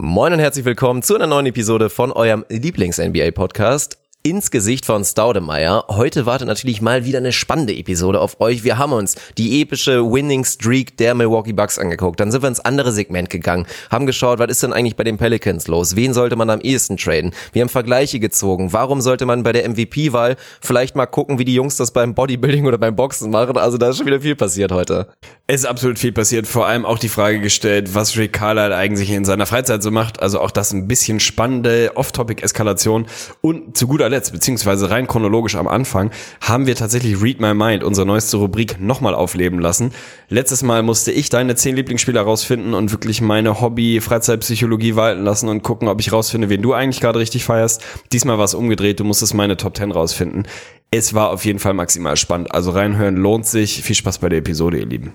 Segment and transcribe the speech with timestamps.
[0.00, 5.84] Moin und herzlich willkommen zu einer neuen Episode von eurem Lieblings-NBA-Podcast ins Gesicht von Staudemeyer.
[5.88, 8.64] Heute wartet natürlich mal wieder eine spannende Episode auf euch.
[8.64, 12.18] Wir haben uns die epische Winning Streak der Milwaukee Bucks angeguckt.
[12.18, 15.18] Dann sind wir ins andere Segment gegangen, haben geschaut, was ist denn eigentlich bei den
[15.18, 15.94] Pelicans los?
[15.94, 17.32] Wen sollte man am ehesten traden?
[17.52, 18.72] Wir haben Vergleiche gezogen.
[18.72, 22.66] Warum sollte man bei der MVP-Wahl vielleicht mal gucken, wie die Jungs das beim Bodybuilding
[22.66, 23.56] oder beim Boxen machen?
[23.56, 25.06] Also da ist schon wieder viel passiert heute.
[25.46, 26.48] Es ist absolut viel passiert.
[26.48, 30.20] Vor allem auch die Frage gestellt, was Rick Carlisle eigentlich in seiner Freizeit so macht.
[30.20, 33.06] Also auch das ein bisschen spannende Off-Topic-Eskalation.
[33.40, 37.84] Und zu guter Letzt, beziehungsweise rein chronologisch am Anfang, haben wir tatsächlich Read My Mind,
[37.84, 39.92] unsere neueste Rubrik, nochmal aufleben lassen.
[40.28, 45.62] Letztes Mal musste ich deine zehn Lieblingsspieler rausfinden und wirklich meine Hobby-Freizeitpsychologie walten lassen und
[45.62, 47.84] gucken, ob ich rausfinde, wen du eigentlich gerade richtig feierst.
[48.12, 50.46] Diesmal war es umgedreht, du musstest meine Top 10 rausfinden.
[50.90, 52.52] Es war auf jeden Fall maximal spannend.
[52.52, 53.82] Also reinhören lohnt sich.
[53.82, 55.12] Viel Spaß bei der Episode, ihr Lieben.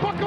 [0.00, 0.25] Buckle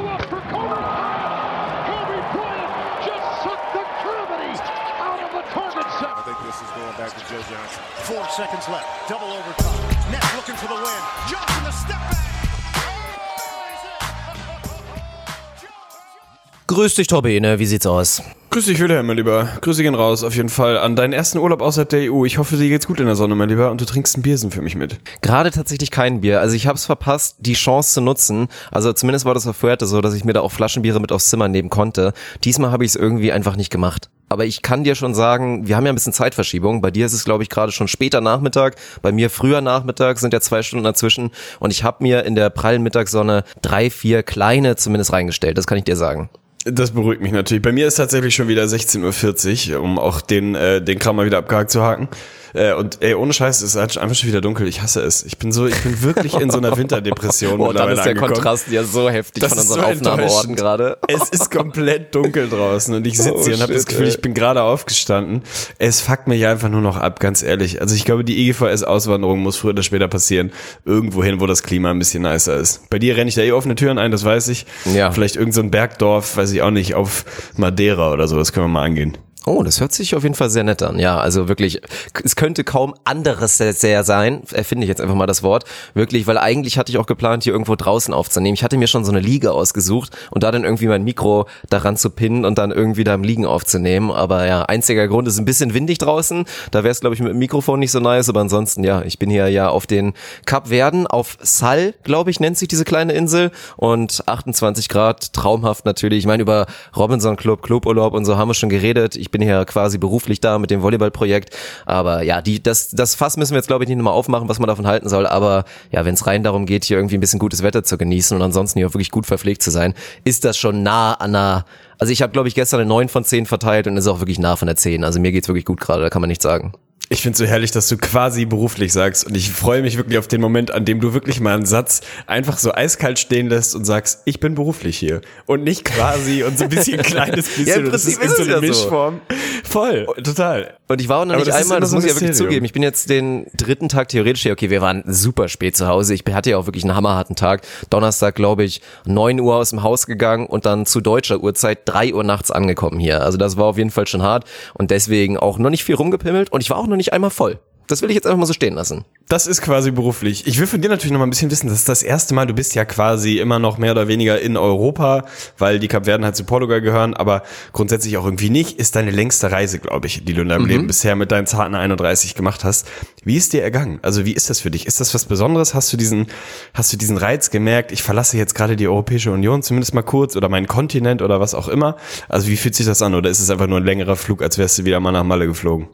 [16.80, 17.60] Grüß dich, Torbene.
[17.60, 18.24] Wie sieht's aus?
[18.52, 19.50] Grüß dich, Wilhelm, mein Lieber.
[19.60, 22.24] Grüße gehen raus, auf jeden Fall, an deinen ersten Urlaub außerhalb der EU.
[22.24, 24.50] Ich hoffe, dir geht's gut in der Sonne, mein Lieber, und du trinkst ein Biersen
[24.50, 24.98] für mich mit.
[25.22, 26.40] Gerade tatsächlich kein Bier.
[26.40, 28.48] Also ich habe es verpasst, die Chance zu nutzen.
[28.72, 31.30] Also zumindest war das auf Fuerte so, dass ich mir da auch Flaschenbiere mit aufs
[31.30, 32.14] Zimmer nehmen konnte.
[32.46, 34.10] Diesmal habe ich es irgendwie einfach nicht gemacht.
[34.30, 36.80] Aber ich kann dir schon sagen, wir haben ja ein bisschen Zeitverschiebung.
[36.80, 38.78] Bei dir ist es, glaube ich, gerade schon später Nachmittag.
[39.02, 41.32] Bei mir früher Nachmittag sind ja zwei Stunden dazwischen.
[41.60, 45.58] Und ich habe mir in der prallen Mittagssonne drei, vier kleine zumindest reingestellt.
[45.58, 46.30] Das kann ich dir sagen.
[46.66, 47.62] Das beruhigt mich natürlich.
[47.62, 51.26] Bei mir ist tatsächlich schon wieder 16.40 Uhr, um auch den, äh, den Kram mal
[51.26, 52.10] wieder abgehakt zu haken.
[52.54, 54.68] Äh, und ey, ohne Scheiß, es ist halt einfach schon wieder dunkel.
[54.68, 55.24] Ich hasse es.
[55.24, 58.34] Ich bin so, ich bin wirklich in so einer Winterdepression Boah, dann ist der angekommen.
[58.34, 60.98] Kontrast ja so heftig Das von unseren so Aufnahmeorten gerade.
[61.08, 64.10] Es ist komplett dunkel draußen und ich sitze Oh, hier und habe das Gefühl, ey.
[64.10, 65.44] ich bin gerade aufgestanden.
[65.78, 67.82] Es fuckt mich einfach nur noch ab, ganz ehrlich.
[67.82, 70.52] Also ich glaube, die EGVS-Auswanderung muss früher oder später passieren.
[70.86, 72.90] Irgendwo hin, wo das Klima ein bisschen nicer ist.
[72.90, 74.66] Bei dir renne ich da eh offene Türen ein, das weiß ich.
[74.86, 75.12] Ja.
[75.12, 78.38] Vielleicht irgendein so ein Bergdorf, weiß ich auch nicht, auf Madeira oder so.
[78.38, 79.18] Das können wir mal angehen.
[79.46, 81.00] Oh, das hört sich auf jeden Fall sehr nett an.
[81.00, 81.82] Ja, also wirklich,
[82.24, 85.64] es könnte kaum anderes sehr, sein, erfinde ich jetzt einfach mal das Wort.
[85.94, 88.54] Wirklich, weil eigentlich hatte ich auch geplant, hier irgendwo draußen aufzunehmen.
[88.54, 91.96] Ich hatte mir schon so eine Liege ausgesucht und da dann irgendwie mein Mikro daran
[91.96, 94.12] zu pinnen und dann irgendwie da im Liegen aufzunehmen.
[94.12, 96.44] Aber ja, einziger Grund ist ein bisschen windig draußen.
[96.72, 98.28] Da wäre es, glaube ich, mit dem Mikrofon nicht so nice.
[98.28, 100.14] Aber ansonsten, ja, ich bin hier ja auf den
[100.46, 103.52] Kap Verden, auf Sal, glaube ich, nennt sich diese kleine Insel.
[103.78, 106.20] Und 28 Grad, traumhaft natürlich.
[106.20, 109.16] Ich meine, über Robinson Club, Cluburlaub und so haben wir schon geredet.
[109.16, 111.56] Ich bin hier quasi beruflich da mit dem Volleyballprojekt.
[111.86, 114.60] Aber ja, die, das, das Fass müssen wir jetzt, glaube ich, nicht nochmal aufmachen, was
[114.60, 115.28] man davon halten soll.
[115.28, 118.36] Aber ja, wenn es rein darum geht, hier irgendwie ein bisschen gutes Wetter zu genießen
[118.36, 121.66] und ansonsten hier auch wirklich gut verpflegt zu sein, ist das schon nah an einer.
[121.98, 124.40] Also ich habe, glaube ich, gestern eine 9 von 10 verteilt und ist auch wirklich
[124.40, 125.04] nah von der 10.
[125.04, 126.74] Also mir geht's wirklich gut gerade, da kann man nichts sagen.
[127.12, 130.28] Ich finde so herrlich, dass du quasi beruflich sagst und ich freue mich wirklich auf
[130.28, 133.84] den Moment, an dem du wirklich mal einen Satz einfach so eiskalt stehen lässt und
[133.84, 137.66] sagst, ich bin beruflich hier und nicht quasi und so ein bisschen kleines bisschen.
[137.66, 138.84] Ja, im und das Prinzip in ist so es eine ja so.
[138.84, 139.22] Mischform.
[139.64, 140.76] Voll, total.
[140.88, 142.12] Und ich war auch noch Aber nicht das ist einmal, das so ein muss ich
[142.12, 142.66] ja wirklich zugeben.
[142.66, 144.52] Ich bin jetzt den dritten Tag theoretisch hier.
[144.54, 146.14] Okay, wir waren super spät zu Hause.
[146.14, 147.62] Ich hatte ja auch wirklich einen hammerharten Tag.
[147.90, 152.14] Donnerstag, glaube ich, 9 Uhr aus dem Haus gegangen und dann zu deutscher Uhrzeit 3
[152.14, 153.24] Uhr nachts angekommen hier.
[153.24, 154.46] Also das war auf jeden Fall schon hart
[154.76, 157.60] und deswegen auch noch nicht viel rumgepimmelt und ich war auch noch nicht einmal voll.
[157.90, 159.04] Das will ich jetzt einfach mal so stehen lassen.
[159.30, 160.46] Das ist quasi beruflich.
[160.46, 162.46] Ich will von dir natürlich noch mal ein bisschen wissen, das ist das erste Mal,
[162.46, 165.26] du bist ja quasi immer noch mehr oder weniger in Europa,
[165.58, 167.42] weil die Kapverden halt zu Portugal gehören, aber
[167.74, 170.86] grundsätzlich auch irgendwie nicht, ist deine längste Reise, glaube ich, die du in deinem Leben
[170.86, 172.88] bisher mit deinen zarten 31 gemacht hast.
[173.26, 174.00] Wie ist dir ergangen?
[174.02, 174.88] Also wie ist das für dich?
[174.88, 175.74] Ist das was Besonderes?
[175.74, 176.28] Hast du diesen,
[176.74, 180.36] hast du diesen Reiz gemerkt, ich verlasse jetzt gerade die Europäische Union, zumindest mal kurz,
[180.38, 181.98] oder meinen Kontinent oder was auch immer?
[182.30, 183.16] Also wie fühlt sich das an?
[183.16, 185.48] Oder ist es einfach nur ein längerer Flug, als wärst du wieder mal nach Malle
[185.48, 185.90] geflogen?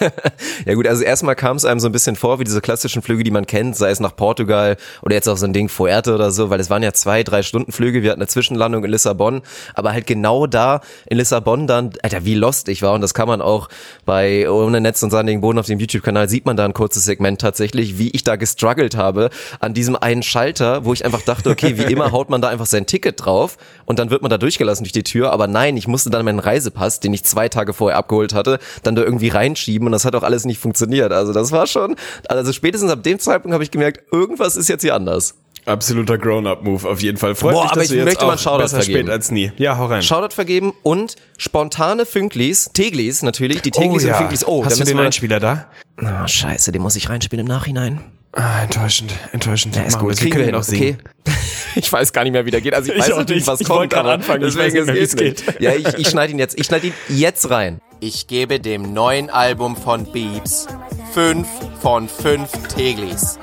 [0.66, 3.24] Ja gut, also erstmal kam es einem so ein bisschen vor wie diese klassischen Flüge,
[3.24, 6.30] die man kennt, sei es nach Portugal oder jetzt auch so ein Ding Fuerte oder
[6.30, 8.02] so, weil es waren ja zwei, drei Stunden Flüge.
[8.02, 9.42] Wir hatten eine Zwischenlandung in Lissabon,
[9.74, 13.28] aber halt genau da in Lissabon dann, Alter, wie lost ich war und das kann
[13.28, 13.68] man auch
[14.04, 17.40] bei ohne Netz und sandigen Boden auf dem YouTube-Kanal sieht man da ein kurzes Segment
[17.40, 19.30] tatsächlich, wie ich da gestruggelt habe
[19.60, 22.66] an diesem einen Schalter, wo ich einfach dachte, okay, wie immer haut man da einfach
[22.66, 25.88] sein Ticket drauf und dann wird man da durchgelassen durch die Tür, aber nein, ich
[25.88, 29.86] musste dann meinen Reisepass, den ich zwei Tage vorher abgeholt hatte, dann da irgendwie reinschieben
[29.86, 31.12] und das hat auch alles nicht funktioniert.
[31.12, 31.96] Also das war schon,
[32.28, 35.34] also spätestens ab dem Zeitpunkt habe ich gemerkt, irgendwas ist jetzt hier anders.
[35.64, 37.34] Absoluter Grown-Up-Move auf jeden Fall.
[37.34, 39.00] Freut Boah, mich, aber dass ich du jetzt möchte mal Shoutout besser vergeben.
[39.06, 39.52] spät als nie.
[39.58, 40.02] Ja, hau rein.
[40.02, 44.44] Shoutout vergeben und spontane Fünklis, Teglis natürlich, die Teglis und Fünklis.
[44.46, 45.66] Oh, Hast da du den wir, Einspieler da?
[45.98, 48.00] Ah, scheiße, den muss ich reinspielen im Nachhinein.
[48.32, 49.76] Ah, enttäuschend, enttäuschend.
[49.76, 50.18] Ja, ist Machen gut, wir.
[50.20, 50.98] Wir wir können hin, noch singen.
[51.26, 51.34] okay.
[51.74, 52.74] Ich weiß gar nicht mehr, wie der geht.
[52.74, 53.46] Also ich, Ich weiß auch natürlich, nicht.
[53.46, 53.78] was Ich kommt.
[53.78, 55.60] wollte gerade aber anfangen, ich deswegen, weiß nicht mehr, es wie es nicht.
[55.60, 56.58] Ja, ich, ich schneide ihn jetzt.
[56.58, 57.78] Ich schneide ihn jetzt rein.
[58.00, 60.66] Ich gebe dem neuen Album von Beeps
[61.14, 61.46] 5
[61.80, 63.38] von 5 Teglis.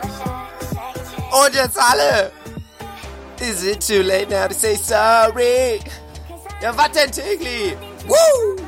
[1.31, 2.31] Und jetzt alle!
[3.39, 5.79] Is it too late now to say sorry?
[6.61, 7.77] Ja, was denn, Tegli?
[8.07, 8.59] Woo!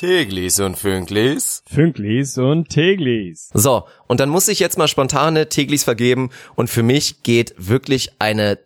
[0.00, 1.62] Teglis und Fünklis?
[1.66, 3.50] Fünklis und Teglis.
[3.54, 8.12] So, und dann muss ich jetzt mal spontane Teglis vergeben und für mich geht wirklich
[8.18, 8.58] eine,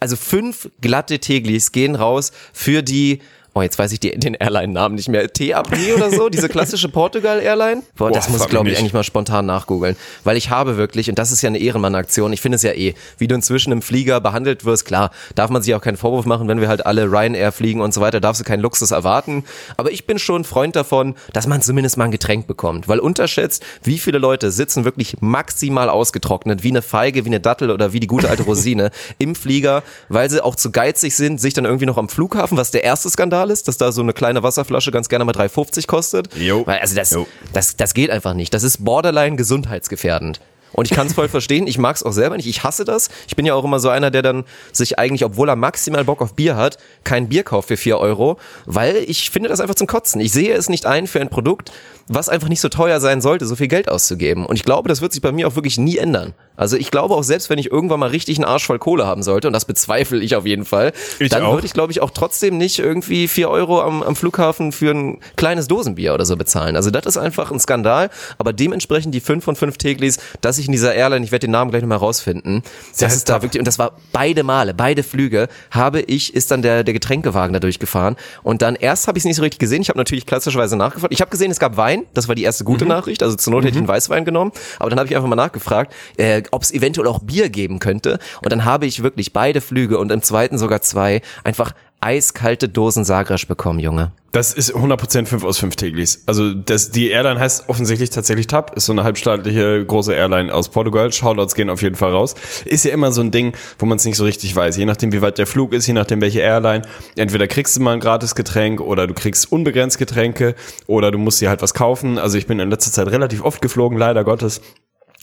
[0.00, 3.20] also fünf glatte Teglis gehen raus für die,
[3.54, 7.82] oh jetzt weiß ich die, den Airline-Namen nicht mehr, TAP oder so, diese klassische Portugal-Airline.
[7.96, 11.10] Boah, das Boah, muss ich glaube ich eigentlich mal spontan nachgoogeln, weil ich habe wirklich,
[11.10, 13.82] und das ist ja eine Ehrenmann-Aktion, ich finde es ja eh, wie du inzwischen im
[13.82, 17.04] Flieger behandelt wirst, klar, darf man sich auch keinen Vorwurf machen, wenn wir halt alle
[17.04, 19.44] Ryanair fliegen und so weiter, darfst du keinen Luxus erwarten,
[19.76, 23.62] aber ich bin schon Freund davon, dass man zumindest mal ein Getränk bekommt, weil unterschätzt,
[23.82, 28.00] wie viele Leute sitzen wirklich maximal ausgetrocknet, wie eine Feige, wie eine Dattel oder wie
[28.00, 31.86] die gute alte Rosine im Flieger, weil sie auch zu geizig sind, sich dann irgendwie
[31.86, 35.08] noch am Flughafen, was der erste Skandal ist, dass da so eine kleine Wasserflasche ganz
[35.08, 36.34] gerne mal 3,50 kostet.
[36.36, 36.66] Jo.
[36.66, 37.26] Weil, also das, Jo.
[37.52, 38.52] das, das geht einfach nicht.
[38.54, 40.40] Das ist borderline gesundheitsgefährdend.
[40.72, 41.66] Und ich kann es voll verstehen.
[41.66, 42.46] Ich mag es auch selber nicht.
[42.46, 43.08] Ich hasse das.
[43.26, 46.22] Ich bin ja auch immer so einer, der dann sich eigentlich, obwohl er maximal Bock
[46.22, 49.86] auf Bier hat, kein Bier kauft für 4 Euro, weil ich finde das einfach zum
[49.86, 50.20] Kotzen.
[50.20, 51.72] Ich sehe es nicht ein für ein Produkt,
[52.08, 54.46] was einfach nicht so teuer sein sollte, so viel Geld auszugeben.
[54.46, 56.34] Und ich glaube, das wird sich bei mir auch wirklich nie ändern.
[56.56, 59.22] Also ich glaube auch selbst, wenn ich irgendwann mal richtig einen Arsch voll Kohle haben
[59.22, 62.10] sollte, und das bezweifle ich auf jeden Fall, Ich dann würde ich, glaube ich, auch
[62.10, 66.76] trotzdem nicht irgendwie 4 Euro am, am Flughafen für ein kleines Dosenbier oder so bezahlen.
[66.76, 68.10] Also das ist einfach ein Skandal.
[68.38, 71.52] Aber dementsprechend die 5 von 5 Teglis, dass ich in dieser Airline, ich werde den
[71.52, 72.62] Namen gleich nochmal rausfinden,
[72.98, 76.62] das ist da wirklich, und das war beide Male, beide Flüge, habe ich, ist dann
[76.62, 78.16] der, der Getränkewagen da durchgefahren.
[78.42, 79.82] Und dann erst habe ich es nicht so richtig gesehen.
[79.82, 81.12] Ich habe natürlich klassischerweise nachgefragt.
[81.12, 82.04] Ich habe gesehen, es gab Wein.
[82.14, 83.22] Das war die erste gute Nachricht.
[83.22, 84.52] Also zur Not hätte ich einen Weißwein genommen.
[84.78, 88.18] Aber dann habe ich einfach mal nachgefragt, äh, ob es eventuell auch Bier geben könnte.
[88.42, 93.04] Und dann habe ich wirklich beide Flüge und im zweiten sogar zwei einfach eiskalte Dosen
[93.04, 94.12] Sagres bekommen, Junge.
[94.32, 96.22] Das ist 100% 5 aus 5 Teglis.
[96.26, 100.70] Also das, die Airline heißt offensichtlich tatsächlich TAP, ist so eine halbstaatliche große Airline aus
[100.70, 101.12] Portugal.
[101.12, 102.34] Shoutouts gehen auf jeden Fall raus.
[102.64, 104.78] Ist ja immer so ein Ding, wo man es nicht so richtig weiß.
[104.78, 106.82] Je nachdem, wie weit der Flug ist, je nachdem, welche Airline.
[107.14, 110.54] Entweder kriegst du mal ein gratis Getränk oder du kriegst unbegrenzt Getränke
[110.86, 112.18] oder du musst dir halt was kaufen.
[112.18, 114.62] Also ich bin in letzter Zeit relativ oft geflogen, leider Gottes.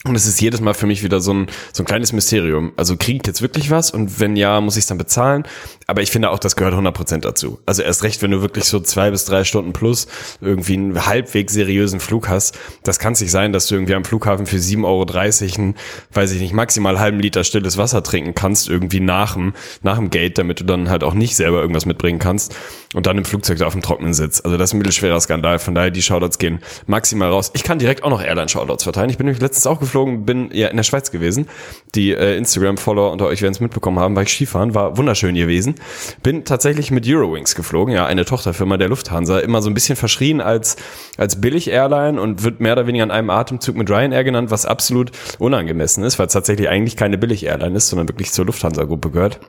[0.04, 2.72] Und es ist jedes Mal für mich wieder so ein, so ein kleines Mysterium.
[2.76, 3.90] Also kriege ich jetzt wirklich was?
[3.90, 5.44] Und wenn ja, muss ich es dann bezahlen?
[5.86, 7.58] Aber ich finde auch, das gehört 100% dazu.
[7.66, 10.06] Also erst recht, wenn du wirklich so zwei bis drei Stunden plus
[10.40, 12.58] irgendwie einen halbwegs seriösen Flug hast.
[12.82, 15.74] Das kann es nicht sein, dass du irgendwie am Flughafen für 7,30 Euro einen,
[16.14, 19.52] weiß ich nicht, maximal halben Liter stilles Wasser trinken kannst, irgendwie nach dem,
[19.82, 22.56] nach dem Gate, damit du dann halt auch nicht selber irgendwas mitbringen kannst.
[22.94, 24.44] Und dann im Flugzeug da auf dem Trockenen sitzt.
[24.44, 25.58] Also das ist ein mittelschwerer Skandal.
[25.58, 27.50] Von daher, die Shoutouts gehen maximal raus.
[27.54, 29.10] Ich kann direkt auch noch Airline-Shoutouts verteilen.
[29.10, 29.89] Ich bin nämlich letztens auch geflogen,
[30.24, 31.46] bin ja in der Schweiz gewesen.
[31.94, 35.74] Die äh, Instagram-Follower unter euch werden es mitbekommen haben, war ich Skifahren, war wunderschön gewesen.
[36.22, 40.40] Bin tatsächlich mit Eurowings geflogen, ja, eine Tochterfirma der Lufthansa, immer so ein bisschen verschrien
[40.40, 40.76] als,
[41.16, 45.12] als Billig-Airline und wird mehr oder weniger an einem Atemzug mit Ryanair genannt, was absolut
[45.38, 49.40] unangemessen ist, weil es tatsächlich eigentlich keine Billig-Airline ist, sondern wirklich zur Lufthansa-Gruppe gehört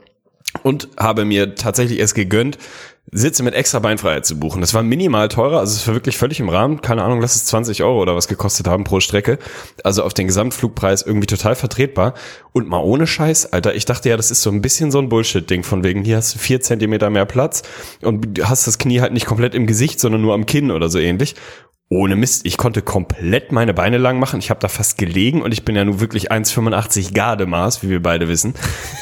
[0.64, 2.58] und habe mir tatsächlich es gegönnt,
[3.14, 4.62] Sitze mit extra Beinfreiheit zu buchen.
[4.62, 6.82] Das war minimal teurer, also es war wirklich völlig im Rahmen.
[6.82, 9.38] Keine Ahnung, lass es 20 Euro oder was gekostet haben pro Strecke.
[9.84, 12.14] Also auf den Gesamtflugpreis irgendwie total vertretbar.
[12.54, 15.10] Und mal ohne Scheiß, Alter, ich dachte ja, das ist so ein bisschen so ein
[15.10, 17.64] Bullshit-Ding von wegen, hier hast du vier Zentimeter mehr Platz
[18.02, 21.00] und hast das Knie halt nicht komplett im Gesicht, sondern nur am Kinn oder so
[21.00, 21.36] ähnlich.
[21.94, 24.40] Ohne Mist, ich konnte komplett meine Beine lang machen.
[24.40, 28.02] Ich habe da fast gelegen und ich bin ja nun wirklich 1,85 Gardemaß, wie wir
[28.02, 28.54] beide wissen.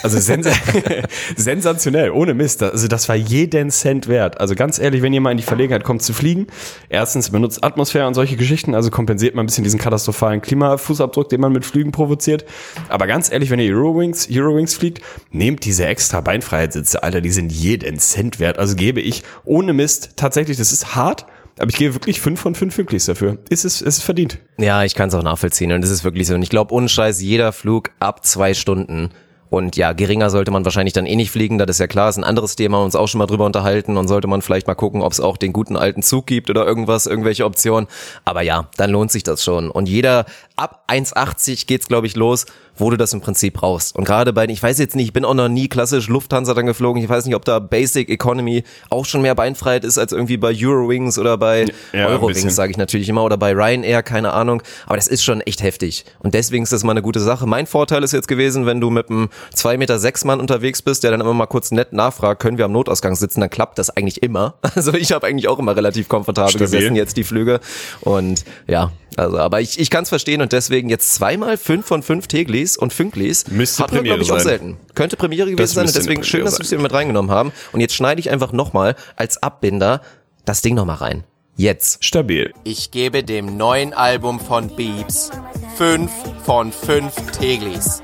[0.01, 0.47] Also sens
[1.35, 2.63] sensationell, ohne Mist.
[2.63, 4.41] Also das war jeden Cent wert.
[4.41, 6.47] Also ganz ehrlich, wenn ihr mal in die Verlegenheit kommt zu fliegen,
[6.89, 11.41] erstens benutzt Atmosphäre und solche Geschichten, also kompensiert mal ein bisschen diesen katastrophalen Klimafußabdruck, den
[11.41, 12.43] man mit Flügen provoziert.
[12.87, 17.51] Aber ganz ehrlich, wenn ihr Eurowings, Eurowings fliegt, nehmt diese extra Beinfreiheitssitze, Alter, die sind
[17.51, 18.57] jeden Cent wert.
[18.57, 21.27] Also gebe ich ohne Mist, tatsächlich, das ist hart,
[21.59, 23.37] aber ich gebe wirklich fünf von fünf Fünklis dafür.
[23.49, 24.39] Ist es, ist es verdient.
[24.57, 26.35] Ja, ich kann es auch nachvollziehen und das ist wirklich so.
[26.35, 29.09] Und ich glaube, ohne Scheiß, jeder Flug ab zwei Stunden.
[29.49, 32.17] Und ja, geringer sollte man wahrscheinlich dann eh nicht fliegen, das ist ja klar, ist
[32.17, 35.01] ein anderes Thema, uns auch schon mal drüber unterhalten und sollte man vielleicht mal gucken,
[35.01, 37.87] ob es auch den guten alten Zug gibt oder irgendwas, irgendwelche Optionen.
[38.25, 39.71] Aber ja, dann lohnt sich das schon.
[39.71, 40.25] Und jeder
[40.55, 42.45] ab 1,80 geht's, glaube ich, los
[42.79, 43.95] wo du das im Prinzip brauchst.
[43.95, 46.65] Und gerade bei, ich weiß jetzt nicht, ich bin auch noch nie klassisch Lufthansa dann
[46.65, 47.01] geflogen.
[47.01, 50.53] Ich weiß nicht, ob da Basic Economy auch schon mehr Beinfreiheit ist als irgendwie bei
[50.55, 54.61] Eurowings oder bei Ja, Eurowings, sage ich natürlich immer, oder bei Ryanair, keine Ahnung.
[54.85, 56.05] Aber das ist schon echt heftig.
[56.19, 57.45] Und deswegen ist das mal eine gute Sache.
[57.45, 61.03] Mein Vorteil ist jetzt gewesen, wenn du mit einem 2,6 Meter sechs Mann unterwegs bist,
[61.03, 63.89] der dann immer mal kurz nett nachfragt, können wir am Notausgang sitzen, dann klappt das
[63.89, 64.55] eigentlich immer.
[64.79, 66.67] Also ich habe eigentlich auch immer relativ komfortabel Stabil.
[66.67, 67.59] gesessen jetzt die Flüge.
[68.01, 72.03] Und ja, also, aber ich, ich kann es verstehen und deswegen jetzt zweimal fünf von
[72.03, 73.47] fünf Teglis und Fünklis.
[73.47, 74.47] Müsste wir, Premiere glaube ich, auch sein.
[74.47, 74.77] selten.
[74.95, 77.51] Könnte Premiere gewesen sein und deswegen schön, dass wir es hier mit reingenommen haben.
[77.71, 80.01] Und jetzt schneide ich einfach nochmal als Abbinder
[80.45, 81.23] das Ding nochmal rein.
[81.55, 82.05] Jetzt.
[82.05, 82.53] Stabil.
[82.63, 85.29] Ich gebe dem neuen Album von Beeps
[85.77, 86.09] 5
[86.45, 88.01] von 5 Teglis.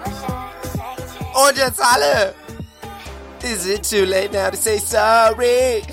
[1.33, 2.33] Und jetzt alle!
[3.43, 5.83] Is it too late now to say sorry?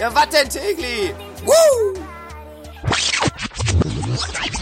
[0.00, 1.14] Ja, was denn, Tegli?
[1.44, 1.99] Woo!
[4.16, 4.59] Strike.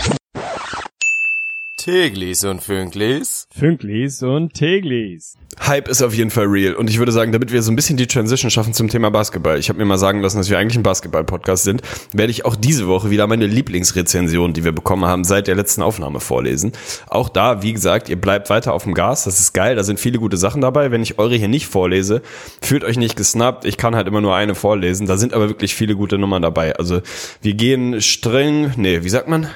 [1.88, 3.48] Teglis und Fünklis?
[3.50, 5.38] Fünklis und Teglis.
[5.66, 6.74] Hype ist auf jeden Fall real.
[6.74, 9.58] Und ich würde sagen, damit wir so ein bisschen die Transition schaffen zum Thema Basketball.
[9.58, 11.80] Ich habe mir mal sagen lassen, dass wir eigentlich ein Basketball-Podcast sind.
[12.12, 15.80] Werde ich auch diese Woche wieder meine Lieblingsrezension, die wir bekommen haben, seit der letzten
[15.80, 16.72] Aufnahme vorlesen.
[17.06, 19.24] Auch da, wie gesagt, ihr bleibt weiter auf dem Gas.
[19.24, 19.74] Das ist geil.
[19.74, 20.90] Da sind viele gute Sachen dabei.
[20.90, 22.20] Wenn ich eure hier nicht vorlese,
[22.60, 23.64] fühlt euch nicht gesnappt.
[23.64, 25.06] Ich kann halt immer nur eine vorlesen.
[25.06, 26.76] Da sind aber wirklich viele gute Nummern dabei.
[26.76, 27.00] Also
[27.40, 29.48] wir gehen streng, nee, wie sagt man?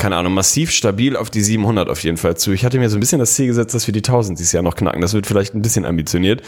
[0.00, 2.52] Keine Ahnung, massiv stabil auf die 700 auf jeden Fall zu.
[2.52, 4.62] Ich hatte mir so ein bisschen das Ziel gesetzt, dass wir die 1000 dieses Jahr
[4.62, 5.02] noch knacken.
[5.02, 6.42] Das wird vielleicht ein bisschen ambitioniert.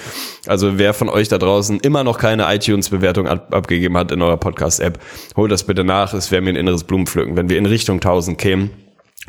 [0.46, 4.38] Also wer von euch da draußen immer noch keine iTunes-Bewertung ab abgegeben hat in eurer
[4.38, 4.98] Podcast-App,
[5.36, 6.14] holt das bitte nach.
[6.14, 8.70] Es wäre mir ein inneres Blumenpflücken, wenn wir in Richtung 1000 kämen.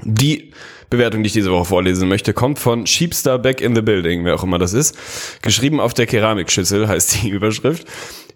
[0.04, 0.54] Die
[0.90, 4.36] Bewertung, die ich diese Woche vorlesen möchte, kommt von Sheepstar Back in the Building, wer
[4.36, 4.96] auch immer das ist.
[5.42, 7.86] Geschrieben auf der Keramikschüssel heißt die Überschrift.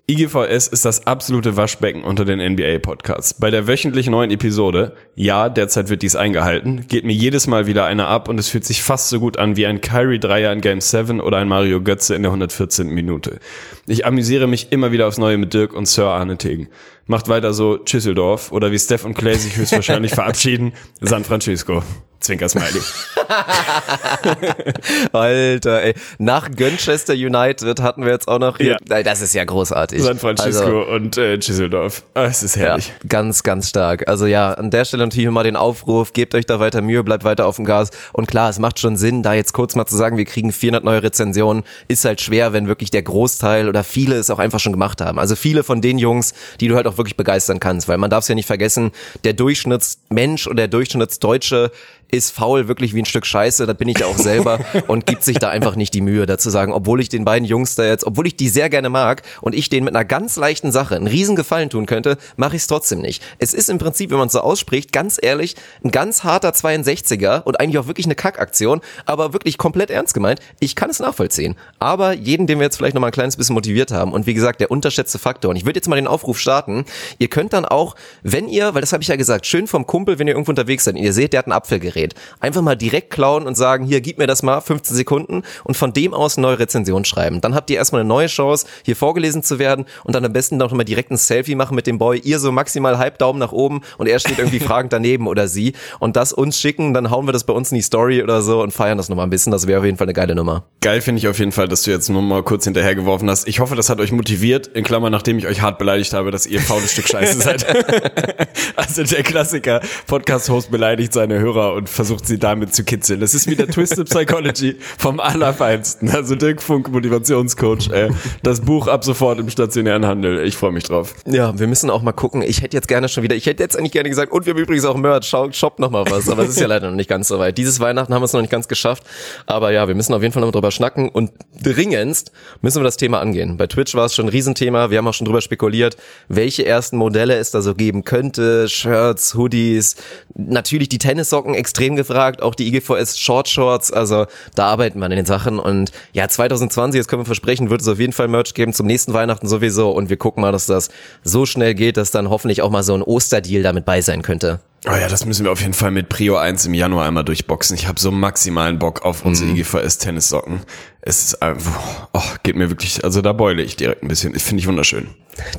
[0.09, 3.33] IGVS ist das absolute Waschbecken unter den NBA-Podcasts.
[3.33, 7.83] Bei der wöchentlich neuen Episode, ja, derzeit wird dies eingehalten, geht mir jedes Mal wieder
[7.83, 10.79] einer ab und es fühlt sich fast so gut an wie ein Kyrie-Dreier in Game
[10.79, 12.87] 7 oder ein Mario Götze in der 114.
[12.87, 13.39] Minute.
[13.85, 16.69] Ich amüsiere mich immer wieder aufs Neue mit Dirk und Sir Arne Tegen.
[17.05, 20.71] Macht weiter so Schüsseldorf oder wie Steph und Clay sich höchstwahrscheinlich verabschieden,
[21.01, 21.83] San Francisco.
[22.19, 22.81] Zwinker Smiley.
[25.11, 25.93] Alter, ey.
[26.17, 28.77] Nach Gönchester United hatten wir jetzt auch noch hier.
[28.89, 29.03] Ja.
[29.03, 30.01] Das ist ja großartig.
[30.01, 32.03] San Francisco Also, und äh, Düsseldorf.
[32.13, 32.93] Ah, es ist ja, herrlich.
[33.07, 34.07] ganz, ganz stark.
[34.07, 37.23] Also ja, an der Stelle natürlich mal den Aufruf, gebt euch da weiter Mühe, bleibt
[37.23, 37.91] weiter auf dem Gas.
[38.13, 40.83] Und klar, es macht schon Sinn, da jetzt kurz mal zu sagen, wir kriegen 400
[40.83, 44.71] neue Rezensionen, ist halt schwer, wenn wirklich der Großteil oder viele es auch einfach schon
[44.73, 45.19] gemacht haben.
[45.19, 48.23] Also viele von den Jungs, die du halt auch wirklich begeistern kannst, weil man darf
[48.23, 48.91] es ja nicht vergessen,
[49.23, 51.71] der Durchschnittsmensch oder der Durchschnittsdeutsche
[52.09, 55.23] ist faul wirklich wie ein Stück Scheiße, das bin ich ja auch selber und gibt
[55.23, 58.05] sich da einfach nicht die Mühe dazu sagen, obwohl ich den beiden Jungs da jetzt,
[58.05, 61.07] obwohl ich die sehr gerne mag und ich denen mit einer ganz leichten Sache einen
[61.07, 63.23] riesen Gefallen tun könnte, mache ich es trotzdem nicht.
[63.39, 67.43] Es ist im Prinzip, wenn man es so ausspricht, ganz ehrlich, ein ganz harter 62er
[67.43, 70.39] und eigentlich auch wirklich eine Kackaktion, aber wirklich komplett ernst gemeint.
[70.59, 71.55] Ich kann es nachvollziehen.
[71.79, 74.33] Aber jeden, den wir jetzt vielleicht noch mal ein kleines bisschen motiviert haben und wie
[74.33, 75.51] gesagt, der unterschätzte Faktor.
[75.51, 76.85] Und ich würde jetzt mal den Aufruf starten.
[77.19, 80.19] Ihr könnt dann auch, wenn ihr, weil das habe ich ja gesagt, schön vom Kumpel,
[80.19, 81.96] wenn ihr irgendwo unterwegs seid und ihr seht, der hat ein Apfelgerät,
[82.39, 85.93] einfach mal direkt klauen und sagen, hier, gib mir das mal, 15 Sekunden und von
[85.93, 87.41] dem aus eine neue Rezension schreiben.
[87.41, 90.57] Dann habt ihr erstmal eine neue Chance, hier vorgelesen zu werden und dann am besten
[90.57, 93.51] noch mal direkt ein Selfie machen mit dem Boy, ihr so maximal halb Daumen nach
[93.51, 97.27] oben und er steht irgendwie fragend daneben oder sie und das uns schicken, dann hauen
[97.27, 99.51] wir das bei uns in die Story oder so und feiern das nochmal ein bisschen.
[99.51, 100.63] Das wäre auf jeden Fall eine geile Nummer.
[100.81, 103.47] Geil finde ich auf jeden Fall, dass du jetzt nur mal kurz hinterhergeworfen hast.
[103.47, 106.45] Ich hoffe, das hat euch motiviert, in Klammern, nachdem ich euch hart beleidigt habe, dass
[106.45, 107.65] ihr faules Stück Scheiße seid.
[108.75, 113.19] also der Klassiker, Podcast-Host beleidigt seine Hörer und versucht sie damit zu kitzeln.
[113.19, 116.09] Das ist wie der Twisted Psychology vom Allerfeinsten.
[116.09, 117.89] Also Dirk Funk, Motivationscoach.
[117.91, 118.09] Äh,
[118.43, 120.45] das Buch ab sofort im stationären Handel.
[120.45, 121.15] Ich freue mich drauf.
[121.25, 122.41] Ja, wir müssen auch mal gucken.
[122.41, 124.59] Ich hätte jetzt gerne schon wieder, ich hätte jetzt eigentlich gerne gesagt, und wir haben
[124.59, 126.29] übrigens auch Merch, schau, shop noch mal was.
[126.29, 127.57] Aber es ist ja leider noch nicht ganz so weit.
[127.57, 129.03] Dieses Weihnachten haben wir es noch nicht ganz geschafft.
[129.45, 131.31] Aber ja, wir müssen auf jeden Fall noch drüber schnacken und
[131.63, 133.57] dringendst müssen wir das Thema angehen.
[133.57, 134.89] Bei Twitch war es schon ein Riesenthema.
[134.89, 138.67] Wir haben auch schon drüber spekuliert, welche ersten Modelle es da so geben könnte.
[138.67, 139.95] Shirts, Hoodies,
[140.35, 143.91] natürlich die Tennissocken extrem gefragt, auch die IGVS Short Shorts.
[143.91, 145.59] Also da arbeiten wir an den Sachen.
[145.59, 148.87] Und ja, 2020, das können wir versprechen, wird es auf jeden Fall Merch geben, zum
[148.87, 149.91] nächsten Weihnachten sowieso.
[149.91, 150.89] Und wir gucken mal, dass das
[151.23, 154.59] so schnell geht, dass dann hoffentlich auch mal so ein Osterdeal damit bei sein könnte.
[154.85, 157.75] Oh ja, das müssen wir auf jeden Fall mit Prio 1 im Januar einmal durchboxen.
[157.75, 160.61] Ich habe so maximalen Bock auf unsere IGVS Tennissocken.
[161.07, 164.37] Es ist einfach, oh, geht mir wirklich, also da beule ich direkt ein bisschen.
[164.37, 165.07] Finde ich wunderschön.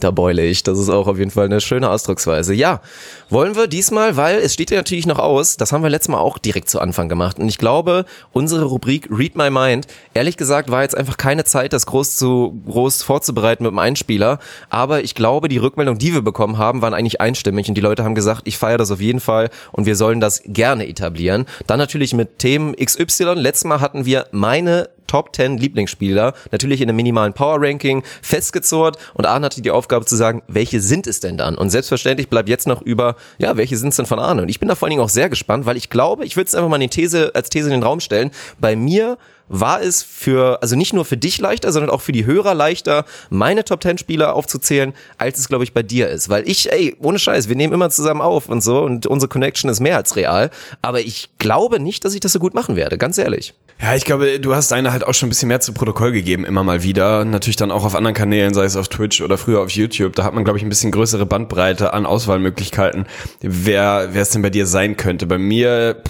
[0.00, 0.62] Da beule ich.
[0.62, 2.52] Das ist auch auf jeden Fall eine schöne Ausdrucksweise.
[2.52, 2.82] Ja,
[3.30, 6.18] wollen wir diesmal, weil es steht ja natürlich noch aus, das haben wir letztes Mal
[6.18, 7.38] auch direkt zu Anfang gemacht.
[7.38, 11.72] Und ich glaube, unsere Rubrik Read My Mind, ehrlich gesagt, war jetzt einfach keine Zeit,
[11.72, 14.40] das groß zu groß vorzubereiten mit dem Einspieler.
[14.68, 18.04] Aber ich glaube, die Rückmeldung, die wir bekommen haben, waren eigentlich einstimmig und die Leute
[18.04, 21.46] haben gesagt, ich feiere das auf jeden Fall und wir sollen das gerne etablieren.
[21.66, 23.32] Dann natürlich mit Themen XY.
[23.36, 28.96] Letztes Mal hatten wir meine Top 10 Lieblingsspieler, natürlich in einem minimalen Power Ranking festgezurrt
[29.14, 31.56] und Arne hatte die Aufgabe zu sagen, welche sind es denn dann?
[31.56, 34.42] Und selbstverständlich bleibt jetzt noch über, ja, welche sind es denn von Arne?
[34.42, 36.46] Und ich bin da vor allen Dingen auch sehr gespannt, weil ich glaube, ich würde
[36.46, 38.30] es einfach mal eine These, als These in den Raum stellen.
[38.60, 42.26] Bei mir war es für, also nicht nur für dich leichter, sondern auch für die
[42.26, 46.28] Hörer leichter, meine Top 10 Spieler aufzuzählen, als es, glaube ich, bei dir ist.
[46.28, 49.70] Weil ich, ey, ohne Scheiß, wir nehmen immer zusammen auf und so und unsere Connection
[49.70, 50.50] ist mehr als real.
[50.82, 53.54] Aber ich glaube nicht, dass ich das so gut machen werde, ganz ehrlich.
[53.80, 56.44] Ja, ich glaube, du hast deine halt auch schon ein bisschen mehr zu Protokoll gegeben,
[56.44, 57.24] immer mal wieder.
[57.24, 60.16] Natürlich dann auch auf anderen Kanälen, sei es auf Twitch oder früher auf YouTube.
[60.16, 63.06] Da hat man, glaube ich, ein bisschen größere Bandbreite an Auswahlmöglichkeiten,
[63.40, 65.26] wer, wer es denn bei dir sein könnte.
[65.26, 66.02] Bei mir,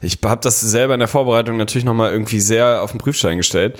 [0.00, 3.78] ich habe das selber in der Vorbereitung natürlich nochmal irgendwie sehr auf den Prüfstein gestellt.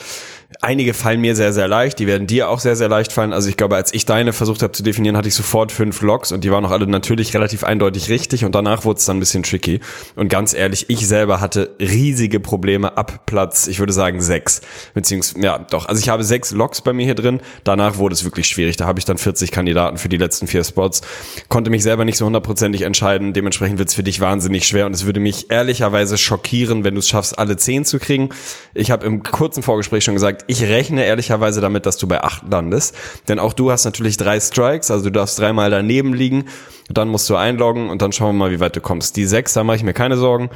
[0.60, 3.32] Einige fallen mir sehr, sehr leicht, die werden dir auch sehr, sehr leicht fallen.
[3.32, 6.32] Also ich glaube, als ich deine versucht habe zu definieren, hatte ich sofort fünf Logs
[6.32, 9.20] und die waren auch alle natürlich relativ eindeutig richtig und danach wurde es dann ein
[9.20, 9.78] bisschen tricky.
[10.16, 14.60] Und ganz ehrlich, ich selber hatte riesige Probleme ab Platz, ich würde sagen sechs.
[14.92, 15.86] Beziehungsweise, ja, doch.
[15.86, 17.40] Also ich habe sechs Logs bei mir hier drin.
[17.62, 18.76] Danach wurde es wirklich schwierig.
[18.76, 21.02] Da habe ich dann 40 Kandidaten für die letzten vier Spots.
[21.48, 23.34] Konnte mich selber nicht so hundertprozentig entscheiden.
[23.34, 26.98] Dementsprechend wird es für dich wahnsinnig schwer und es würde mich ehrlicherweise schockieren, wenn du
[26.98, 28.30] es schaffst, alle zehn zu kriegen.
[28.74, 32.42] Ich habe im kurzen Vorgespräch schon gesagt, ich rechne ehrlicherweise damit, dass du bei acht
[32.50, 32.94] landest.
[33.28, 36.46] Denn auch du hast natürlich drei Strikes, also du darfst dreimal daneben liegen.
[36.88, 39.16] Dann musst du einloggen und dann schauen wir mal, wie weit du kommst.
[39.16, 40.50] Die sechs, da mache ich mir keine Sorgen.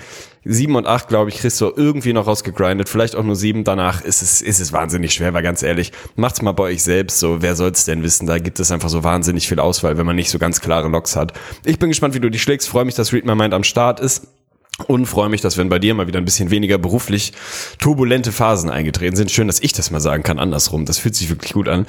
[0.44, 2.88] Sieben und acht, glaube ich, kriegst du irgendwie noch rausgegrindet.
[2.88, 3.62] Vielleicht auch nur sieben.
[3.62, 7.20] Danach ist es, ist es wahnsinnig schwer, weil ganz ehrlich, macht's mal bei euch selbst.
[7.20, 8.26] So, wer soll's denn wissen?
[8.26, 11.14] Da gibt es einfach so wahnsinnig viel Auswahl, wenn man nicht so ganz klare Logs
[11.14, 11.32] hat.
[11.64, 12.68] Ich bin gespannt, wie du die schlägst.
[12.68, 14.26] Freue mich, dass Read My Mind am Start ist.
[14.86, 17.32] Und freue mich, dass wenn bei dir mal wieder ein bisschen weniger beruflich
[17.78, 19.30] turbulente Phasen eingetreten sind.
[19.30, 20.84] Schön, dass ich das mal sagen kann, andersrum.
[20.84, 21.86] Das fühlt sich wirklich gut an.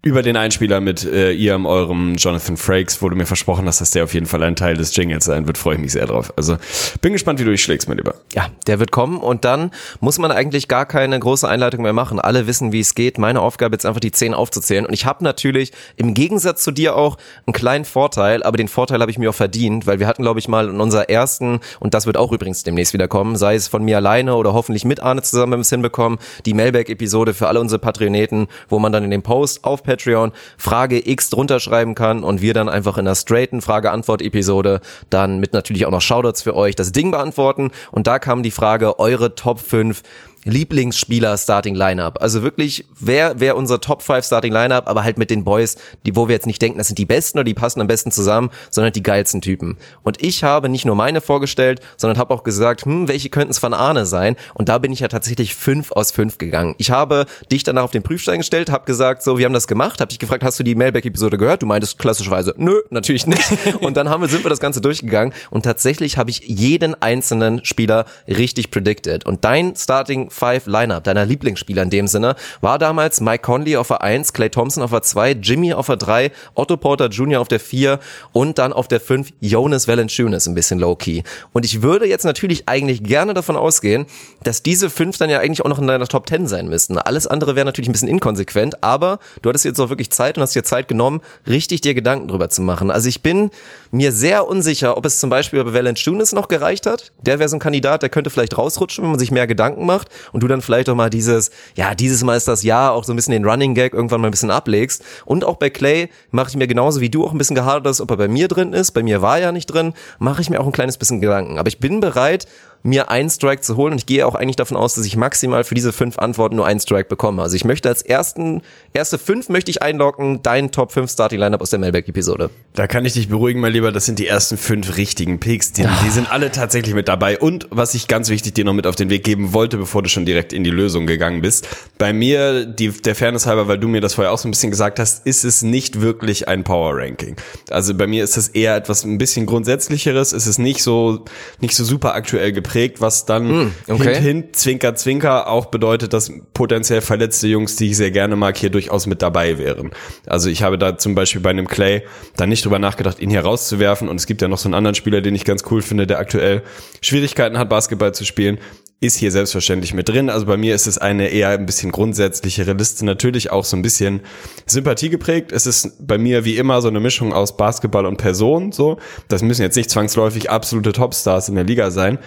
[0.00, 4.04] Über den Einspieler mit äh, ihr, eurem Jonathan Frakes, wurde mir versprochen, dass das der
[4.04, 5.58] auf jeden Fall ein Teil des Jingles sein wird.
[5.58, 6.32] Freue ich mich sehr drauf.
[6.36, 6.56] Also
[7.00, 8.14] bin gespannt, wie du dich schlägst, mein Lieber.
[8.32, 12.20] Ja, der wird kommen und dann muss man eigentlich gar keine große Einleitung mehr machen.
[12.20, 13.18] Alle wissen, wie es geht.
[13.18, 14.86] Meine Aufgabe jetzt einfach die zehn aufzuzählen.
[14.86, 19.00] Und ich habe natürlich im Gegensatz zu dir auch einen kleinen Vorteil, aber den Vorteil
[19.00, 21.94] habe ich mir auch verdient, weil wir hatten, glaube ich, mal in unserer ersten, und
[21.94, 25.00] das wird auch übrigens demnächst wieder kommen, sei es von mir alleine oder hoffentlich mit
[25.00, 29.02] Arne zusammen, wenn wir es hinbekommen, die Mailback-Episode für alle unsere Patreoneten, wo man dann
[29.02, 33.06] in dem Post auf Patreon Frage X drunter schreiben kann und wir dann einfach in
[33.06, 37.70] einer straighten Frage-Antwort-Episode dann mit natürlich auch noch Shoutouts für euch das Ding beantworten.
[37.90, 40.02] Und da kam die Frage, eure Top 5
[40.48, 42.20] Lieblingsspieler Starting Lineup.
[42.20, 45.76] Also wirklich, wer wer unser Top 5 Starting Lineup, aber halt mit den Boys,
[46.06, 48.10] die wo wir jetzt nicht denken, das sind die besten oder die passen am besten
[48.10, 49.76] zusammen, sondern die geilsten Typen.
[50.02, 53.58] Und ich habe nicht nur meine vorgestellt, sondern habe auch gesagt, hm, welche könnten es
[53.58, 54.36] von Arne sein?
[54.54, 56.74] Und da bin ich ja tatsächlich fünf aus fünf gegangen.
[56.78, 60.00] Ich habe dich danach auf den Prüfstein gestellt, habe gesagt, so, wir haben das gemacht,
[60.00, 61.62] habe dich gefragt, hast du die Mailback-Episode gehört?
[61.62, 63.42] Du meintest klassischerweise, nö, natürlich nicht.
[63.80, 67.64] Und dann haben wir, sind wir das Ganze durchgegangen und tatsächlich habe ich jeden einzelnen
[67.64, 69.26] Spieler richtig predicted.
[69.26, 73.88] Und dein Starting Five Lineup, deiner Lieblingsspieler in dem Sinne, war damals Mike Conley auf
[73.88, 77.40] der 1, Clay Thompson auf der 2, Jimmy auf der 3, Otto Porter Jr.
[77.40, 77.98] auf der 4
[78.32, 81.22] und dann auf der 5 Jonas Valanciunas, ein bisschen low-key.
[81.52, 84.06] Und ich würde jetzt natürlich eigentlich gerne davon ausgehen,
[84.42, 86.98] dass diese fünf dann ja eigentlich auch noch in deiner Top 10 sein müssten.
[86.98, 90.42] Alles andere wäre natürlich ein bisschen inkonsequent, aber du hattest jetzt auch wirklich Zeit und
[90.42, 92.90] hast dir Zeit genommen, richtig dir Gedanken drüber zu machen.
[92.90, 93.50] Also ich bin
[93.90, 97.12] mir sehr unsicher, ob es zum Beispiel bei Valanciunas noch gereicht hat.
[97.22, 100.08] Der wäre so ein Kandidat, der könnte vielleicht rausrutschen, wenn man sich mehr Gedanken macht
[100.32, 103.12] und du dann vielleicht auch mal dieses, ja, dieses Mal ist das Jahr auch so
[103.12, 105.04] ein bisschen den Running Gag irgendwann mal ein bisschen ablegst.
[105.24, 108.10] Und auch bei Clay mache ich mir genauso wie du auch ein bisschen gehadert ob
[108.10, 108.92] er bei mir drin ist.
[108.92, 111.58] Bei mir war er ja nicht drin, mache ich mir auch ein kleines bisschen Gedanken.
[111.58, 112.46] Aber ich bin bereit,
[112.82, 115.64] mir einen Strike zu holen und ich gehe auch eigentlich davon aus, dass ich maximal
[115.64, 117.42] für diese fünf Antworten nur einen Strike bekomme.
[117.42, 118.62] Also ich möchte als ersten,
[118.92, 122.50] erste fünf möchte ich einloggen, deinen Top 5 Starting Lineup aus der Mailback-Episode.
[122.74, 125.72] Da kann ich dich beruhigen, mein Lieber, das sind die ersten fünf richtigen Picks.
[125.72, 127.38] Die, die sind alle tatsächlich mit dabei.
[127.38, 130.08] Und was ich ganz wichtig dir noch mit auf den Weg geben wollte, bevor du
[130.08, 131.66] schon direkt in die Lösung gegangen bist.
[131.98, 134.70] Bei mir, die, der Fairness halber, weil du mir das vorher auch so ein bisschen
[134.70, 137.36] gesagt hast, ist es nicht wirklich ein Power Ranking.
[137.70, 140.32] Also bei mir ist es eher etwas ein bisschen grundsätzlicheres.
[140.32, 141.24] Es ist nicht so,
[141.60, 142.67] nicht so super aktuell geprägt,
[143.00, 144.14] was dann Mm, okay.
[144.14, 148.56] hin, hin, Zwinker, Zwinker auch bedeutet, dass potenziell verletzte Jungs, die ich sehr gerne mag,
[148.56, 149.90] hier durchaus mit dabei wären.
[150.26, 152.02] Also ich habe da zum Beispiel bei einem Clay
[152.36, 154.08] dann nicht drüber nachgedacht, ihn hier rauszuwerfen.
[154.08, 156.18] Und es gibt ja noch so einen anderen Spieler, den ich ganz cool finde, der
[156.18, 156.62] aktuell
[157.00, 158.58] Schwierigkeiten hat, Basketball zu spielen.
[159.00, 160.28] ist hier selbstverständlich mit drin.
[160.28, 163.82] Also bei mir ist es eine eher ein bisschen grundsätzlichere Liste, natürlich auch so ein
[163.82, 164.20] bisschen
[164.66, 165.52] Sympathie geprägt.
[165.52, 168.98] Es ist bei mir wie immer so eine Mischung aus Basketball und Person, so.
[169.28, 172.18] Das müssen jetzt nicht zwangsläufig absolute Topstars in der Liga sein.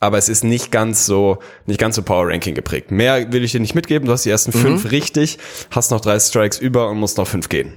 [0.00, 2.92] Aber es ist nicht ganz so, nicht ganz so Power Ranking geprägt.
[2.92, 4.06] Mehr will ich dir nicht mitgeben.
[4.06, 5.38] Du hast die ersten fünf richtig,
[5.70, 7.72] hast noch drei Strikes über und musst noch fünf gehen.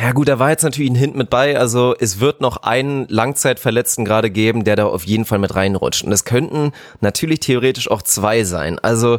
[0.00, 1.58] Ja gut, da war jetzt natürlich ein Hint mit bei.
[1.58, 6.04] Also es wird noch einen Langzeitverletzten gerade geben, der da auf jeden Fall mit reinrutscht.
[6.04, 8.78] Und es könnten natürlich theoretisch auch zwei sein.
[8.78, 9.18] Also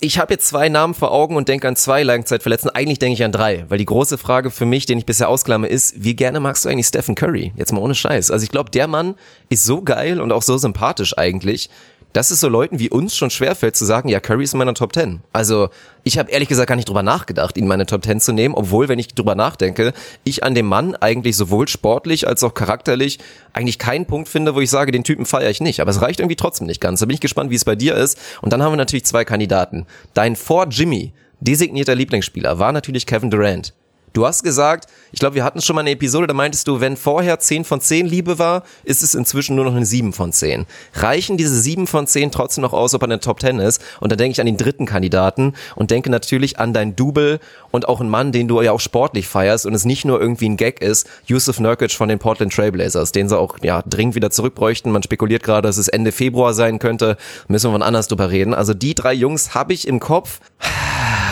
[0.00, 2.70] ich habe jetzt zwei Namen vor Augen und denke an zwei Langzeitverletzten.
[2.70, 5.68] Eigentlich denke ich an drei, weil die große Frage für mich, den ich bisher ausklamme,
[5.68, 7.52] ist, wie gerne magst du eigentlich Stephen Curry?
[7.56, 8.30] Jetzt mal ohne Scheiß.
[8.30, 9.14] Also ich glaube, der Mann
[9.48, 11.70] ist so geil und auch so sympathisch eigentlich,
[12.14, 14.72] dass es so Leuten wie uns schon schwerfällt zu sagen, ja, Curry ist in meiner
[14.72, 15.20] Top 10.
[15.32, 15.68] Also
[16.04, 18.54] ich habe ehrlich gesagt gar nicht drüber nachgedacht, ihn in meine Top 10 zu nehmen,
[18.54, 23.18] obwohl, wenn ich drüber nachdenke, ich an dem Mann eigentlich sowohl sportlich als auch charakterlich
[23.52, 25.80] eigentlich keinen Punkt finde, wo ich sage, den Typen feiere ich nicht.
[25.80, 27.00] Aber es reicht irgendwie trotzdem nicht ganz.
[27.00, 28.18] Da bin ich gespannt, wie es bei dir ist.
[28.40, 29.84] Und dann haben wir natürlich zwei Kandidaten.
[30.14, 33.74] Dein vor Jimmy designierter Lieblingsspieler war natürlich Kevin Durant.
[34.14, 36.96] Du hast gesagt, ich glaube, wir hatten schon mal eine Episode, da meintest du, wenn
[36.96, 40.66] vorher 10 von 10 Liebe war, ist es inzwischen nur noch eine 7 von 10.
[40.94, 43.82] Reichen diese 7 von 10 trotzdem noch aus, ob er in der Top 10 ist?
[43.98, 47.40] Und dann denke ich an den dritten Kandidaten und denke natürlich an dein Double
[47.72, 50.48] und auch einen Mann, den du ja auch sportlich feierst und es nicht nur irgendwie
[50.48, 54.30] ein Gag ist, Yusuf Nurkic von den Portland Trailblazers, den sie auch ja dringend wieder
[54.30, 54.92] zurückbräuchten.
[54.92, 57.16] Man spekuliert gerade, dass es Ende Februar sein könnte.
[57.48, 58.54] Müssen wir wann anders drüber reden.
[58.54, 60.38] Also die drei Jungs habe ich im Kopf.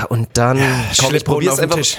[0.08, 0.58] Und dann
[0.98, 1.98] komm, ich probier's einfach Tisch.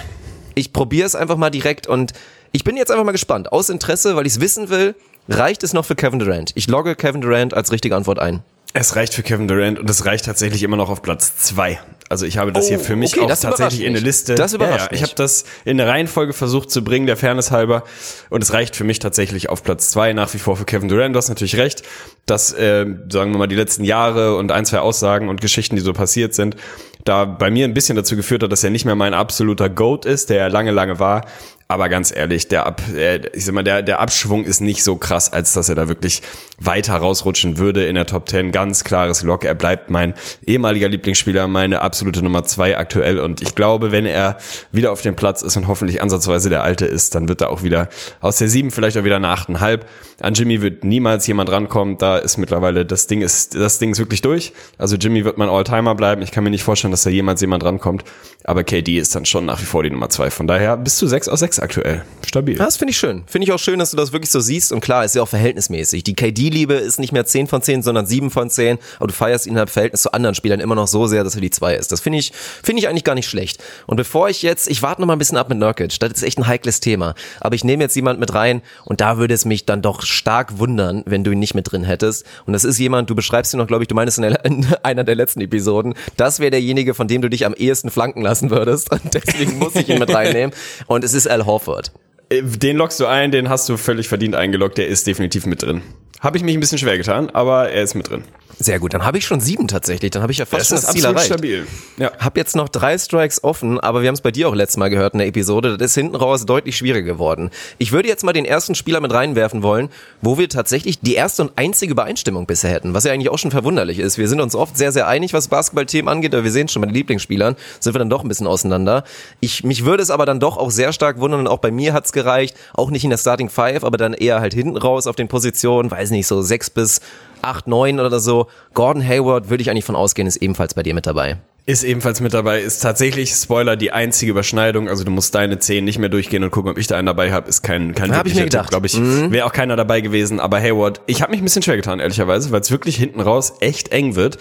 [0.55, 2.13] Ich probiere es einfach mal direkt und
[2.51, 3.51] ich bin jetzt einfach mal gespannt.
[3.51, 4.95] Aus Interesse, weil ich es wissen will,
[5.29, 6.51] reicht es noch für Kevin Durant.
[6.55, 8.43] Ich logge Kevin Durant als richtige Antwort ein.
[8.75, 11.79] Es reicht für Kevin Durant und es reicht tatsächlich immer noch auf Platz zwei.
[12.09, 14.35] Also ich habe das Oh, hier für mich okay, auch tatsächlich in eine Liste.
[14.35, 14.93] Das überrascht ja, ja.
[14.97, 17.83] Ich habe das in eine Reihenfolge versucht zu bringen, der Fairness halber.
[18.29, 21.15] Und es reicht für mich tatsächlich auf Platz zwei nach wie vor für Kevin Durant.
[21.15, 21.83] Du hast natürlich recht,
[22.25, 25.81] dass, äh, sagen wir mal, die letzten Jahre und ein, zwei Aussagen und Geschichten, die
[25.81, 26.55] so passiert sind,
[27.03, 30.05] da bei mir ein bisschen dazu geführt hat, dass er nicht mehr mein absoluter Goat
[30.05, 31.25] ist, der er lange, lange war.
[31.67, 34.95] Aber ganz ehrlich, der, Ab, äh, ich sag mal, der, der Abschwung ist nicht so
[34.95, 36.21] krass, als dass er da wirklich
[36.59, 38.51] weiter rausrutschen würde in der Top 10.
[38.51, 39.45] Ganz klares Lock.
[39.45, 40.13] Er bleibt mein
[40.45, 43.19] ehemaliger Lieblingsspieler, meine absolute Nummer zwei aktuell.
[43.19, 44.37] Und ich glaube, wenn er
[44.71, 47.63] wieder auf dem Platz ist und hoffentlich ansatzweise der Alte ist, dann wird er auch
[47.63, 47.89] wieder
[48.21, 49.87] aus der sieben vielleicht auch wieder eine achteinhalb.
[50.21, 51.97] An Jimmy wird niemals jemand rankommen.
[51.97, 54.53] Da ist mittlerweile das Ding ist, das Ding ist wirklich durch.
[54.77, 56.21] Also Jimmy wird mein Alltimer bleiben.
[56.21, 58.03] Ich kann mir nicht vorstellen, dass da jemals jemand rankommt.
[58.43, 60.29] Aber KD ist dann schon nach wie vor die Nummer zwei.
[60.29, 62.03] Von daher bist du sechs aus sechs aktuell.
[62.25, 62.55] Stabil.
[62.55, 63.23] Das finde ich schön.
[63.27, 64.71] Finde ich auch schön, dass du das wirklich so siehst.
[64.71, 66.03] Und klar, ist ja auch verhältnismäßig.
[66.03, 68.79] Die KD-Liebe ist nicht mehr 10 von 10, sondern 7 von 10.
[68.97, 71.41] Aber du feierst ihn im Verhältnis zu anderen Spielern immer noch so sehr, dass er
[71.41, 71.91] die 2 ist.
[71.91, 72.31] Das finde ich,
[72.63, 73.63] finde ich eigentlich gar nicht schlecht.
[73.85, 75.99] Und bevor ich jetzt, ich warte noch mal ein bisschen ab mit Nurkic.
[75.99, 77.13] Das ist echt ein heikles Thema.
[77.39, 80.57] Aber ich nehme jetzt jemand mit rein und da würde es mich dann doch stark
[80.57, 82.25] wundern, wenn du ihn nicht mit drin hättest.
[82.45, 84.65] Und das ist jemand, du beschreibst ihn noch, glaube ich, du meinst in, der, in
[84.83, 85.93] einer der letzten Episoden.
[86.17, 88.91] Das wäre derjenige, von dem du dich am ehesten flanken lassen würdest.
[88.91, 90.55] Und deswegen muss ich ihn mit reinnehmen.
[90.87, 91.91] Und es ist Al Horford.
[92.29, 94.77] Äh, Den lockst du ein, den hast du völlig verdient eingeloggt.
[94.77, 95.81] Der ist definitiv mit drin.
[96.23, 98.23] Habe ich mich ein bisschen schwer getan, aber er ist mit drin.
[98.59, 100.11] Sehr gut, dann habe ich schon sieben tatsächlich.
[100.11, 101.25] Dann habe ich ja fast Das schon das Ziel erreicht.
[101.25, 101.67] stabil.
[101.97, 102.11] Ja.
[102.19, 104.89] Hab jetzt noch drei Strikes offen, aber wir haben es bei dir auch letztes Mal
[104.89, 105.77] gehört in der Episode.
[105.77, 107.49] Das ist hinten raus deutlich schwieriger geworden.
[107.79, 109.89] Ich würde jetzt mal den ersten Spieler mit reinwerfen wollen,
[110.21, 113.51] wo wir tatsächlich die erste und einzige Übereinstimmung bisher hätten, was ja eigentlich auch schon
[113.51, 114.17] verwunderlich ist.
[114.17, 116.87] Wir sind uns oft sehr, sehr einig, was Basketballthemen angeht, aber wir sehen schon bei
[116.87, 119.03] den Lieblingsspielern, sind wir dann doch ein bisschen auseinander.
[119.39, 121.93] Ich, mich würde es aber dann doch auch sehr stark wundern und auch bei mir
[121.93, 125.15] hat's gereicht, auch nicht in der Starting Five, aber dann eher halt hinten raus auf
[125.15, 127.01] den Positionen, weiß nicht, so sechs bis
[127.41, 128.47] acht, neun oder so.
[128.73, 131.37] Gordon Hayward würde ich eigentlich von ausgehen, ist ebenfalls bei dir mit dabei.
[131.65, 134.89] Ist ebenfalls mit dabei, ist tatsächlich, Spoiler, die einzige Überschneidung.
[134.89, 137.31] Also du musst deine 10 nicht mehr durchgehen und gucken, ob ich da einen dabei
[137.31, 137.47] habe.
[137.47, 138.69] Ist kein, kein Hab ich mir gedacht.
[138.69, 138.99] glaube ich.
[138.99, 140.41] Wäre auch keiner dabei gewesen.
[140.41, 143.53] Aber Hayward, ich habe mich ein bisschen schwer getan, ehrlicherweise, weil es wirklich hinten raus
[143.61, 144.37] echt eng wird.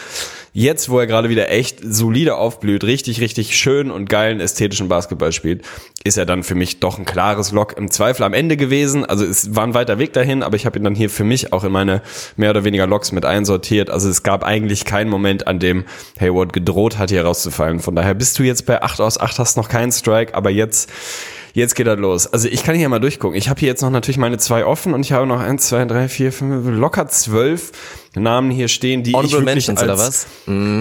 [0.54, 5.32] Jetzt, wo er gerade wieder echt solide aufblüht, richtig, richtig schön und geilen ästhetischen Basketball
[5.32, 5.62] spielt,
[6.04, 9.06] ist er dann für mich doch ein klares Lock im Zweifel am Ende gewesen.
[9.06, 11.54] Also es war ein weiter Weg dahin, aber ich habe ihn dann hier für mich
[11.54, 12.02] auch in meine
[12.36, 13.88] mehr oder weniger Locks mit einsortiert.
[13.88, 15.84] Also es gab eigentlich keinen Moment, an dem
[16.20, 17.80] Hayward gedroht hat, hier rauszufallen.
[17.80, 20.90] Von daher bist du jetzt bei 8 aus 8, hast noch keinen Strike, aber jetzt
[21.54, 22.26] Jetzt geht das los.
[22.26, 23.36] Also ich kann hier mal durchgucken.
[23.36, 25.84] Ich habe hier jetzt noch natürlich meine zwei offen und ich habe noch eins, zwei,
[25.84, 27.72] drei, vier, fünf, locker zwölf
[28.14, 30.26] Namen hier stehen, die ich Honorable wirklich Mentions, als, oder was?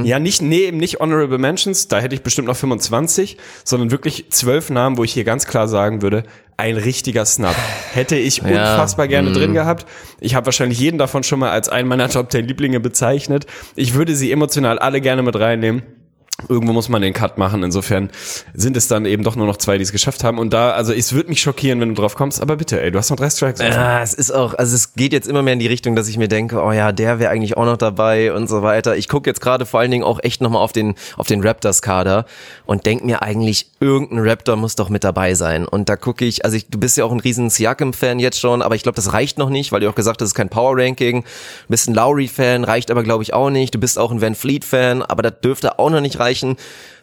[0.06, 4.26] Ja, nicht, nee, eben nicht Honorable Mentions, da hätte ich bestimmt noch 25, sondern wirklich
[4.30, 6.24] zwölf Namen, wo ich hier ganz klar sagen würde,
[6.58, 7.56] ein richtiger Snap.
[7.94, 9.86] Hätte ich Ja, unfassbar gerne drin gehabt.
[10.20, 13.46] Ich habe wahrscheinlich jeden davon schon mal als einen meiner Top 10 Lieblinge bezeichnet.
[13.76, 15.82] Ich würde sie emotional alle gerne mit reinnehmen.
[16.50, 17.64] Irgendwo muss man den Cut machen.
[17.64, 18.10] Insofern
[18.54, 20.40] sind es dann eben doch nur noch zwei, die es geschafft haben.
[20.40, 22.42] Und da, also es würde mich schockieren, wenn du drauf kommst.
[22.42, 23.60] Aber bitte, ey, du hast noch drei Strikes.
[23.60, 26.18] Ja, es ist auch, also es geht jetzt immer mehr in die Richtung, dass ich
[26.18, 28.96] mir denke, oh ja, der wäre eigentlich auch noch dabei und so weiter.
[28.98, 32.26] Ich gucke jetzt gerade vor allen Dingen auch echt nochmal auf den, auf den Raptors-Kader
[32.66, 35.68] und denk mir eigentlich, irgendein Raptor muss doch mit dabei sein.
[35.68, 38.62] Und da gucke ich, also ich, du bist ja auch ein riesen Siakam-Fan jetzt schon,
[38.62, 40.50] aber ich glaube, das reicht noch nicht, weil du auch gesagt hast, es ist kein
[40.50, 41.22] Power-Ranking.
[41.22, 41.28] Du
[41.68, 43.76] bist ein Lowry-Fan, reicht aber glaube ich auch nicht.
[43.76, 46.31] Du bist auch ein Van Fleet-Fan, aber das dürfte auch noch nicht reichen.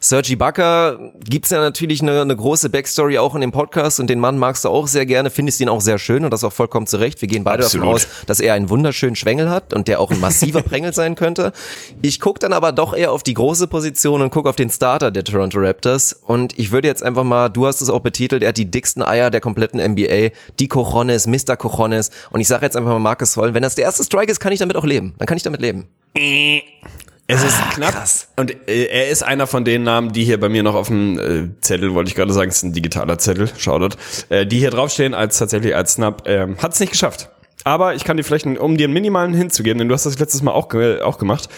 [0.01, 4.21] Sergi Bakker gibt's ja natürlich eine, eine große Backstory auch in dem Podcast und den
[4.21, 6.87] Mann magst du auch sehr gerne, findest ihn auch sehr schön und das auch vollkommen
[6.87, 7.21] zurecht.
[7.21, 7.87] Wir gehen beide Absolut.
[7.87, 11.17] davon aus, dass er einen wunderschönen Schwengel hat und der auch ein massiver Prängel sein
[11.17, 11.53] könnte.
[12.01, 15.11] Ich guck dann aber doch eher auf die große Position und guck auf den Starter
[15.11, 18.51] der Toronto Raptors und ich würde jetzt einfach mal, du hast es auch betitelt, er
[18.51, 21.57] hat die dicksten Eier der kompletten NBA, die Cojones, Mr.
[21.57, 24.39] Cojones und ich sage jetzt einfach mal Marcus Holl, wenn das der erste Strike ist,
[24.39, 25.15] kann ich damit auch leben.
[25.19, 25.89] Dann kann ich damit leben.
[27.31, 27.95] Es ist knapp.
[28.37, 31.19] Und äh, er ist einer von den Namen, die hier bei mir noch auf dem
[31.19, 33.97] äh, Zettel, wollte ich gerade sagen, es ist ein digitaler Zettel, Shoutout,
[34.31, 37.29] äh, die hier draufstehen als tatsächlich als Snap, ähm, hat es nicht geschafft.
[37.65, 40.41] Aber ich kann dir vielleicht, um dir einen minimalen hinzugeben, denn du hast das letztes
[40.41, 41.51] Mal auch, ge auch gemacht,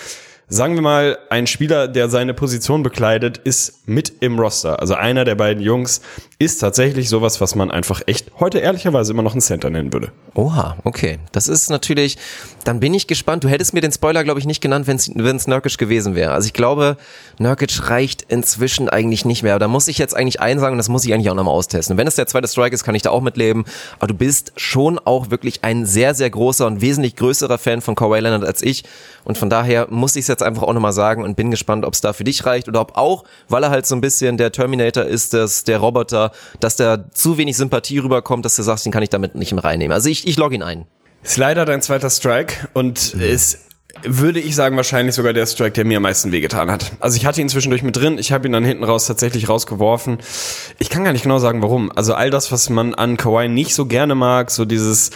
[0.49, 4.81] sagen wir mal, ein Spieler, der seine Position bekleidet, ist mit im Roster.
[4.81, 6.01] Also einer der beiden Jungs
[6.41, 10.11] ist tatsächlich sowas, was man einfach echt heute ehrlicherweise immer noch einen Center nennen würde.
[10.33, 11.19] Oha, okay.
[11.33, 12.17] Das ist natürlich,
[12.65, 13.45] dann bin ich gespannt.
[13.45, 16.33] Du hättest mir den Spoiler, glaube ich, nicht genannt, wenn es Nurkic gewesen wäre.
[16.33, 16.97] Also ich glaube,
[17.39, 19.59] Nurkic reicht inzwischen eigentlich nicht mehr.
[19.59, 21.93] Da muss ich jetzt eigentlich einsagen und das muss ich eigentlich auch nochmal austesten.
[21.93, 23.67] Und wenn es der zweite Strike ist, kann ich da auch mitleben.
[23.99, 27.95] Aber du bist schon auch wirklich ein sehr, sehr großer und wesentlich größerer Fan von
[27.95, 28.85] Kawhi Leonard als ich.
[29.25, 31.93] Und von daher muss ich es jetzt einfach auch nochmal sagen und bin gespannt, ob
[31.93, 34.53] es da für dich reicht oder ob auch, weil er halt so ein bisschen der
[34.53, 36.30] Terminator ist, das, der Roboter,
[36.61, 39.65] dass da zu wenig Sympathie rüberkommt, dass du sagst, den kann ich damit nicht mehr
[39.65, 39.93] reinnehmen.
[39.93, 40.87] Also ich, ich log ihn ein.
[41.23, 43.59] Ist leider dein zweiter Strike und ist
[44.03, 46.93] würde ich sagen, wahrscheinlich sogar der Strike, der mir am meisten wehgetan hat.
[47.01, 50.19] Also ich hatte ihn zwischendurch mit drin, ich habe ihn dann hinten raus tatsächlich rausgeworfen.
[50.79, 51.91] Ich kann gar nicht genau sagen, warum.
[51.93, 55.11] Also all das, was man an Kawhi nicht so gerne mag, so dieses,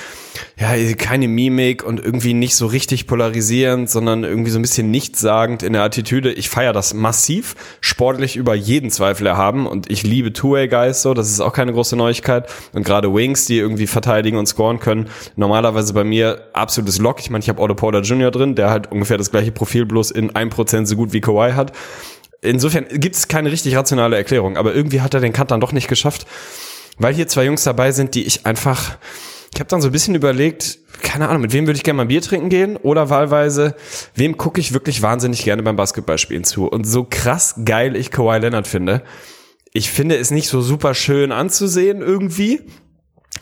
[0.59, 5.63] ja, keine Mimik und irgendwie nicht so richtig polarisierend, sondern irgendwie so ein bisschen nichtssagend
[5.63, 6.33] in der Attitüde.
[6.33, 11.31] Ich feiere das massiv, sportlich über jeden Zweifel erhaben und ich liebe Two-Way-Guys so, das
[11.31, 12.49] ist auch keine große Neuigkeit.
[12.73, 17.21] Und gerade Wings, die irgendwie verteidigen und scoren können, normalerweise bei mir absolutes Lock.
[17.21, 18.31] Ich meine, ich habe Otto Porter Jr.
[18.31, 21.73] drin, der halt ungefähr das gleiche Profil bloß in 1% so gut wie Kawhi hat.
[22.41, 25.73] Insofern gibt es keine richtig rationale Erklärung, aber irgendwie hat er den Cut dann doch
[25.73, 26.27] nicht geschafft,
[26.99, 28.99] weil hier zwei Jungs dabei sind, die ich einfach,
[29.53, 32.07] ich habe dann so ein bisschen überlegt, keine Ahnung, mit wem würde ich gerne mal
[32.07, 33.75] Bier trinken gehen oder wahlweise,
[34.15, 38.39] wem gucke ich wirklich wahnsinnig gerne beim Basketballspielen zu und so krass geil ich Kawhi
[38.39, 39.03] Leonard finde.
[39.73, 42.61] Ich finde es nicht so super schön anzusehen irgendwie,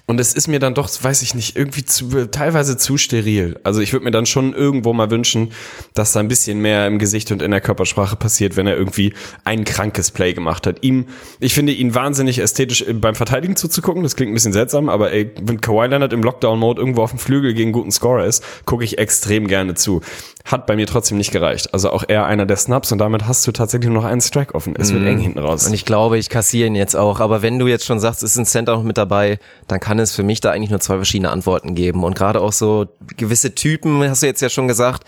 [0.07, 3.59] und es ist mir dann doch, weiß ich nicht, irgendwie zu, teilweise zu steril.
[3.63, 5.53] Also ich würde mir dann schon irgendwo mal wünschen,
[5.95, 9.15] dass da ein bisschen mehr im Gesicht und in der Körpersprache passiert, wenn er irgendwie
[9.45, 10.83] ein krankes Play gemacht hat.
[10.83, 11.07] Ihm,
[11.41, 14.03] ich finde ihn wahnsinnig ästhetisch beim Verteidigen zuzugucken.
[14.03, 17.19] Das klingt ein bisschen seltsam, aber ey, wenn Kawhi Leonard im Lockdown-Mode irgendwo auf dem
[17.19, 20.01] Flügel gegen guten Scorer ist, gucke ich extrem gerne zu.
[20.45, 21.73] Hat bei mir trotzdem nicht gereicht.
[21.73, 24.55] Also auch eher einer der Snaps und damit hast du tatsächlich nur noch einen Strike
[24.55, 24.75] offen.
[24.77, 25.67] Es wird eng hinten raus.
[25.67, 27.21] Und ich glaube, ich kassiere ihn jetzt auch.
[27.21, 29.99] Aber wenn du jetzt schon sagst, es ist ein Center noch mit dabei, dann kann
[29.99, 32.05] es für mich da eigentlich nur zwei verschiedene Antworten geben.
[32.05, 35.03] Und gerade auch so gewisse Typen, hast du jetzt ja schon gesagt,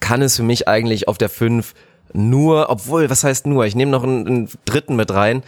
[0.00, 1.74] kann es für mich eigentlich auf der 5
[2.14, 3.66] nur, obwohl, was heißt nur?
[3.66, 5.42] Ich nehme noch einen, einen dritten mit rein.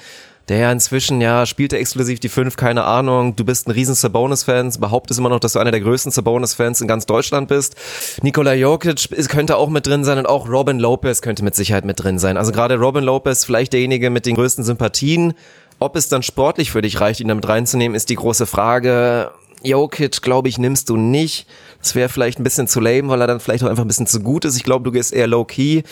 [0.48, 3.36] Der ja inzwischen, ja, spielt er exklusiv die 5, keine Ahnung.
[3.36, 6.88] Du bist ein riesen Sabonis-Fan, behauptest immer noch, dass du einer der größten Sabonis-Fans in
[6.88, 7.74] ganz Deutschland bist.
[8.22, 12.02] Nikola Jokic könnte auch mit drin sein und auch Robin Lopez könnte mit Sicherheit mit
[12.02, 12.36] drin sein.
[12.36, 15.34] Also gerade Robin Lopez, vielleicht derjenige mit den größten Sympathien.
[15.80, 19.30] Ob es dann sportlich für dich reicht, ihn damit reinzunehmen, ist die große Frage.
[19.62, 21.46] Jokic, glaube ich, nimmst du nicht.
[21.80, 24.06] Das wäre vielleicht ein bisschen zu lame, weil er dann vielleicht auch einfach ein bisschen
[24.06, 24.56] zu gut ist.
[24.56, 25.82] Ich glaube, du gehst eher low-key.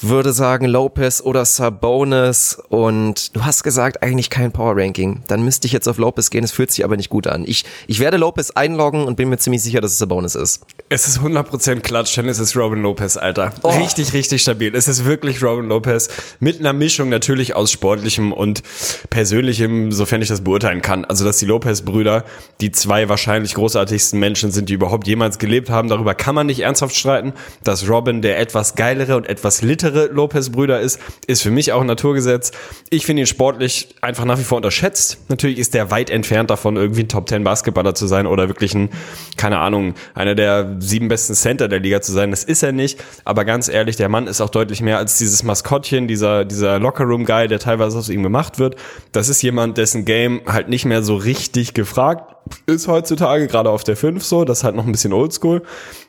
[0.00, 5.22] Würde sagen Lopez oder Sabonis und du hast gesagt, eigentlich kein Power Ranking.
[5.28, 7.44] Dann müsste ich jetzt auf Lopez gehen, es fühlt sich aber nicht gut an.
[7.46, 10.64] Ich, ich werde Lopez einloggen und bin mir ziemlich sicher, dass es Sabonis ist.
[10.88, 13.52] Es ist 100% Klatsch, denn es ist Robin Lopez, Alter.
[13.64, 14.74] Richtig, richtig stabil.
[14.74, 16.08] Es ist wirklich Robin Lopez
[16.40, 18.62] mit einer Mischung natürlich aus sportlichem und
[19.10, 21.04] persönlichem, sofern ich das beurteilen kann.
[21.04, 22.24] Also, dass die Lopez-Brüder
[22.60, 25.88] die zwei wahrscheinlich großartigsten Menschen sind, die überhaupt jemals gelebt haben.
[25.88, 27.32] Darüber kann man nicht ernsthaft streiten.
[27.64, 31.86] Dass Robin der etwas geilere und etwas littere Lopez-Brüder ist, ist für mich auch ein
[31.86, 32.52] Naturgesetz.
[32.90, 35.18] Ich finde ihn sportlich einfach nach wie vor unterschätzt.
[35.28, 38.74] Natürlich ist der weit entfernt davon, irgendwie ein Top 10 Basketballer zu sein oder wirklich
[38.74, 38.90] ein,
[39.36, 42.30] keine Ahnung, einer der sieben besten Center der Liga zu sein.
[42.30, 43.02] Das ist er nicht.
[43.24, 47.48] Aber ganz ehrlich, der Mann ist auch deutlich mehr als dieses Maskottchen, dieser, dieser Lockerroom-Guy,
[47.48, 48.76] der teilweise aus ihm gemacht wird.
[49.12, 52.32] Das ist jemand, dessen Game halt nicht mehr so richtig gefragt
[52.66, 54.44] ist heutzutage, gerade auf der 5 so.
[54.44, 55.62] Das ist halt noch ein bisschen oldschool.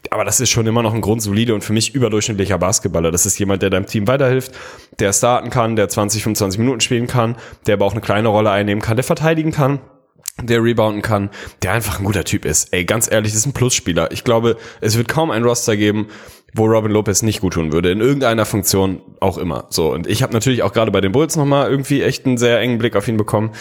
[0.09, 3.12] Aber das ist schon immer noch ein grundsolide und für mich überdurchschnittlicher Basketballer.
[3.12, 4.52] Das ist jemand, der deinem Team weiterhilft,
[4.99, 8.52] der starten kann, der 20, 25 Minuten spielen kann, der aber auch eine kleine Rolle
[8.52, 9.80] einnehmen kann, der verteidigen kann
[10.41, 11.30] der rebounden kann,
[11.62, 12.73] der einfach ein guter Typ ist.
[12.73, 14.12] Ey, ganz ehrlich, ist ein Plusspieler.
[14.12, 16.08] Ich glaube, es wird kaum ein Roster geben,
[16.54, 19.66] wo Robin Lopez nicht gut tun würde, in irgendeiner Funktion auch immer.
[19.70, 22.60] So, und ich habe natürlich auch gerade bei den Bulls nochmal irgendwie echt einen sehr
[22.60, 23.52] engen Blick auf ihn bekommen.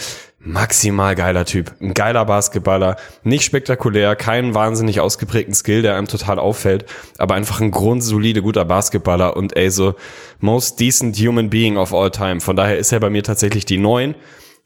[0.45, 6.41] Maximal geiler Typ, ein geiler Basketballer, nicht spektakulär, keinen wahnsinnig ausgeprägten Skill, der einem total
[6.41, 6.85] auffällt,
[7.17, 9.95] aber einfach ein grundsolide, guter Basketballer und ey, so
[10.41, 12.41] most decent human being of all time.
[12.41, 14.17] Von daher ist er bei mir tatsächlich die neun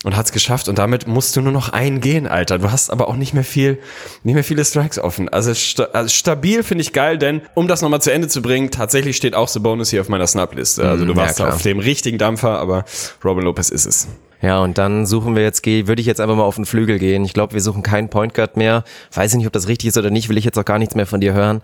[0.05, 2.59] und hat's geschafft und damit musst du nur noch einen gehen, Alter.
[2.59, 3.79] Du hast aber auch nicht mehr viel,
[4.23, 5.29] nicht mehr viele Strikes offen.
[5.29, 8.71] Also, sta also stabil finde ich geil, denn um das nochmal zu Ende zu bringen,
[8.71, 10.89] tatsächlich steht auch The Bonus hier auf meiner Snap-Liste.
[10.89, 11.55] Also du ja, warst klar.
[11.55, 12.85] auf dem richtigen Dampfer, aber
[13.25, 14.09] Robin Lopez ist es.
[14.43, 17.25] Ja, und dann suchen wir jetzt, würde ich jetzt einfach mal auf den Flügel gehen.
[17.25, 18.85] Ich glaube, wir suchen keinen Point Guard mehr.
[19.13, 20.95] Weiß ich nicht, ob das richtig ist oder nicht, will ich jetzt auch gar nichts
[20.95, 21.63] mehr von dir hören.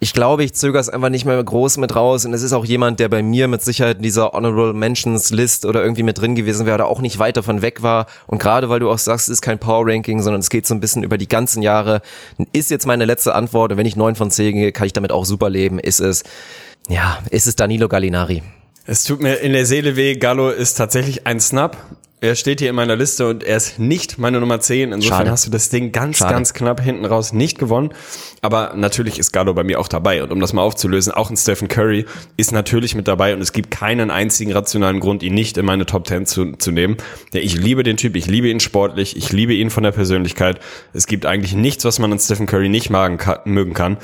[0.00, 2.64] Ich glaube, ich zögere es einfach nicht mehr groß mit raus und es ist auch
[2.64, 6.36] jemand, der bei mir mit Sicherheit in dieser Honorable Mentions List oder irgendwie mit drin
[6.36, 8.06] gewesen wäre oder auch nicht weit davon weg war.
[8.28, 10.74] Und gerade weil du auch sagst, es ist kein Power Ranking, sondern es geht so
[10.74, 12.00] ein bisschen über die ganzen Jahre,
[12.52, 15.10] ist jetzt meine letzte Antwort und wenn ich neun von zehn gehe, kann ich damit
[15.10, 16.22] auch super leben, ist es,
[16.88, 18.42] ja, ist es Danilo Gallinari.
[18.86, 20.14] Es tut mir in der Seele weh.
[20.14, 21.76] Gallo ist tatsächlich ein Snap.
[22.20, 24.90] Er steht hier in meiner Liste und er ist nicht meine Nummer 10.
[24.92, 25.30] Insofern Schade.
[25.30, 26.34] hast du das Ding ganz, Schade.
[26.34, 27.90] ganz knapp hinten raus nicht gewonnen.
[28.42, 30.24] Aber natürlich ist Gallo bei mir auch dabei.
[30.24, 33.52] Und um das mal aufzulösen, auch ein Stephen Curry ist natürlich mit dabei und es
[33.52, 36.96] gibt keinen einzigen rationalen Grund, ihn nicht in meine Top 10 zu, zu nehmen.
[37.32, 40.58] Ja, ich liebe den Typ, ich liebe ihn sportlich, ich liebe ihn von der Persönlichkeit.
[40.92, 43.96] Es gibt eigentlich nichts, was man an Stephen Curry nicht magen mögen kann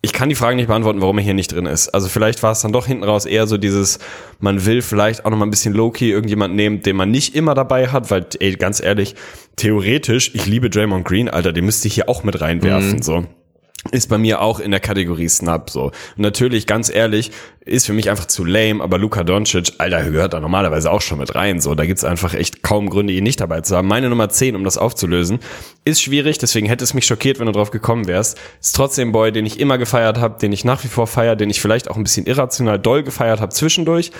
[0.00, 1.88] ich kann die Frage nicht beantworten, warum er hier nicht drin ist.
[1.88, 3.98] Also vielleicht war es dann doch hinten raus eher so dieses,
[4.38, 7.54] man will vielleicht auch noch mal ein bisschen low-key irgendjemand nehmen, den man nicht immer
[7.54, 9.16] dabei hat, weil, ey, ganz ehrlich,
[9.56, 13.24] theoretisch, ich liebe Draymond Green, Alter, den müsste ich hier auch mit reinwerfen, so.
[13.92, 15.84] Ist bei mir auch in der Kategorie Snap so.
[15.84, 20.32] Und natürlich, ganz ehrlich, ist für mich einfach zu lame, aber Luka Doncic, Alter, gehört
[20.32, 21.60] da normalerweise auch schon mit rein.
[21.60, 23.86] So, da gibt's einfach echt kaum Gründe, ihn nicht dabei zu haben.
[23.86, 25.38] Meine Nummer 10, um das aufzulösen,
[25.84, 28.36] ist schwierig, deswegen hätte es mich schockiert, wenn du drauf gekommen wärst.
[28.60, 31.48] Ist trotzdem Boy, den ich immer gefeiert habe, den ich nach wie vor feiere, den
[31.48, 34.10] ich vielleicht auch ein bisschen irrational doll gefeiert habe zwischendurch.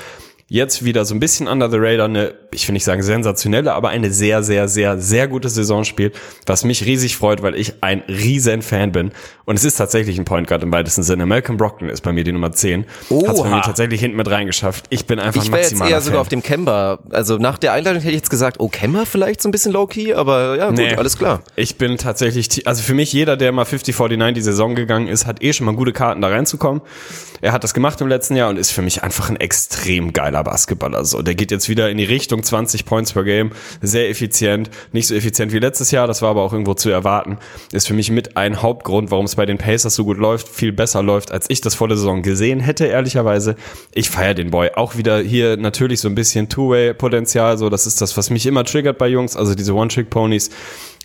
[0.50, 3.90] Jetzt wieder so ein bisschen under the radar, eine, ich will nicht sagen sensationelle, aber
[3.90, 6.14] eine sehr, sehr, sehr, sehr gute Saison spielt,
[6.46, 9.12] was mich riesig freut, weil ich ein riesen Fan bin.
[9.44, 11.26] Und es ist tatsächlich ein Point Guard im weitesten Sinne.
[11.26, 12.86] Malcolm Brogdon ist bei mir die Nummer 10.
[12.86, 13.56] Hat's bei Oha.
[13.56, 14.86] mir tatsächlich hinten mit reingeschafft.
[14.88, 17.00] Ich bin einfach Ich ein wäre jetzt eher sogar auf dem Kemba.
[17.10, 20.14] Also nach der Einladung hätte ich jetzt gesagt, oh, Kemba vielleicht so ein bisschen low-key,
[20.14, 20.94] aber ja, gut, Nee.
[20.94, 21.42] alles klar.
[21.56, 25.42] Ich bin tatsächlich, also für mich jeder, der mal 50-49 die Saison gegangen ist, hat
[25.42, 26.80] eh schon mal gute Karten da reinzukommen.
[27.42, 30.37] Er hat das gemacht im letzten Jahr und ist für mich einfach ein extrem geiler
[30.42, 31.04] Basketballer.
[31.04, 35.06] So, der geht jetzt wieder in die Richtung 20 Points per Game, sehr effizient, nicht
[35.06, 37.38] so effizient wie letztes Jahr, das war aber auch irgendwo zu erwarten.
[37.72, 40.72] Ist für mich mit ein Hauptgrund, warum es bei den Pacers so gut läuft, viel
[40.72, 43.56] besser läuft, als ich das vor der Saison gesehen hätte, ehrlicherweise.
[43.92, 44.70] Ich feiere den Boy.
[44.74, 48.64] Auch wieder hier natürlich so ein bisschen Two-Way-Potenzial, so, das ist das, was mich immer
[48.64, 50.50] triggert bei Jungs, also diese One-Trick-Ponys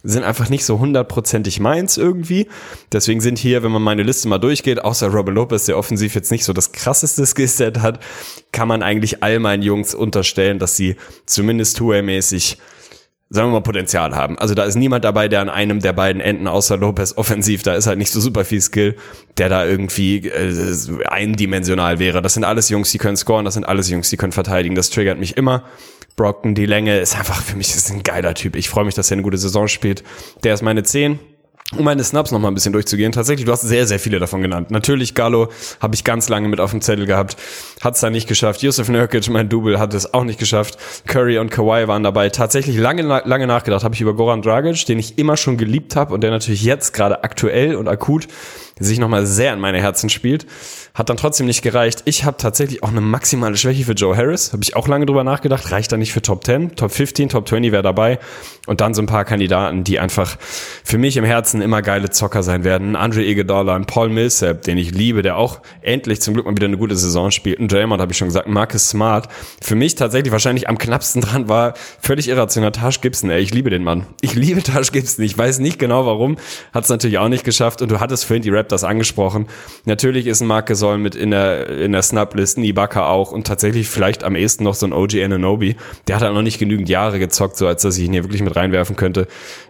[0.04, 2.48] sind einfach nicht so hundertprozentig meins irgendwie.
[2.92, 6.32] Deswegen sind hier, wenn man meine Liste mal durchgeht, außer Robert Lopez, der offensiv jetzt
[6.32, 8.00] nicht so das krasseste Skillset hat,
[8.52, 12.58] kann man eigentlich all meinen Jungs unterstellen, dass sie zumindest Two-Way-mäßig
[13.34, 14.38] sagen wir mal, Potenzial haben.
[14.38, 17.74] Also da ist niemand dabei, der an einem der beiden Enden außer Lopez offensiv, da
[17.74, 18.96] ist halt nicht so super viel Skill,
[19.40, 20.76] der da irgendwie äh,
[21.08, 22.22] eindimensional wäre.
[22.22, 24.76] Das sind alles Jungs, die können scoren, das sind alles Jungs, die können verteidigen.
[24.76, 25.64] Das triggert mich immer.
[26.16, 28.56] Brockton, die Länge ist einfach für mich ist ein geiler Typ.
[28.56, 30.04] Ich freue mich, dass er eine gute Saison spielt.
[30.44, 31.20] Der ist meine 10.
[31.78, 33.12] Um meine Snaps noch mal ein bisschen durchzugehen.
[33.12, 34.70] Tatsächlich, du hast sehr, sehr viele davon genannt.
[34.70, 35.50] Natürlich, Gallo
[35.80, 37.36] habe ich ganz lange mit auf dem Zettel gehabt.
[37.82, 38.62] Hat es da nicht geschafft.
[38.62, 40.78] Yusuf Nurkic, mein Double, hat es auch nicht geschafft.
[41.08, 42.30] Curry und Kawhi waren dabei.
[42.30, 46.14] Tatsächlich lange, lange nachgedacht habe ich über Goran Dragic, den ich immer schon geliebt habe
[46.14, 48.28] und der natürlich jetzt gerade aktuell und akut
[48.80, 50.46] sich nochmal sehr in meine Herzen spielt.
[50.94, 52.04] Hat dann trotzdem nicht gereicht.
[52.06, 54.54] Ich habe tatsächlich auch eine maximale Schwäche für Joe Harris.
[54.54, 55.72] Habe ich auch lange drüber nachgedacht.
[55.72, 58.20] Reicht da nicht für Top 10, Top 15, Top 20 wäre dabei.
[58.68, 60.38] Und dann so ein paar Kandidaten, die einfach
[60.84, 62.96] für mich im Herzen immer geile Zocker sein werden.
[62.96, 66.68] Andre Iguodala, ein Paul Millsap, den ich liebe, der auch endlich zum Glück mal wieder
[66.68, 67.60] eine gute Saison spielt.
[67.60, 68.48] Ein Draymond habe ich schon gesagt.
[68.48, 69.28] Marcus Smart.
[69.62, 73.30] Für mich tatsächlich wahrscheinlich am knappsten dran war völlig irrational Tash Gibson.
[73.30, 74.06] Ey, ich liebe den Mann.
[74.22, 75.26] Ich liebe Tash Gibson.
[75.26, 76.38] Ich weiß nicht genau warum.
[76.72, 77.82] Hat es natürlich auch nicht geschafft.
[77.82, 79.48] Und du hattest vorhin die Raptors angesprochen.
[79.86, 83.48] Natürlich ist ein Marc Gasol mit in der, in der Snap-Liste, ein Ibaka auch und
[83.48, 85.76] tatsächlich vielleicht am ehesten noch so ein OG Ananobi.
[86.08, 88.42] Der hat halt noch nicht genügend Jahre gezockt, so als dass ich ihn hier wirklich
[88.42, 89.28] mit reinwerfen könnte.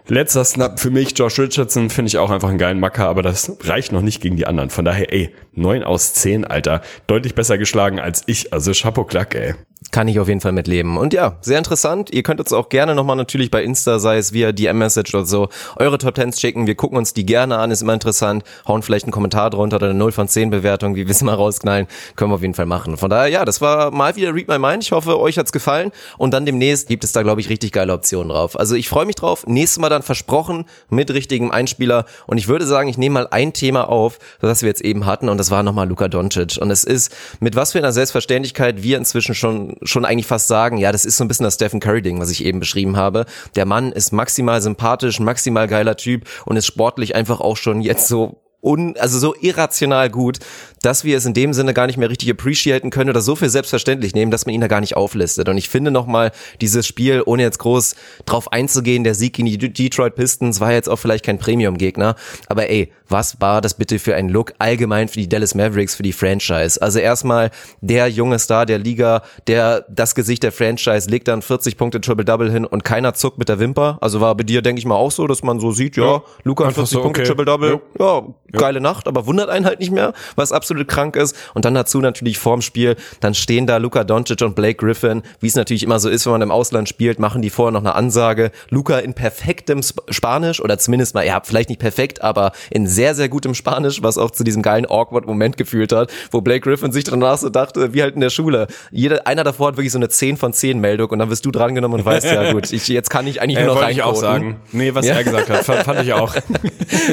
[0.08, 3.22] Letzter Snap für mich, Josh Richardson 14 finde ich auch einfach einen geilen Macker, aber
[3.22, 4.70] das reicht noch nicht gegen die anderen.
[4.70, 6.82] Von daher, ey, 9 aus 10, Alter.
[7.06, 8.52] Deutlich besser geschlagen als ich.
[8.52, 9.54] Also Chapeau Klack, ey.
[9.90, 10.96] Kann ich auf jeden Fall mitleben.
[10.96, 12.12] Und ja, sehr interessant.
[12.12, 15.48] Ihr könnt uns auch gerne nochmal natürlich bei Insta, sei es via DM-Message oder so,
[15.76, 16.66] eure Top 10s schicken.
[16.66, 18.42] Wir gucken uns die gerne an, ist immer interessant.
[18.66, 21.34] Hauen vielleicht einen Kommentar drunter oder eine 0 von 10 Bewertung, wie wir es mal
[21.34, 21.86] rausknallen.
[22.16, 22.96] Können wir auf jeden Fall machen.
[22.96, 24.82] Von daher, ja, das war mal wieder Read My Mind.
[24.82, 25.92] Ich hoffe, euch hat's gefallen.
[26.18, 28.58] Und dann demnächst gibt es da, glaube ich, richtig geile Optionen drauf.
[28.58, 29.46] Also ich freue mich drauf.
[29.46, 32.04] Nächstes Mal dann versprochen mit richtigem Einspieler.
[32.26, 35.28] Und ich würde sagen, ich nehme mal ein Thema auf, das wir jetzt eben hatten.
[35.28, 36.58] Und das war nochmal Luka Doncic.
[36.60, 40.76] Und es ist, mit was für einer Selbstverständlichkeit wir inzwischen schon schon eigentlich fast sagen,
[40.76, 43.26] ja, das ist so ein bisschen das Stephen Curry-Ding, was ich eben beschrieben habe.
[43.56, 48.08] Der Mann ist maximal sympathisch, maximal geiler Typ und ist sportlich einfach auch schon jetzt
[48.08, 50.38] so un, also so irrational gut,
[50.84, 53.48] dass wir es in dem Sinne gar nicht mehr richtig appreciaten können oder so viel
[53.48, 55.48] selbstverständlich nehmen, dass man ihn da gar nicht auflistet.
[55.48, 57.94] Und ich finde nochmal dieses Spiel, ohne jetzt groß
[58.26, 62.16] drauf einzugehen, der Sieg gegen die Detroit Pistons war jetzt auch vielleicht kein Premium-Gegner,
[62.48, 66.02] aber ey, was war das bitte für ein Look allgemein für die Dallas Mavericks, für
[66.02, 66.80] die Franchise?
[66.80, 71.76] Also erstmal der junge Star der Liga, der das Gesicht der Franchise legt dann 40
[71.76, 73.98] Punkte Triple-Double hin und keiner zuckt mit der Wimper.
[74.00, 76.22] Also war bei dir, denke ich mal, auch so, dass man so sieht, ja, Ja,
[76.44, 77.28] Luca hat einfach 40 so, Punkte okay.
[77.28, 78.22] Triple-Double, ja,
[78.52, 81.36] geile Nacht, aber wundert einen halt nicht mehr, was absolut krank ist.
[81.54, 85.46] Und dann dazu natürlich vorm Spiel, dann stehen da Luca Doncic und Blake Griffin, wie
[85.46, 87.94] es natürlich immer so ist, wenn man im Ausland spielt, machen die vorher noch eine
[87.94, 88.50] Ansage.
[88.70, 93.14] Luca in perfektem Sp Spanisch oder zumindest mal, ja, vielleicht nicht perfekt, aber in sehr,
[93.14, 96.92] sehr gutem Spanisch, was auch zu diesem geilen awkward Moment gefühlt hat, wo Blake Griffin
[96.92, 98.66] sich danach so dachte, wie halt in der Schule.
[98.90, 101.50] Jeder, einer davor hat wirklich so eine 10 von 10 Meldung und dann wirst du
[101.50, 104.14] drangenommen und weißt, ja gut, ich, jetzt kann ich eigentlich Äh, nur noch ich auch
[104.16, 104.56] sagen.
[104.72, 105.14] Nee, was Ja.
[105.14, 106.34] er gesagt hat, fand, fand ich auch.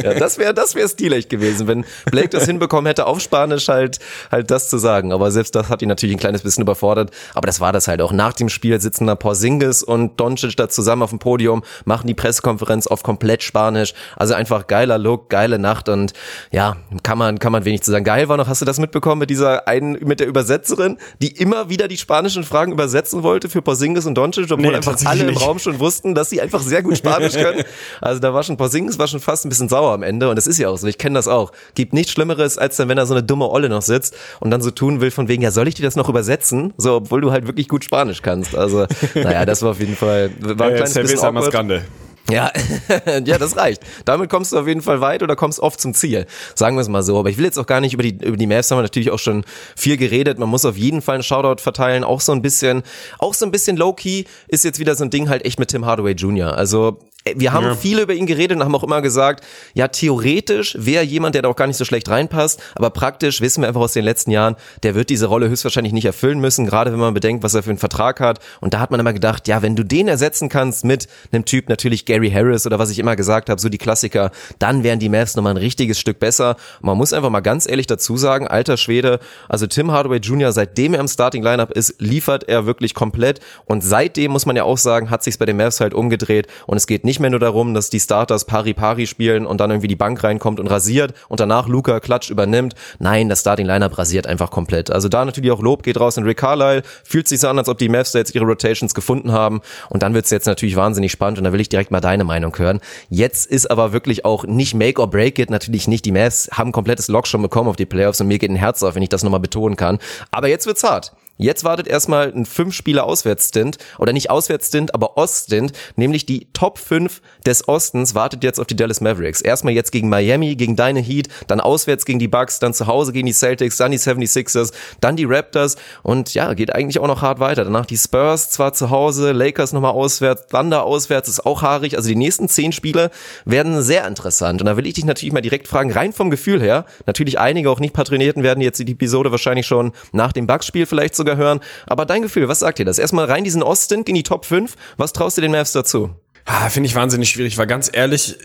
[0.03, 3.99] Ja, das wäre das wäre stilecht gewesen, wenn Blake das hinbekommen hätte, auf Spanisch halt
[4.31, 5.11] halt das zu sagen.
[5.11, 7.11] Aber selbst das hat ihn natürlich ein kleines bisschen überfordert.
[7.33, 8.11] Aber das war das halt auch.
[8.11, 12.13] Nach dem Spiel sitzen da Porzingis und Doncic da zusammen auf dem Podium, machen die
[12.13, 13.93] Pressekonferenz auf komplett Spanisch.
[14.15, 16.13] Also einfach geiler Look, geile Nacht und
[16.51, 18.03] ja, kann man kann man wenig zu sagen.
[18.03, 21.69] Geil war noch, hast du das mitbekommen mit dieser einen mit der Übersetzerin, die immer
[21.69, 25.27] wieder die spanischen Fragen übersetzen wollte für Porzingis und Doncic, obwohl Nee, einfach alle im
[25.27, 25.41] nicht.
[25.41, 27.63] Raum schon wussten, dass sie einfach sehr gut Spanisch können.
[27.99, 30.47] Also da war schon Porzingis war schon fast ein bisschen sauer am Ende und das
[30.47, 30.87] ist ja auch so.
[30.87, 31.51] Ich kenne das auch.
[31.75, 34.61] Gibt nichts Schlimmeres, als dann, wenn da so eine dumme Olle noch sitzt und dann
[34.61, 36.73] so tun will von wegen, ja, soll ich dir das noch übersetzen?
[36.77, 38.55] So, obwohl du halt wirklich gut Spanisch kannst.
[38.55, 38.85] Also,
[39.15, 41.83] naja, das war auf jeden Fall, war ein kleines bisschen Cerveza awkward.
[42.29, 42.51] Ja,
[43.25, 43.81] ja, das reicht.
[44.05, 46.25] Damit kommst du auf jeden Fall weit oder kommst oft zum Ziel.
[46.55, 47.19] Sagen wir es mal so.
[47.19, 49.11] Aber ich will jetzt auch gar nicht über die, über die Mavs haben wir natürlich
[49.11, 49.43] auch schon
[49.75, 50.39] viel geredet.
[50.39, 52.03] Man muss auf jeden Fall einen Shoutout verteilen.
[52.03, 52.83] Auch so ein bisschen,
[53.19, 55.85] auch so ein bisschen low-key ist jetzt wieder so ein Ding halt echt mit Tim
[55.85, 56.55] Hardaway Jr.
[56.55, 56.99] Also,
[57.35, 57.75] wir haben Ja.
[57.75, 61.49] viel über ihn geredet und haben auch immer gesagt, ja, theoretisch wäre jemand, der da
[61.49, 64.55] auch gar nicht so schlecht reinpasst, aber praktisch wissen wir einfach aus den letzten Jahren,
[64.83, 67.69] der wird diese Rolle höchstwahrscheinlich nicht erfüllen müssen, gerade wenn man bedenkt, was er für
[67.69, 68.39] einen Vertrag hat.
[68.59, 71.69] Und da hat man immer gedacht, ja, wenn du den ersetzen kannst mit einem Typ
[71.69, 75.09] natürlich Gary Harris oder was ich immer gesagt habe, so die Klassiker, dann wären die
[75.09, 76.55] Mavs nochmal ein richtiges Stück besser.
[76.81, 80.93] Man muss einfach mal ganz ehrlich dazu sagen, alter Schwede, also Tim Hardaway Jr., seitdem
[80.95, 84.77] er im Starting Lineup ist, liefert er wirklich komplett und seitdem muss man ja auch
[84.77, 87.73] sagen, hat sich's bei den Mavs halt umgedreht und es geht nicht mehr nur darum,
[87.73, 91.39] dass die Starters pari pari spielen und dann irgendwie die Bank reinkommt und rasiert und
[91.39, 92.75] danach Luca Klatsch übernimmt.
[92.99, 94.91] Nein, das Starting Lineup rasiert einfach komplett.
[94.91, 97.69] Also da natürlich auch Lob geht raus in Rick Carlisle, fühlt sich so an, als
[97.69, 101.11] ob die Mavs da jetzt ihre Rotations gefunden haben und dann wird's jetzt natürlich wahnsinnig
[101.11, 102.79] spannend und da will ich direkt mal deine Meinung hören.
[103.09, 106.05] Jetzt ist aber wirklich auch nicht make or break it, natürlich nicht.
[106.05, 108.83] Die Mavs haben komplettes Lock schon bekommen auf die Playoffs und mir geht ein Herz
[108.83, 109.99] auf, wenn ich das nochmal betonen kann.
[110.31, 111.11] Aber jetzt wird's hart.
[111.41, 116.77] Jetzt wartet erstmal ein fünf Spieler Auswärtsstint oder nicht Auswärtsstint, aber Oststint, nämlich die Top
[116.77, 119.41] 5 des Ostens wartet jetzt auf die Dallas Mavericks.
[119.41, 123.11] Erstmal jetzt gegen Miami, gegen deine Heat, dann auswärts gegen die Bucks, dann zu Hause
[123.11, 127.23] gegen die Celtics, dann die 76ers, dann die Raptors und ja, geht eigentlich auch noch
[127.23, 127.63] hart weiter.
[127.63, 131.97] Danach die Spurs zwar zu Hause, Lakers nochmal auswärts, Thunder auswärts, ist auch haarig.
[131.97, 133.09] Also die nächsten zehn Spiele
[133.45, 136.61] werden sehr interessant und da will ich dich natürlich mal direkt fragen, rein vom Gefühl
[136.61, 140.85] her, natürlich einige auch nicht Patronierten werden jetzt die Episode wahrscheinlich schon nach dem Bucks-Spiel
[140.85, 142.99] vielleicht sogar hören, aber dein Gefühl, was sagt dir das?
[142.99, 146.11] Erstmal rein diesen Oststint in die Top 5, was traust du den Mavs dazu?
[146.45, 148.35] Ah, Finde ich wahnsinnig schwierig, weil ganz ehrlich,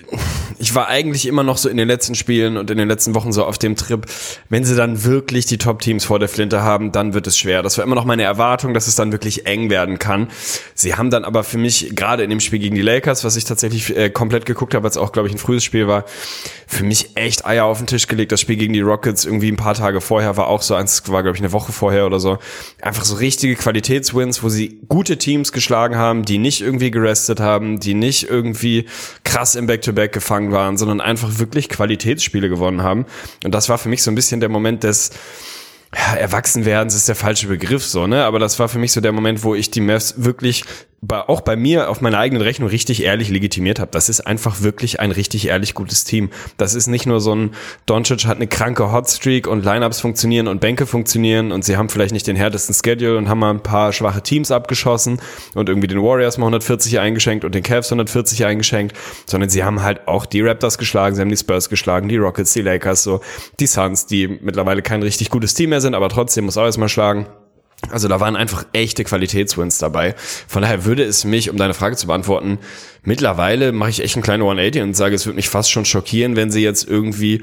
[0.59, 3.32] ich war eigentlich immer noch so in den letzten Spielen und in den letzten Wochen
[3.32, 4.05] so auf dem Trip,
[4.49, 7.62] wenn sie dann wirklich die Top-Teams vor der Flinte haben, dann wird es schwer.
[7.62, 10.28] Das war immer noch meine Erwartung, dass es dann wirklich eng werden kann.
[10.74, 13.44] Sie haben dann aber für mich, gerade in dem Spiel gegen die Lakers, was ich
[13.44, 16.05] tatsächlich äh, komplett geguckt habe, als auch, glaube ich, ein frühes Spiel war,
[16.66, 18.32] für mich echt Eier auf den Tisch gelegt.
[18.32, 21.22] Das Spiel gegen die Rockets irgendwie ein paar Tage vorher war auch so eins, war,
[21.22, 22.38] glaube ich, eine Woche vorher oder so.
[22.82, 27.78] Einfach so richtige Qualitätswins, wo sie gute Teams geschlagen haben, die nicht irgendwie gerestet haben,
[27.87, 28.87] die nicht irgendwie
[29.24, 33.07] krass im Back-to-Back gefangen waren, sondern einfach wirklich Qualitätsspiele gewonnen haben.
[33.45, 35.11] Und das war für mich so ein bisschen der Moment des
[35.95, 38.24] ja, Erwachsenwerdens ist der falsche Begriff so, ne?
[38.24, 40.64] Aber das war für mich so der Moment, wo ich die Mavs wirklich
[41.03, 43.90] bei, auch bei mir auf meiner eigenen Rechnung richtig ehrlich legitimiert habe.
[43.92, 46.30] Das ist einfach wirklich ein richtig ehrlich gutes Team.
[46.57, 47.51] Das ist nicht nur so ein
[47.84, 52.12] Doncic hat eine kranke Hotstreak und Lineups funktionieren und Bänke funktionieren und sie haben vielleicht
[52.12, 55.20] nicht den härtesten Schedule und haben mal ein paar schwache Teams abgeschossen
[55.55, 59.82] und irgendwie den Warriors mal 140 eingeschenkt und den Cavs 140 eingeschenkt, sondern sie haben
[59.82, 63.20] halt auch die Raptors geschlagen, sie haben die Spurs geschlagen, die Rockets, die Lakers, so
[63.61, 66.88] die Suns, die mittlerweile kein richtig gutes Team mehr sind, aber trotzdem muss auch erstmal
[66.88, 67.26] schlagen.
[67.91, 70.14] Also da waren einfach echte Qualitätswins dabei.
[70.49, 72.59] Von daher würde es mich, um deine Frage zu beantworten,
[73.07, 76.36] mittlerweile mache ich echt einen kleinen 180 und sage, es würde mich fast schon schockieren,
[76.36, 77.42] wenn sie jetzt irgendwie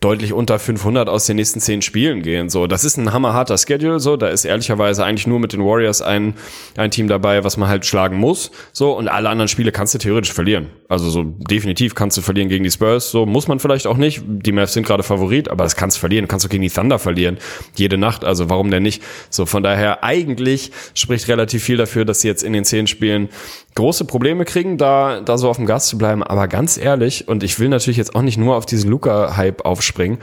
[0.00, 2.48] deutlich unter 500 aus den nächsten zehn Spielen gehen.
[2.48, 4.00] So, das ist ein hammerharter Schedule.
[4.00, 6.34] So, da ist ehrlicherweise eigentlich nur mit den Warriors ein
[6.76, 8.50] ein Team dabei, was man halt schlagen muss.
[8.72, 10.68] So und alle anderen Spiele kannst du theoretisch verlieren.
[10.88, 13.10] Also so definitiv kannst du verlieren gegen die Spurs.
[13.10, 14.22] So muss man vielleicht auch nicht.
[14.26, 16.24] Die Mavs sind gerade Favorit, aber das kannst du verlieren.
[16.24, 17.38] Du kannst auch gegen die Thunder verlieren
[17.74, 18.24] jede Nacht.
[18.24, 19.02] Also warum denn nicht?
[19.30, 23.28] So von daher eigentlich spricht relativ viel dafür, dass sie jetzt in den zehn Spielen
[23.74, 26.22] große Probleme kriegen, da, da so auf dem Gas zu bleiben.
[26.22, 30.18] Aber ganz ehrlich, und ich will natürlich jetzt auch nicht nur auf diesen Luca-Hype aufspringen,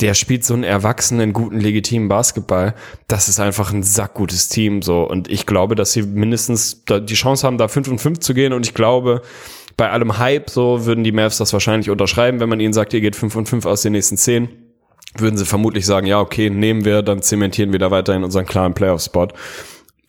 [0.00, 2.74] der spielt so einen erwachsenen, guten, legitimen Basketball.
[3.06, 5.02] Das ist einfach ein sackgutes Team, so.
[5.02, 8.54] Und ich glaube, dass sie mindestens die Chance haben, da 5 und 5 zu gehen.
[8.54, 9.20] Und ich glaube,
[9.76, 13.02] bei allem Hype, so würden die Mavs das wahrscheinlich unterschreiben, wenn man ihnen sagt, ihr
[13.02, 14.48] geht 5 und 5 aus den nächsten 10
[15.18, 18.74] würden sie vermutlich sagen, ja, okay, nehmen wir, dann zementieren wir da weiterhin unseren klaren
[18.74, 19.28] Playoff-Spot.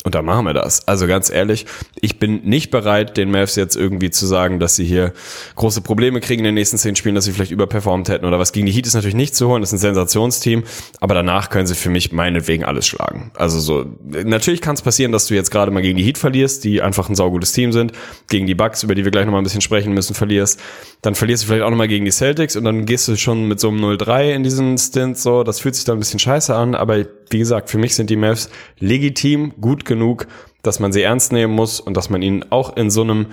[0.04, 0.88] Und dann machen wir das.
[0.88, 1.68] Also ganz ehrlich,
[2.00, 5.14] ich bin nicht bereit, den Mavs jetzt irgendwie zu sagen, dass sie hier
[5.56, 8.52] große Probleme kriegen in den nächsten zehn Spielen, dass sie vielleicht überperformt hätten oder was.
[8.52, 10.64] Gegen die Heat ist natürlich nicht zu holen, das ist ein Sensationsteam,
[11.00, 13.32] aber danach können sie für mich meinetwegen alles schlagen.
[13.36, 16.64] Also so, natürlich kann es passieren, dass du jetzt gerade mal gegen die Heat verlierst,
[16.64, 17.92] die einfach ein saugutes Team sind,
[18.28, 20.60] gegen die Bucks, über die wir gleich nochmal ein bisschen sprechen müssen, verlierst.
[21.04, 23.60] Dann verlierst du vielleicht auch nochmal gegen die Celtics und dann gehst du schon mit
[23.60, 26.74] so einem 0-3 in diesen Stint, so, das fühlt sich dann ein bisschen scheiße an,
[26.74, 30.28] aber wie gesagt, für mich sind die Mavs legitim, gut genug,
[30.62, 33.28] dass man sie ernst nehmen muss und dass man ihnen auch in so einem,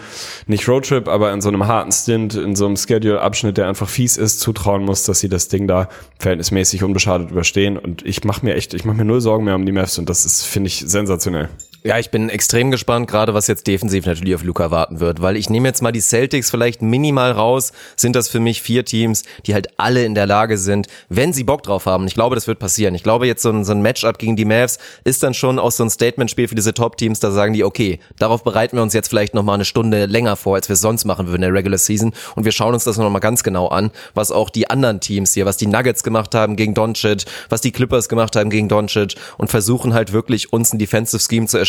[0.46, 4.16] nicht Roadtrip, aber in so einem harten Stint, in so einem Schedule-Abschnitt, der einfach fies
[4.16, 5.88] ist, zutrauen muss, dass sie das Ding da
[6.18, 7.76] verhältnismäßig unbeschadet überstehen.
[7.76, 10.08] Und ich mache mir echt, ich mache mir null Sorgen mehr um die Mavs und
[10.08, 11.50] das ist, finde ich, sensationell.
[11.84, 15.36] Ja, ich bin extrem gespannt, gerade was jetzt defensiv natürlich auf Luca warten wird, weil
[15.36, 19.22] ich nehme jetzt mal die Celtics vielleicht minimal raus, sind das für mich vier Teams,
[19.46, 22.08] die halt alle in der Lage sind, wenn sie Bock drauf haben.
[22.08, 22.96] Ich glaube, das wird passieren.
[22.96, 25.70] Ich glaube, jetzt so ein, so ein Matchup gegen die Mavs ist dann schon auch
[25.70, 29.08] so ein Statement-Spiel für diese Top-Teams, da sagen die, okay, darauf bereiten wir uns jetzt
[29.08, 31.78] vielleicht nochmal eine Stunde länger vor, als wir es sonst machen würden in der Regular
[31.78, 35.32] Season und wir schauen uns das nochmal ganz genau an, was auch die anderen Teams
[35.32, 39.14] hier, was die Nuggets gemacht haben gegen Doncic, was die Clippers gemacht haben gegen Doncic
[39.36, 41.67] und versuchen halt wirklich uns ein Defensive Scheme zu erstellen,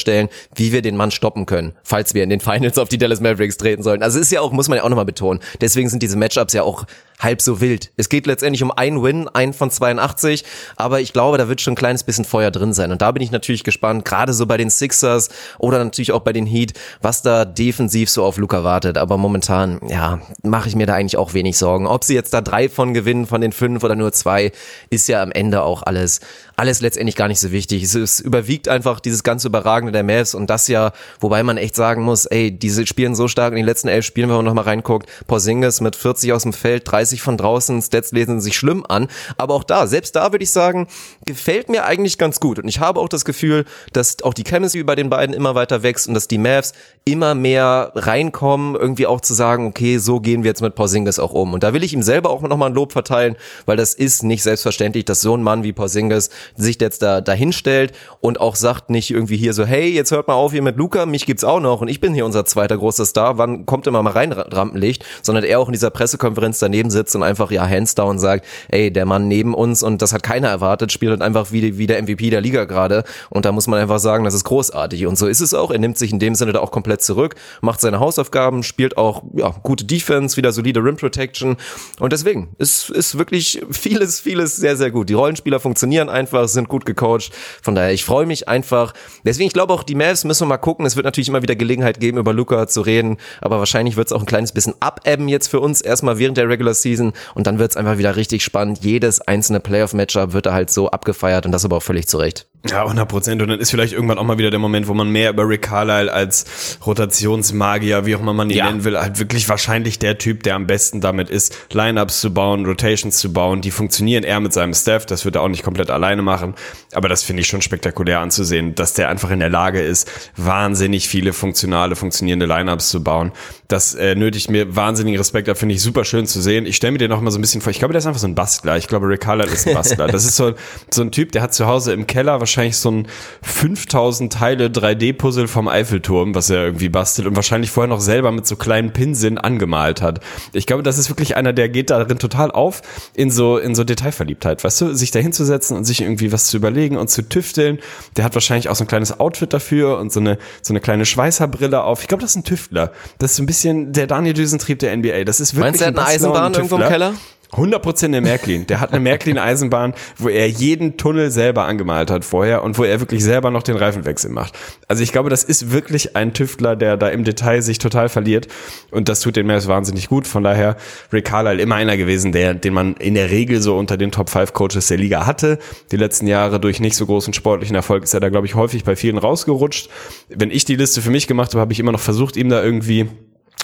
[0.56, 3.58] wie wir den Mann stoppen können, falls wir in den Finals auf die Dallas Mavericks
[3.58, 4.04] treten sollen.
[4.04, 5.39] Also ist ja auch, muss man ja auch nochmal betonen.
[5.62, 6.86] Deswegen sind diese Matchups ja auch
[7.20, 7.91] halb so wild.
[7.97, 10.45] Es geht letztendlich um einen Win, einen von 82,
[10.78, 12.91] aber ich glaube, da wird schon ein kleines bisschen Feuer drin sein.
[12.91, 16.34] Und da bin ich natürlich gespannt, gerade so bei den Sixers oder natürlich auch bei
[16.34, 18.97] den Heat, was da defensiv so auf Luca wartet.
[18.97, 21.88] Aber momentan, ja, mache ich mir da eigentlich auch wenig Sorgen.
[21.88, 24.51] Ob sie jetzt da drei von gewinnen, von den fünf oder nur zwei,
[24.89, 26.22] ist ja am Ende auch alles,
[26.55, 27.84] alles letztendlich gar nicht so wichtig.
[27.84, 31.76] Es, es überwiegt einfach dieses ganze Überragende der Mavs und das ja, wobei man echt
[31.76, 34.63] sagen muss, ey, diese spielen so stark in den letzten elf Spielen, wenn man nochmal
[34.63, 39.07] reinguckt, Porzingis mit 40 aus dem Feld, 30 von draußen, Stats lesen sich schlimm an,
[39.38, 40.88] aber auch da, selbst da würde ich sagen,
[41.26, 42.60] gefällt mir eigentlich ganz gut.
[42.60, 45.84] Und ich habe auch das Gefühl, dass auch die Chemistry bei den beiden immer weiter
[45.84, 46.74] wächst und dass die Mavs
[47.05, 51.32] immer mehr reinkommen, irgendwie auch zu sagen, okay, so gehen wir jetzt mit Porzingis auch
[51.32, 51.53] um.
[51.53, 53.36] Und da will ich ihm selber auch nochmal ein Lob verteilen,
[53.66, 57.51] weil das ist nicht selbstverständlich, dass so ein Mann wie Porzingis sich jetzt da dahin
[57.51, 60.78] stellt und auch sagt nicht irgendwie hier so, hey, jetzt hört mal auf hier mit
[60.78, 63.88] Luca, mich gibt's auch noch und ich bin hier unser zweiter großer Star, wann kommt
[63.88, 67.68] immer mal rein Rampenlicht, sondern er auch in dieser Pressekonferenz daneben sitzt und einfach ja
[67.68, 71.22] hands down sagt, ey, der Mann neben uns und das hat keiner erwartet, spielt halt
[71.22, 74.34] einfach wie, wie der MVP der Liga gerade und da muss man einfach sagen, das
[74.34, 75.72] ist großartig und so ist es auch.
[75.72, 79.24] Er nimmt sich in dem Sinne da auch komplett zurück, macht seine Hausaufgaben, spielt auch
[79.34, 81.58] ja, gute Defense, wieder solide Rim Protection
[82.00, 85.10] und deswegen ist ist wirklich vieles vieles sehr sehr gut.
[85.10, 87.32] Die Rollenspieler funktionieren einfach, sind gut gecoacht.
[87.62, 88.93] Von daher, ich freue mich einfach.
[89.24, 90.86] Deswegen, ich glaube auch, die Mavs müssen wir mal gucken.
[90.86, 94.14] Es wird natürlich immer wieder Gelegenheit geben, über Luca zu reden, aber wahrscheinlich wird es
[94.14, 97.60] auch ein kleines bisschen abebben jetzt für uns erstmal während der Regular Season und dann
[97.60, 98.80] wird es einfach wieder richtig spannend.
[98.82, 102.49] Jedes einzelne Playoff-Matchup wird da halt so abgefeiert und das aber auch völlig zu Recht.
[102.68, 103.41] Ja, 100 Prozent.
[103.41, 105.62] Und dann ist vielleicht irgendwann auch mal wieder der Moment, wo man mehr über Rick
[105.62, 108.66] Carlisle als Rotationsmagier, wie auch immer man ihn Ja.
[108.66, 112.66] nennen will, halt wirklich wahrscheinlich der Typ, der am besten damit ist, Lineups zu bauen,
[112.66, 113.62] Rotations zu bauen.
[113.62, 115.05] Die funktionieren er mit seinem Staff.
[115.05, 116.53] Das wird er auch nicht komplett alleine machen.
[116.93, 121.07] Aber das finde ich schon spektakulär anzusehen, dass der einfach in der Lage ist, wahnsinnig
[121.07, 123.32] viele funktionale, funktionierende Lineups zu bauen.
[123.70, 125.47] Das äh, nötigt mir wahnsinnigen Respekt.
[125.47, 126.66] Da finde ich super schön zu sehen.
[126.66, 127.72] Ich stelle mir den noch mal so ein bisschen vor.
[127.72, 128.78] Ich glaube, der ist einfach so ein Bastler.
[128.78, 130.07] Ich glaube, Rick Carlisle ist ein Bastler.
[130.07, 130.53] Das ist so,
[130.89, 133.08] so ein Typ, der hat zu Hause im Keller wahrscheinlich so ein
[133.43, 138.47] 5000 Teile 3D-Puzzle vom Eiffelturm, was er irgendwie bastelt und wahrscheinlich vorher noch selber mit
[138.47, 140.20] so kleinen Pinseln angemalt hat.
[140.54, 142.82] Ich glaube, das ist wirklich einer, der geht darin total auf
[143.14, 146.58] in so, in so Detailverliebtheit, weißt du, sich da hinzusetzen und sich irgendwie was zu
[146.58, 147.80] überlegen und zu tüfteln.
[148.18, 151.06] Der hat wahrscheinlich auch so ein kleines Outfit dafür und so eine, so eine kleine
[151.06, 152.02] Schweißerbrille auf.
[152.02, 152.91] Ich glaube, das ist ein Tüftler.
[153.20, 155.24] Das ist so ein bisschen der Daniel Düsentrieb der NBA.
[155.24, 157.14] Das ist wirklich Meinst du, er hat eine Eisenbahn irgendwo im Keller?
[157.52, 158.68] 100% eine Märklin.
[158.68, 163.00] Der hat eine Märklin-Eisenbahn, wo er jeden Tunnel selber angemalt hat vorher und wo er
[163.00, 164.54] wirklich selber noch den Reifenwechsel macht.
[164.88, 168.47] Also ich glaube, das ist wirklich ein Tüftler, der da im Detail sich total verliert
[168.91, 170.28] und das tut den Mavs wahnsinnig gut.
[170.28, 170.78] Von daher
[171.12, 174.30] Rick Carlisle immer einer gewesen, der, den man in der Regel so unter den Top
[174.30, 175.58] 5 Coaches der Liga hatte.
[175.91, 178.84] Die letzten Jahre durch nicht so großen sportlichen Erfolg ist er da, glaube ich, häufig
[178.84, 179.89] bei vielen rausgerutscht.
[180.30, 182.64] Wenn ich die Liste für mich gemacht habe, habe ich immer noch versucht, ihm da
[182.64, 183.08] irgendwie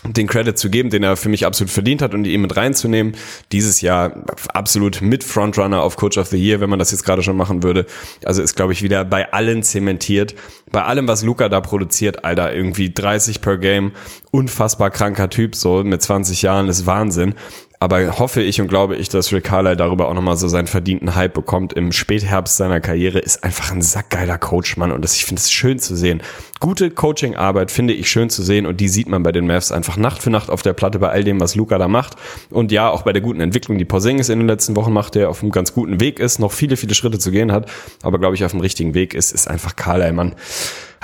[0.06, 3.16] den Credit zu geben, den er für mich absolut verdient hat und ihn mit reinzunehmen.
[3.51, 7.24] Dieses Jahr absolut mit Frontrunner auf Coach of the Year, wenn man das jetzt gerade
[7.24, 7.86] schon machen würde.
[8.24, 10.36] Also ist, glaube ich, wieder bei allen zementiert.
[10.72, 13.91] Bei allem, was Luca da produziert, Alter, irgendwie 30 per Game,
[14.32, 17.36] unfassbar kranker Typ, so mit 20 Jahren ist Wahnsinn.
[17.80, 21.16] Aber hoffe ich und glaube ich, dass Rick Carlisle darüber auch nochmal so seinen verdienten
[21.16, 21.74] Hype bekommt.
[21.74, 24.92] Im Spätherbst seiner Karriere ist einfach ein sackgeiler Coach, Mann.
[24.92, 26.22] Und das, ich finde es schön zu sehen.
[26.60, 29.98] Gute Coaching-Arbeit finde ich schön zu sehen und die sieht man bei den Mavs einfach
[29.98, 32.16] Nacht für Nacht auf der Platte bei all dem, was Luca da macht.
[32.50, 35.30] Und ja, auch bei der guten Entwicklung, die Porzingis in den letzten Wochen macht, der
[35.30, 37.70] auf einem ganz guten Weg ist, noch viele, viele Schritte zu gehen hat,
[38.04, 40.36] aber glaube ich auf dem richtigen Weg ist, ist einfach Carlisle, Mann.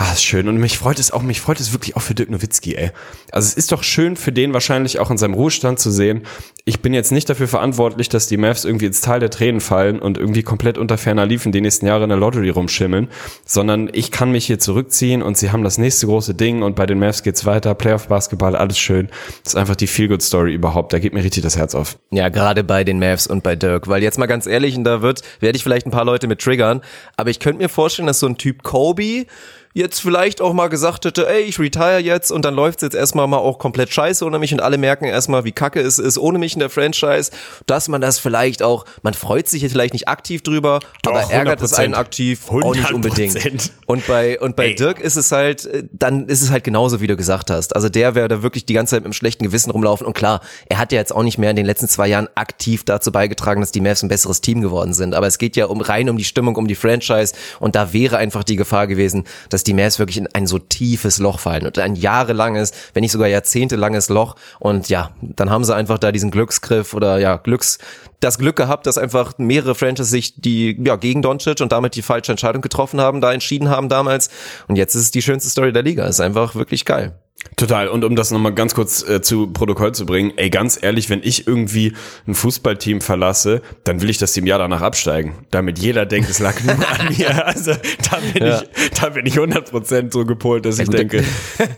[0.03, 0.47] Ah, ist schön.
[0.47, 2.89] Und mich freut es auch, mich freut es wirklich auch für Dirk Nowitzki, ey.
[3.31, 6.23] Also es ist doch schön für den wahrscheinlich auch in seinem Ruhestand zu sehen.
[6.65, 9.99] Ich bin jetzt nicht dafür verantwortlich, dass die Mavs irgendwie ins Tal der Tränen fallen
[9.99, 13.09] und irgendwie komplett unter ferner Liefen die nächsten Jahre in der Lottery rumschimmeln,
[13.45, 16.87] sondern ich kann mich hier zurückziehen und sie haben das nächste große Ding und bei
[16.87, 19.07] den Mavs geht's weiter, Playoff Basketball, alles schön.
[19.43, 20.93] Das ist einfach die Feel-Good Story überhaupt.
[20.93, 21.99] Da geht mir richtig das Herz auf.
[22.09, 25.03] Ja, gerade bei den Mavs und bei Dirk, weil jetzt mal ganz ehrlich, und da
[25.03, 26.81] wird, werde ich vielleicht ein paar Leute mit triggern,
[27.17, 29.27] aber ich könnte mir vorstellen, dass so ein Typ Kobe
[29.73, 33.27] jetzt vielleicht auch mal gesagt hätte, ey, ich retire jetzt und dann läuft's jetzt erstmal
[33.27, 36.39] mal auch komplett scheiße ohne mich und alle merken erstmal, wie kacke es ist ohne
[36.39, 37.31] mich in der Franchise,
[37.65, 41.31] dass man das vielleicht auch, man freut sich jetzt vielleicht nicht aktiv drüber, Doch, aber
[41.31, 41.79] ärgert es 100%.
[41.79, 42.93] einen aktiv auch nicht 100%.
[42.93, 43.71] unbedingt.
[43.85, 47.15] Und bei, und bei Dirk ist es halt, dann ist es halt genauso, wie du
[47.15, 47.75] gesagt hast.
[47.75, 50.41] Also der wäre da wirklich die ganze Zeit mit einem schlechten Gewissen rumlaufen und klar,
[50.67, 53.61] er hat ja jetzt auch nicht mehr in den letzten zwei Jahren aktiv dazu beigetragen,
[53.61, 55.15] dass die Mavs ein besseres Team geworden sind.
[55.15, 58.17] Aber es geht ja um rein um die Stimmung, um die Franchise und da wäre
[58.17, 61.65] einfach die Gefahr gewesen, dass die Mavs wirklich in ein so tiefes Loch fallen.
[61.65, 64.35] Und ein jahrelanges, wenn nicht sogar jahrzehntelanges Loch.
[64.59, 67.79] Und ja, dann haben sie einfach da diesen Glücksgriff oder ja, Glücks,
[68.19, 72.01] das Glück gehabt, dass einfach mehrere Franchises sich die ja gegen Doncic und damit die
[72.01, 74.29] falsche Entscheidung getroffen haben, da entschieden haben damals.
[74.67, 77.20] Und jetzt ist es die schönste Story der Liga, ist einfach wirklich geil.
[77.57, 77.87] Total.
[77.89, 81.21] Und um das nochmal ganz kurz äh, zu Protokoll zu bringen, ey, ganz ehrlich, wenn
[81.23, 81.93] ich irgendwie
[82.27, 85.33] ein Fußballteam verlasse, dann will ich, dass die im Jahr danach absteigen.
[85.51, 87.45] Damit jeder denkt, es lag nur an mir.
[87.45, 87.71] Also
[88.09, 88.61] da bin Ja.
[88.61, 91.23] ich, da bin ich 100% so gepolt, dass ich gut, denke,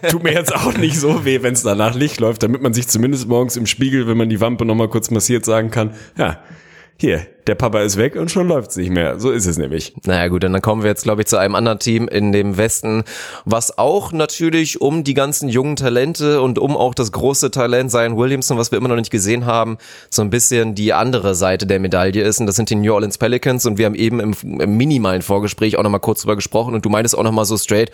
[0.10, 2.88] tut mir jetzt auch nicht so weh, wenn es danach Licht läuft, damit man sich
[2.88, 6.44] zumindest morgens im Spiegel, wenn man die Wampe nochmal kurz massiert, sagen kann, ja,
[6.98, 9.20] hier, der Papa ist weg und schon läuft's nicht mehr.
[9.20, 9.94] So ist es nämlich.
[10.06, 13.04] Naja gut, dann kommen wir jetzt, glaube ich, zu einem anderen Team in dem Westen,
[13.46, 18.18] was auch natürlich um die ganzen jungen Talente und um auch das große Talent Zion
[18.18, 19.78] Williamson, was wir immer noch nicht gesehen haben,
[20.10, 22.40] so ein bisschen die andere Seite der Medaille ist.
[22.40, 23.66] Und das sind die New Orleans Pelicans.
[23.66, 26.74] Und wir haben eben im, im minimalen Vorgespräch auch nochmal kurz drüber gesprochen.
[26.74, 27.92] Und du meintest auch nochmal so straight,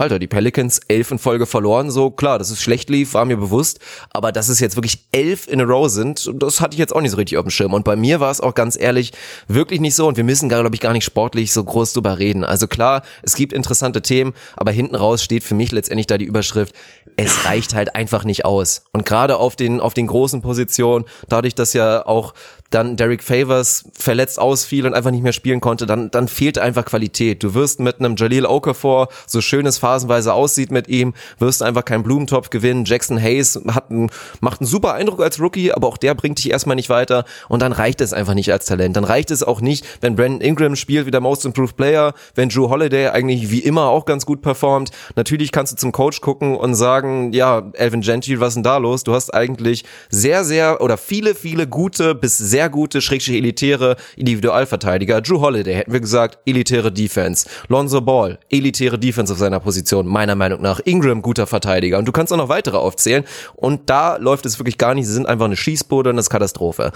[0.00, 3.36] Alter, die Pelicans elf in Folge verloren, so klar, dass es schlecht lief, war mir
[3.36, 3.80] bewusst,
[4.10, 7.02] aber dass es jetzt wirklich elf in a row sind, das hatte ich jetzt auch
[7.02, 7.74] nicht so richtig auf dem Schirm.
[7.74, 9.12] Und bei mir war es auch ganz ehrlich
[9.46, 12.44] wirklich nicht so und wir müssen, glaube ich, gar nicht sportlich so groß drüber reden.
[12.44, 16.24] Also klar, es gibt interessante Themen, aber hinten raus steht für mich letztendlich da die
[16.24, 16.74] Überschrift,
[17.16, 18.84] es reicht halt einfach nicht aus.
[18.92, 22.32] Und gerade auf den, auf den großen Positionen, dadurch, dass ja auch
[22.70, 26.84] dann Derek Favors verletzt ausfiel und einfach nicht mehr spielen konnte, dann, dann fehlt einfach
[26.84, 27.42] Qualität.
[27.42, 31.84] Du wirst mit einem Jalil Okafor, so schön es phasenweise aussieht mit ihm, wirst einfach
[31.84, 32.84] keinen Blumentopf gewinnen.
[32.84, 34.10] Jackson Hayes hat einen,
[34.40, 37.60] macht einen super Eindruck als Rookie, aber auch der bringt dich erstmal nicht weiter und
[37.60, 38.96] dann reicht es einfach nicht als Talent.
[38.96, 42.48] Dann reicht es auch nicht, wenn Brandon Ingram spielt wie der Most Improved Player, wenn
[42.48, 44.90] Drew Holiday eigentlich wie immer auch ganz gut performt.
[45.16, 48.76] Natürlich kannst du zum Coach gucken und sagen, ja, Elvin Gentile, was ist denn da
[48.76, 49.02] los?
[49.02, 55.20] Du hast eigentlich sehr, sehr oder viele, viele gute bis sehr gute, schrägstrich elitäre Individualverteidiger.
[55.20, 57.48] Drew Holiday, hätten wir gesagt, elitäre Defense.
[57.68, 60.80] Lonzo Ball, elitäre Defense auf seiner Position, meiner Meinung nach.
[60.84, 61.98] Ingram, guter Verteidiger.
[61.98, 63.24] Und du kannst auch noch weitere aufzählen.
[63.54, 65.06] Und da läuft es wirklich gar nicht.
[65.06, 66.92] Sie sind einfach eine Schießbude und das ist Katastrophe.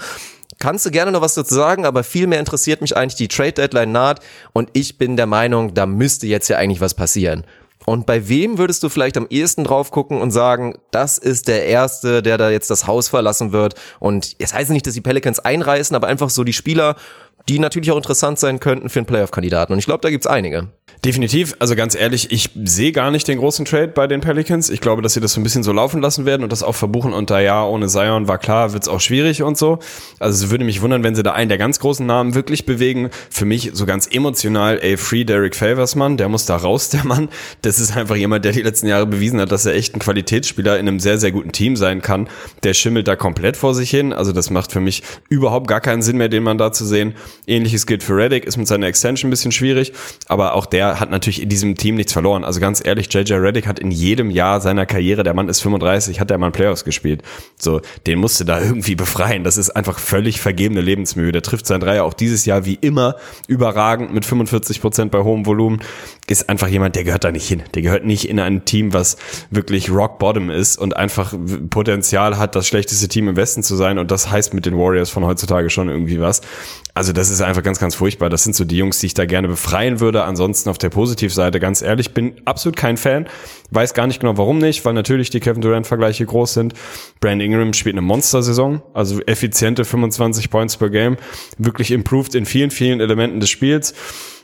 [0.59, 3.91] Kannst du gerne noch was dazu sagen, aber viel interessiert mich eigentlich die Trade Deadline
[3.91, 4.21] naht
[4.53, 7.43] und ich bin der Meinung, da müsste jetzt ja eigentlich was passieren.
[7.85, 11.65] Und bei wem würdest du vielleicht am ehesten drauf gucken und sagen, das ist der
[11.65, 13.75] Erste, der da jetzt das Haus verlassen wird?
[13.99, 16.95] Und es heißt nicht, dass die Pelicans einreißen, aber einfach so die Spieler,
[17.47, 19.73] die natürlich auch interessant sein könnten für einen Playoff-Kandidaten.
[19.73, 20.69] Und ich glaube, da gibt's einige.
[21.05, 24.71] Definitiv, also ganz ehrlich, ich sehe gar nicht den großen Trade bei den Pelicans.
[24.71, 26.73] Ich glaube, dass sie das so ein bisschen so laufen lassen werden und das auch
[26.73, 29.77] verbuchen unter ja, ohne Zion war klar, wird's auch schwierig und so.
[30.17, 33.11] Also es würde mich wundern, wenn sie da einen der ganz großen Namen wirklich bewegen.
[33.29, 37.05] Für mich so ganz emotional, ey, Free Derek Favors, Mann, der muss da raus, der
[37.05, 37.29] Mann.
[37.61, 40.79] Das ist einfach jemand, der die letzten Jahre bewiesen hat, dass er echt ein Qualitätsspieler
[40.79, 42.27] in einem sehr, sehr guten Team sein kann.
[42.63, 44.11] Der schimmelt da komplett vor sich hin.
[44.11, 47.13] Also das macht für mich überhaupt gar keinen Sinn mehr, den man da zu sehen.
[47.45, 49.93] Ähnliches gilt für Reddick, ist mit seiner Extension ein bisschen schwierig,
[50.25, 52.43] aber auch der hat natürlich in diesem Team nichts verloren.
[52.43, 56.19] Also ganz ehrlich, JJ Reddick hat in jedem Jahr seiner Karriere, der Mann ist 35,
[56.19, 57.21] hat der Mann Playoffs gespielt.
[57.57, 59.43] So, den musste da irgendwie befreien.
[59.43, 61.31] Das ist einfach völlig vergebene Lebensmühe.
[61.31, 63.15] Der trifft sein Dreier auch dieses Jahr wie immer
[63.47, 65.81] überragend mit 45 Prozent bei hohem Volumen.
[66.27, 67.63] Ist einfach jemand, der gehört da nicht hin.
[67.73, 69.17] Der gehört nicht in ein Team, was
[69.51, 71.33] wirklich Rock Bottom ist und einfach
[71.69, 73.99] Potenzial hat, das schlechteste Team im Westen zu sein.
[73.99, 76.41] Und das heißt mit den Warriors von heutzutage schon irgendwie was.
[76.97, 78.29] Also das ist einfach ganz, ganz furchtbar.
[78.29, 80.23] Das sind so die Jungs, die ich da gerne befreien würde.
[80.23, 83.27] Ansonsten auf der Positivseite, ganz ehrlich, bin absolut kein Fan.
[83.71, 86.73] Weiß gar nicht genau, warum nicht, weil natürlich die Kevin Durant-Vergleiche groß sind.
[87.19, 91.17] Brand Ingram spielt eine Monster-Saison, also effiziente 25 Points per Game,
[91.57, 93.93] wirklich improved in vielen, vielen Elementen des Spiels.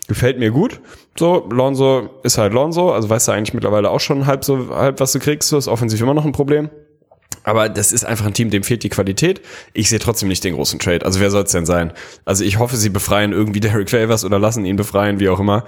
[0.09, 0.81] Gefällt mir gut.
[1.17, 4.99] So, Lonzo ist halt Lonzo, also weißt du eigentlich mittlerweile auch schon halb so, halb
[4.99, 6.69] was du kriegst, so ist offensiv immer noch ein Problem.
[7.43, 9.41] Aber das ist einfach ein Team, dem fehlt die Qualität.
[9.73, 11.05] Ich sehe trotzdem nicht den großen Trade.
[11.05, 11.91] Also wer soll es denn sein?
[12.25, 15.65] Also ich hoffe, sie befreien irgendwie Derek Favors oder lassen ihn befreien, wie auch immer.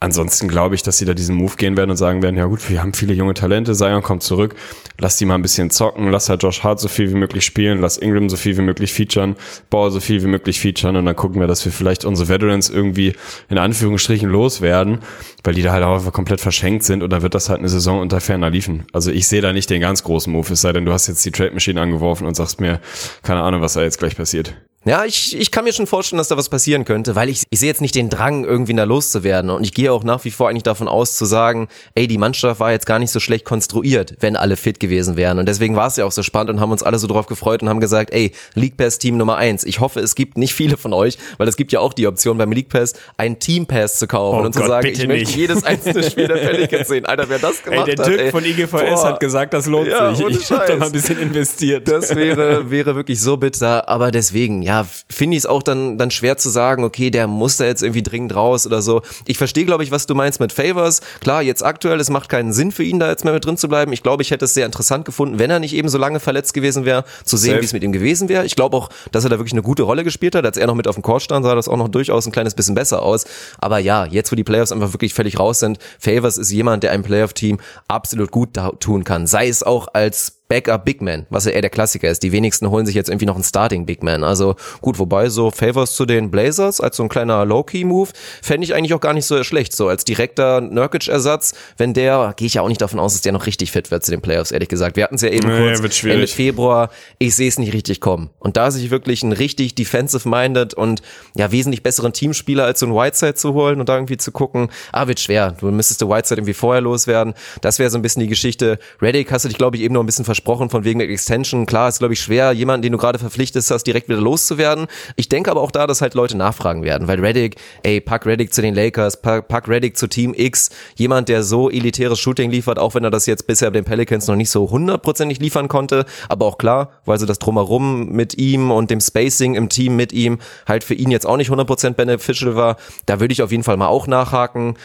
[0.00, 2.70] Ansonsten glaube ich, dass sie da diesen Move gehen werden und sagen werden, ja gut,
[2.70, 4.54] wir haben viele junge Talente, Zion kommt zurück,
[4.96, 7.80] lass die mal ein bisschen zocken, lass halt Josh Hart so viel wie möglich spielen,
[7.80, 9.34] lass Ingram so viel wie möglich featuren,
[9.70, 12.70] Ball so viel wie möglich featuren und dann gucken wir, dass wir vielleicht unsere Veterans
[12.70, 13.14] irgendwie
[13.48, 15.00] in Anführungsstrichen loswerden,
[15.42, 17.68] weil die da halt auch einfach komplett verschenkt sind und dann wird das halt eine
[17.68, 18.84] Saison unter ferner liefen.
[18.92, 21.24] Also ich sehe da nicht den ganz großen Move, es sei denn, du hast jetzt
[21.24, 22.80] die Trade Machine angeworfen und sagst mir,
[23.24, 24.54] keine Ahnung, was da jetzt gleich passiert.
[24.88, 27.60] Ja, ich, ich kann mir schon vorstellen, dass da was passieren könnte, weil ich, ich
[27.60, 29.50] sehe jetzt nicht den Drang, irgendwie da loszuwerden.
[29.50, 32.58] Und ich gehe auch nach wie vor eigentlich davon aus zu sagen, ey, die Mannschaft
[32.58, 35.38] war jetzt gar nicht so schlecht konstruiert, wenn alle fit gewesen wären.
[35.38, 37.62] Und deswegen war es ja auch so spannend und haben uns alle so drauf gefreut
[37.62, 39.64] und haben gesagt, ey, League Pass Team Nummer eins.
[39.64, 42.38] Ich hoffe, es gibt nicht viele von euch, weil es gibt ja auch die Option
[42.38, 45.08] beim League Pass, einen Team Pass zu kaufen Oh und zu Gott, sagen, bitte ich
[45.08, 45.36] möchte nicht.
[45.36, 47.04] jedes einzelne Spiel der Pelicans sehen.
[47.04, 48.30] Alter, wer das gemacht Ey, der hat, Dirk ey.
[48.30, 49.04] von IGVS Boah.
[49.04, 50.26] hat gesagt, das lohnt Ja, sich.
[50.28, 51.86] Ich habe da mal ein bisschen investiert.
[51.88, 56.10] Das wäre, wäre wirklich so bitter, aber deswegen, ja, finde ich es auch dann, dann
[56.10, 59.02] schwer zu sagen, okay, der muss da jetzt irgendwie dringend raus oder so.
[59.26, 61.00] Ich verstehe, glaube ich, was du meinst mit Favors.
[61.20, 63.68] Klar, jetzt aktuell, es macht keinen Sinn für ihn, da jetzt mehr mit drin zu
[63.68, 63.92] bleiben.
[63.92, 66.54] Ich glaube, ich hätte es sehr interessant gefunden, wenn er nicht eben so lange verletzt
[66.54, 68.44] gewesen wäre, zu sehen, wie es mit ihm gewesen wäre.
[68.44, 70.44] Ich glaube auch, dass er da wirklich eine gute Rolle gespielt hat.
[70.44, 72.54] Als er noch mit auf dem Court stand, sah das auch noch durchaus ein kleines
[72.54, 73.24] bisschen besser aus.
[73.58, 76.92] Aber ja, jetzt, wo die Playoffs einfach wirklich völlig raus sind, Favors ist jemand, der
[76.92, 77.58] einem Playoff-Team
[77.88, 79.26] absolut gut da tun kann.
[79.26, 82.22] Sei es auch als Backup Big Man, was ja eher der Klassiker ist.
[82.22, 84.24] Die wenigsten holen sich jetzt irgendwie noch einen Starting Big Man.
[84.24, 88.10] Also gut, wobei so Favors zu den Blazers als so ein kleiner Low-Key-Move
[88.42, 89.74] fände ich eigentlich auch gar nicht so schlecht.
[89.74, 93.32] So als direkter Nurkic-Ersatz, wenn der, gehe ich ja auch nicht davon aus, dass der
[93.32, 94.96] noch richtig fit wird zu den Playoffs, ehrlich gesagt.
[94.96, 96.02] Wir hatten es ja eben Nee, kurz.
[96.02, 96.90] Ende Februar.
[97.18, 98.30] Ich sehe es nicht richtig kommen.
[98.38, 101.02] Und da sich wirklich einen richtig defensive-minded und
[101.36, 104.70] ja wesentlich besseren Teamspieler als so ein Whiteside zu holen und da irgendwie zu gucken,
[104.92, 105.54] ah, wird schwer.
[105.60, 107.34] Du müsstest der Whiteside irgendwie vorher loswerden.
[107.60, 108.78] Das wäre so ein bisschen die Geschichte.
[109.02, 111.66] Reddick hast du dich, glaube ich, eben noch ein bisschen versprochen von wegen der Extension.
[111.66, 114.86] Klar, ist, glaube ich, schwer, jemanden, den du gerade verpflichtest hast, direkt wieder loszuwerden.
[115.16, 118.54] Ich denke aber auch da, dass halt Leute nachfragen werden, weil Reddick, ey, pack Reddick
[118.54, 122.78] zu den Lakers, pack, pack Reddick zu Team X, jemand, der so elitäres Shooting liefert,
[122.78, 126.04] auch wenn er das jetzt bisher bei den Pelicans noch nicht so hundertprozentig liefern konnte,
[126.28, 130.12] aber auch klar, weil so das Drumherum mit ihm und dem Spacing im Team mit
[130.12, 132.76] ihm halt für ihn jetzt auch nicht 100% beneficial war,
[133.06, 134.76] da würde ich auf jeden Fall mal auch nachhaken,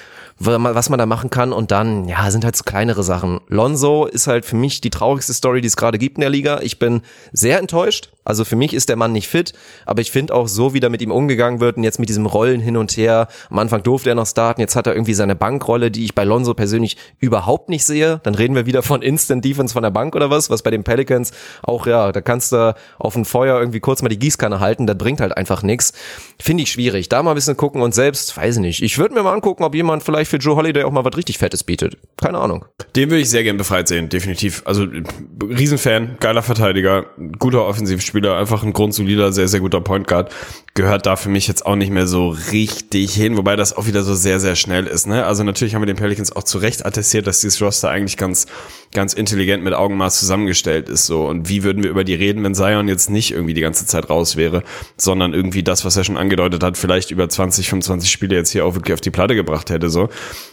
[0.45, 3.39] was man da machen kann und dann, ja, sind halt so kleinere Sachen.
[3.47, 6.59] Lonzo ist halt für mich die traurigste Story, die es gerade gibt in der Liga.
[6.61, 8.09] Ich bin sehr enttäuscht.
[8.23, 9.53] Also für mich ist der Mann nicht fit,
[9.85, 12.25] aber ich finde auch so, wie da mit ihm umgegangen wird und jetzt mit diesem
[12.25, 13.27] Rollen hin und her.
[13.49, 16.23] Am Anfang durfte er noch starten, jetzt hat er irgendwie seine Bankrolle, die ich bei
[16.23, 18.19] Lonzo persönlich überhaupt nicht sehe.
[18.23, 20.83] Dann reden wir wieder von Instant Defense von der Bank oder was, was bei den
[20.83, 24.87] Pelicans auch, ja, da kannst du auf ein Feuer irgendwie kurz mal die Gießkanne halten,
[24.87, 25.93] das bringt halt einfach nichts.
[26.39, 27.09] Finde ich schwierig.
[27.09, 28.83] Da mal ein bisschen gucken und selbst, weiß ich nicht.
[28.83, 31.37] Ich würde mir mal angucken, ob jemand vielleicht für Joe Holiday auch mal was richtig
[31.37, 31.97] Fettes bietet.
[32.17, 32.65] Keine Ahnung.
[32.95, 34.63] Den würde ich sehr gern befreit sehen, definitiv.
[34.65, 34.87] Also
[35.41, 37.05] Riesenfan, geiler Verteidiger,
[37.39, 40.31] guter Offensivspieler, einfach ein grundsolider, sehr, sehr guter Point Guard.
[40.73, 44.03] Gehört da für mich jetzt auch nicht mehr so richtig hin, wobei das auch wieder
[44.03, 45.07] so sehr, sehr schnell ist.
[45.07, 45.25] Ne?
[45.25, 48.47] Also natürlich haben wir den Pelicans auch zu Recht attestiert, dass dieses Roster eigentlich ganz
[48.93, 51.27] ganz intelligent mit Augenmaß zusammengestellt ist so.
[51.27, 54.09] Und wie würden wir über die reden, wenn Zion jetzt nicht irgendwie die ganze Zeit
[54.09, 54.63] raus wäre,
[54.97, 58.65] sondern irgendwie das, was er schon angedeutet hat, vielleicht über 20, 25 Spiele jetzt hier
[58.65, 60.09] auch wirklich auf die Platte gebracht hätte, so.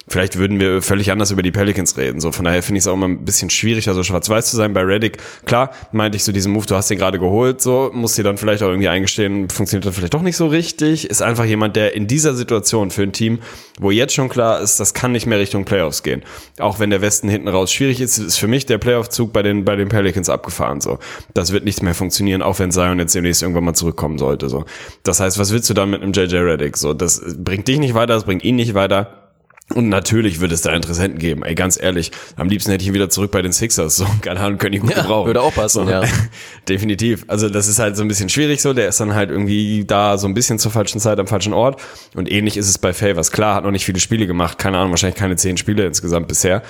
[0.08, 2.32] Vielleicht würden wir völlig anders über die Pelicans reden, so.
[2.32, 4.82] Von daher finde ich es auch immer ein bisschen schwierig, also schwarz-weiß zu sein bei
[4.82, 5.18] Reddick.
[5.44, 8.38] Klar, meinte ich so diesen Move, du hast den gerade geholt, so, musst dir dann
[8.38, 11.08] vielleicht auch irgendwie eingestehen, funktioniert dann vielleicht doch nicht so richtig.
[11.08, 13.38] Ist einfach jemand, der in dieser Situation für ein Team,
[13.78, 16.22] wo jetzt schon klar ist, das kann nicht mehr Richtung Playoffs gehen.
[16.58, 19.64] Auch wenn der Westen hinten raus schwierig ist, ist für mich der Playoff-Zug bei den,
[19.64, 20.98] bei den Pelicans abgefahren, so.
[21.34, 24.64] Das wird nicht mehr funktionieren, auch wenn Zion jetzt demnächst irgendwann mal zurückkommen sollte, so.
[25.02, 26.76] Das heißt, was willst du dann mit einem JJ Reddick?
[26.76, 29.16] So, das bringt dich nicht weiter, das bringt ihn nicht weiter.
[29.72, 31.44] Und natürlich wird es da Interessenten geben.
[31.44, 33.96] Ey, ganz ehrlich, am liebsten hätte ich ihn wieder zurück bei den Sixers.
[33.96, 35.26] So, keine Ahnung, könnte ich gut Ja, gebrauchen.
[35.28, 36.02] würde auch passen, so, ja.
[36.68, 37.24] Definitiv.
[37.28, 38.72] Also das ist halt so ein bisschen schwierig so.
[38.72, 41.80] Der ist dann halt irgendwie da so ein bisschen zur falschen Zeit am falschen Ort.
[42.16, 43.30] Und ähnlich ist es bei Favors.
[43.30, 44.58] Klar, hat noch nicht viele Spiele gemacht.
[44.58, 46.62] Keine Ahnung, wahrscheinlich keine zehn Spiele insgesamt bisher.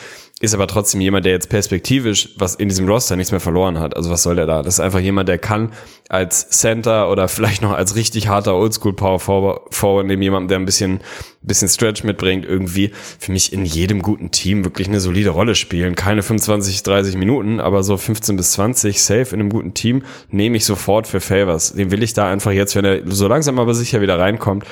[0.43, 3.95] Ist aber trotzdem jemand, der jetzt perspektivisch was in diesem Roster nichts mehr verloren hat.
[3.95, 4.63] Also was soll der da?
[4.63, 5.71] Das ist einfach jemand, der kann
[6.09, 10.65] als Center oder vielleicht noch als richtig harter Oldschool Power Forward, neben jemandem, der ein
[10.65, 11.01] bisschen,
[11.43, 15.95] bisschen Stretch mitbringt, irgendwie für mich in jedem guten Team wirklich eine solide Rolle spielen.
[15.95, 20.57] Keine 25, 30 Minuten, aber so 15 bis 20 safe in einem guten Team nehme
[20.57, 21.75] ich sofort für Favors.
[21.75, 24.65] Den will ich da einfach jetzt, wenn er so langsam aber sicher wieder reinkommt,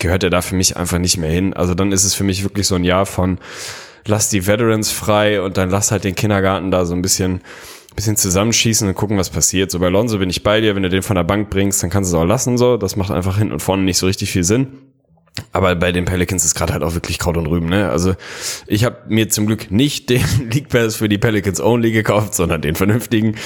[0.00, 1.54] gehört er da für mich einfach nicht mehr hin.
[1.54, 3.38] Also dann ist es für mich wirklich so ein Jahr von
[4.06, 7.40] lass die Veterans frei und dann lass halt den Kindergarten da so ein bisschen
[7.94, 9.70] bisschen zusammenschießen und gucken, was passiert.
[9.70, 11.90] So bei Lonzo bin ich bei dir, wenn du den von der Bank bringst, dann
[11.90, 12.76] kannst du es auch lassen so.
[12.76, 14.68] Das macht einfach hinten und vorne nicht so richtig viel Sinn.
[15.52, 17.88] Aber bei den Pelicans ist gerade halt auch wirklich Kraut und Rüben, ne?
[17.88, 18.14] Also
[18.66, 22.62] ich habe mir zum Glück nicht den League Pass für die Pelicans Only gekauft, sondern
[22.62, 23.36] den vernünftigen.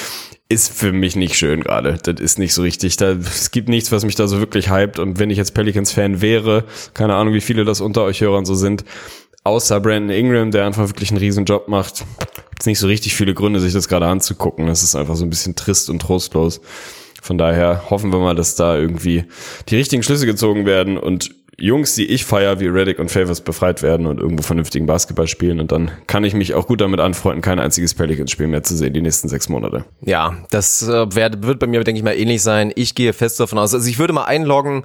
[0.49, 1.99] Ist für mich nicht schön gerade.
[2.01, 2.97] Das ist nicht so richtig.
[2.97, 5.01] Da, es gibt nichts, was mich da so wirklich hypt.
[5.01, 8.55] Und wenn ich jetzt Pelicans-Fan wäre, keine Ahnung, wie viele das unter euch Hörern so
[8.55, 8.85] sind,
[9.47, 12.05] außer Brandon Ingram, der einfach wirklich einen riesen Job macht,
[12.51, 14.67] gibt's nicht so richtig viele Gründe, sich das gerade anzugucken.
[14.67, 16.61] Das ist einfach so ein bisschen trist und trostlos.
[17.23, 19.25] Von daher hoffen wir mal, dass da irgendwie
[19.69, 23.83] die richtigen Schlüsse gezogen werden und Jungs, die ich feier, wie Reddick und Favors befreit
[23.83, 25.59] werden und irgendwo vernünftigen Basketball spielen.
[25.59, 28.93] Und dann kann ich mich auch gut damit anfreunden, kein einziges Pelicans-Spiel mehr zu sehen,
[28.93, 29.85] die nächsten sechs Monate.
[30.03, 32.73] Ja, das äh, wird bei mir, denke ich mal, ähnlich sein.
[32.77, 33.73] Ich gehe fest davon aus.
[33.73, 34.85] Also ich würde mal einloggen,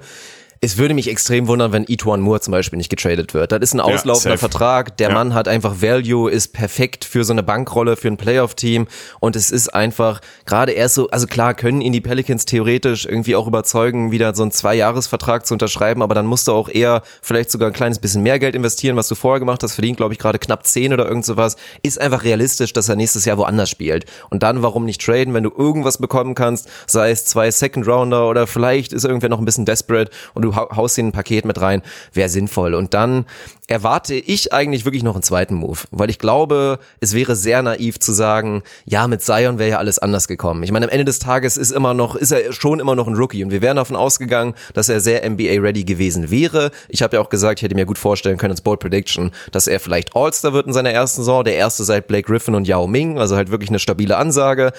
[0.64, 3.50] es würde mich extrem wundern, wenn Etwan Moore zum Beispiel nicht getradet wird.
[3.50, 4.38] Das ist ein auslaufender safe.
[4.38, 4.96] Vertrag.
[4.98, 5.14] Der Ja.
[5.14, 8.86] Mann hat einfach Value, ist perfekt für so eine Bankrolle, für ein Playoff-Team.
[9.18, 13.34] Und es ist einfach, gerade erst so, also klar können ihn die Pelicans theoretisch irgendwie
[13.34, 16.00] auch überzeugen, wieder so einen Zwei-Jahres-Vertrag zu unterschreiben.
[16.00, 19.08] Aber dann musst du auch eher vielleicht sogar ein kleines bisschen mehr Geld investieren, was
[19.08, 19.74] du vorher gemacht hast.
[19.74, 21.56] Verdient, glaube ich, gerade knapp 10 oder irgend sowas.
[21.82, 24.04] Ist einfach realistisch, dass er nächstes Jahr woanders spielt.
[24.30, 28.46] Und dann, warum nicht traden, wenn du irgendwas bekommen kannst, sei es zwei Second-Rounder oder
[28.46, 31.60] vielleicht ist irgendwer noch ein bisschen desperate und du hau- haust ihn ein Paket mit
[31.60, 31.82] rein,
[32.12, 32.74] wäre sinnvoll.
[32.74, 33.26] Und dann
[33.68, 37.98] erwarte ich eigentlich wirklich noch einen zweiten Move, weil ich glaube, es wäre sehr naiv
[38.00, 40.62] zu sagen, ja, mit Zion wäre ja alles anders gekommen.
[40.62, 43.14] Ich meine, am Ende des Tages ist immer noch, ist er schon immer noch ein
[43.14, 46.70] Rookie und wir wären davon ausgegangen, dass er sehr NBA-ready gewesen wäre.
[46.88, 49.66] Ich habe ja auch gesagt, ich hätte mir gut vorstellen können als Bold Prediction, dass
[49.66, 52.86] er vielleicht All-Star wird in seiner ersten Saison, der erste seit Blake Griffin und Yao
[52.86, 54.72] Ming, also halt wirklich eine stabile Ansage.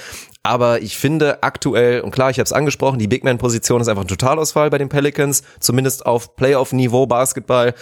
[0.45, 4.03] Aber ich finde aktuell, und klar, ich habe es angesprochen, die Big Man-Position ist einfach
[4.03, 7.73] ein Totalausfall bei den Pelicans, zumindest auf Playoff-Niveau Basketball.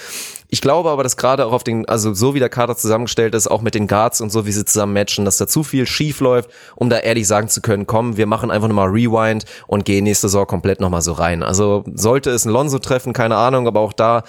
[0.48, 3.48] Ich glaube aber, dass gerade auch auf den, also so wie der Kader zusammengestellt ist,
[3.48, 6.20] auch mit den Guards und so wie sie zusammen matchen, dass da zu viel schief
[6.20, 10.04] läuft, um da ehrlich sagen zu können, komm, wir machen einfach nochmal Rewind und gehen
[10.04, 11.42] nächste Saison komplett nochmal so rein.
[11.42, 14.22] Also sollte es ein Lonzo treffen, keine Ahnung, aber auch da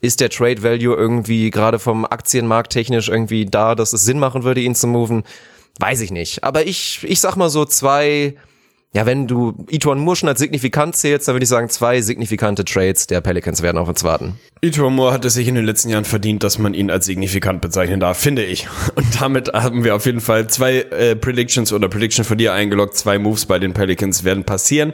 [0.00, 4.44] ist der Trade Value irgendwie gerade vom Aktienmarkt technisch irgendwie da, dass es Sinn machen
[4.44, 5.24] würde, ihn zu moven.
[5.80, 6.44] Weiß ich nicht.
[6.44, 8.34] Aber ich, ich sag mal so zwei,
[8.92, 12.64] ja, wenn du Ituan Moore schon als signifikant zählst, dann würde ich sagen, zwei signifikante
[12.64, 14.38] Trades der Pelicans werden auf uns warten.
[14.62, 17.60] Ito Moore hat es sich in den letzten Jahren verdient, dass man ihn als signifikant
[17.60, 18.66] bezeichnen darf, finde ich.
[18.96, 22.96] Und damit haben wir auf jeden Fall zwei äh, Predictions oder Prediction von dir eingeloggt.
[22.96, 24.92] Zwei Moves bei den Pelicans werden passieren.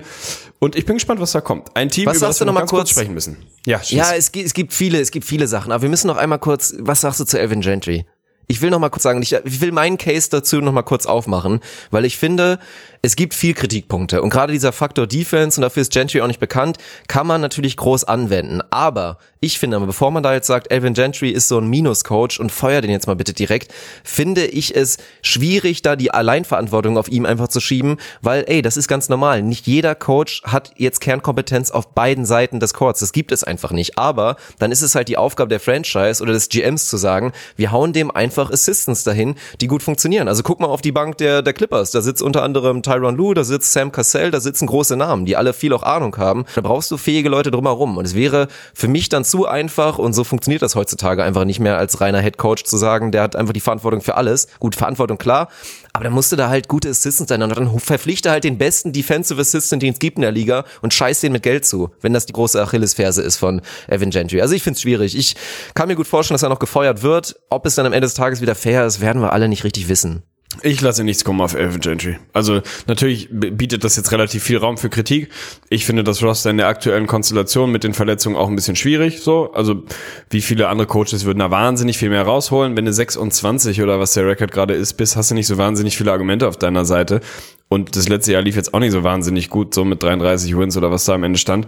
[0.58, 1.74] Und ich bin gespannt, was da kommt.
[1.74, 2.90] Ein Team, Was über das wir noch mal ganz kurz kurz?
[2.90, 3.38] sprechen müssen.
[3.66, 3.98] Ja, schieß.
[3.98, 6.38] Ja, es, gibt- es gibt viele, es gibt viele Sachen, aber wir müssen noch einmal
[6.38, 8.04] kurz, was sagst du zu Elvin Gentry?
[8.48, 11.60] Ich will noch mal kurz sagen, ich, will meinen Case dazu noch mal kurz aufmachen,
[11.90, 12.58] weil ich finde,
[13.06, 16.40] es gibt viel Kritikpunkte und gerade dieser Faktor Defense und dafür ist Gentry auch nicht
[16.40, 18.62] bekannt, kann man natürlich groß anwenden.
[18.70, 22.50] Aber ich finde, bevor man da jetzt sagt, Elvin Gentry ist so ein Minus-Coach und
[22.50, 27.26] feuer den jetzt mal bitte direkt, finde ich es schwierig, da die Alleinverantwortung auf ihm
[27.26, 29.42] einfach zu schieben, weil, ey, das ist ganz normal.
[29.42, 32.98] Nicht jeder Coach hat jetzt Kernkompetenz auf beiden Seiten des Courts.
[32.98, 33.98] Das gibt es einfach nicht.
[33.98, 37.70] Aber dann ist es halt die Aufgabe der Franchise oder des GMs zu sagen, wir
[37.70, 40.26] hauen dem einfach Assistants dahin, die gut funktionieren.
[40.26, 41.92] Also guck mal auf die Bank der, der Clippers.
[41.92, 45.36] Da sitzt unter anderem Tyron Lue, da sitzt Sam Cassell, da sitzen große Namen, die
[45.36, 46.44] alle viel auch Ahnung haben.
[46.54, 47.98] Da brauchst du fähige Leute drumherum.
[47.98, 51.60] Und es wäre für mich dann zu einfach und so funktioniert das heutzutage einfach nicht
[51.60, 54.48] mehr als reiner Head Coach zu sagen, der hat einfach die Verantwortung für alles.
[54.58, 55.48] Gut, Verantwortung klar,
[55.92, 59.40] aber dann musste da halt gute Assistants sein und dann verpflichte halt den besten Defensive
[59.40, 62.26] Assistant, den es gibt in der Liga und scheiß den mit Geld zu, wenn das
[62.26, 64.40] die große Achillesferse ist von Evan Gentry.
[64.40, 65.16] Also ich find's schwierig.
[65.16, 65.36] Ich
[65.74, 67.36] kann mir gut vorstellen, dass er noch gefeuert wird.
[67.50, 69.88] Ob es dann am Ende des Tages wieder fair ist, werden wir alle nicht richtig
[69.88, 70.22] wissen.
[70.62, 72.18] Ich lasse nichts kommen auf Elvin Gentry.
[72.32, 75.30] Also natürlich bietet das jetzt relativ viel Raum für Kritik.
[75.68, 79.20] Ich finde das Roster in der aktuellen Konstellation mit den Verletzungen auch ein bisschen schwierig.
[79.20, 79.82] So, also
[80.30, 82.76] wie viele andere Coaches würden da wahnsinnig viel mehr rausholen.
[82.76, 85.96] Wenn du 26 oder was der Rekord gerade ist, bist, hast du nicht so wahnsinnig
[85.96, 87.20] viele Argumente auf deiner Seite.
[87.68, 90.76] Und das letzte Jahr lief jetzt auch nicht so wahnsinnig gut, so mit 33 Wins
[90.76, 91.66] oder was da am Ende stand.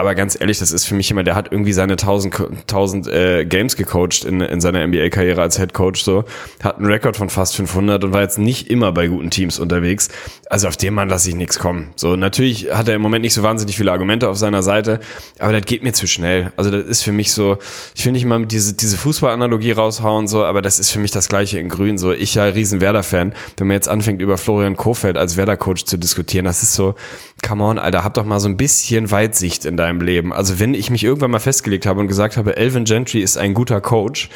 [0.00, 3.44] Aber ganz ehrlich, das ist für mich immer, der hat irgendwie seine 1000, 1000 äh,
[3.44, 6.24] Games gecoacht in, in seiner NBA-Karriere als Head Coach so,
[6.62, 10.08] hat einen Rekord von fast 500 und war jetzt nicht immer bei guten Teams unterwegs.
[10.48, 11.90] Also auf den Mann lasse ich nichts kommen.
[11.96, 15.00] So, natürlich hat er im Moment nicht so wahnsinnig viele Argumente auf seiner Seite,
[15.38, 16.50] aber das geht mir zu schnell.
[16.56, 17.58] Also das ist für mich so,
[17.94, 21.28] ich will nicht mal diese, diese Fußballanalogie raushauen so, aber das ist für mich das
[21.28, 21.98] Gleiche in Grün.
[21.98, 25.98] So, ich ja riesen Werder-Fan, wenn man jetzt anfängt über Florian Kofeld als Werder-Coach zu
[25.98, 26.94] diskutieren, das ist so,
[27.42, 30.32] come on, Alter, hab doch mal so ein bisschen Weitsicht in deinem Leben.
[30.32, 33.54] Also wenn ich mich irgendwann mal festgelegt habe und gesagt habe, Elvin Gentry ist ein
[33.54, 34.28] guter Coach,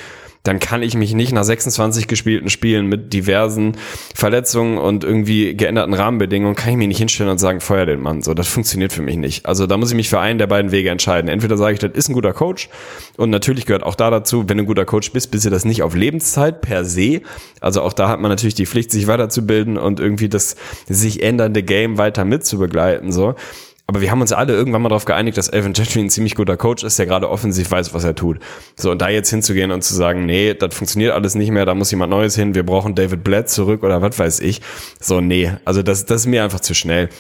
[0.45, 3.73] dann kann ich mich nicht nach 26 gespielten Spielen mit diversen
[4.15, 8.21] Verletzungen und irgendwie geänderten Rahmenbedingungen, kann ich mich nicht hinstellen und sagen, feuer den Mann.
[8.23, 9.47] So, das funktioniert für mich nicht.
[9.47, 11.29] Also da muss ich mich für einen der beiden Wege entscheiden.
[11.29, 12.69] Entweder sage ich, das ist ein guter Coach
[13.17, 15.65] und natürlich gehört auch da dazu, wenn du ein guter Coach bist, bist du das
[15.65, 17.23] nicht auf Lebenszeit per se.
[17.61, 21.63] Also auch da hat man natürlich die Pflicht, sich weiterzubilden und irgendwie das sich ändernde
[21.63, 23.13] Game weiter mitzubegleiten.
[23.13, 23.35] So.
[23.87, 26.57] Aber wir haben uns alle irgendwann mal darauf geeinigt, dass Evan Gentry ein ziemlich guter
[26.57, 28.39] Coach ist, der gerade offensiv weiß, was er tut.
[28.77, 31.75] So, und da jetzt hinzugehen und zu sagen, nee, das funktioniert alles nicht mehr, da
[31.75, 34.63] muss jemand Neues hin, wir brauchen David Blatt zurück oder was weiß ich.
[35.01, 37.11] So, nee, also das, das ist mir einfach zu schnell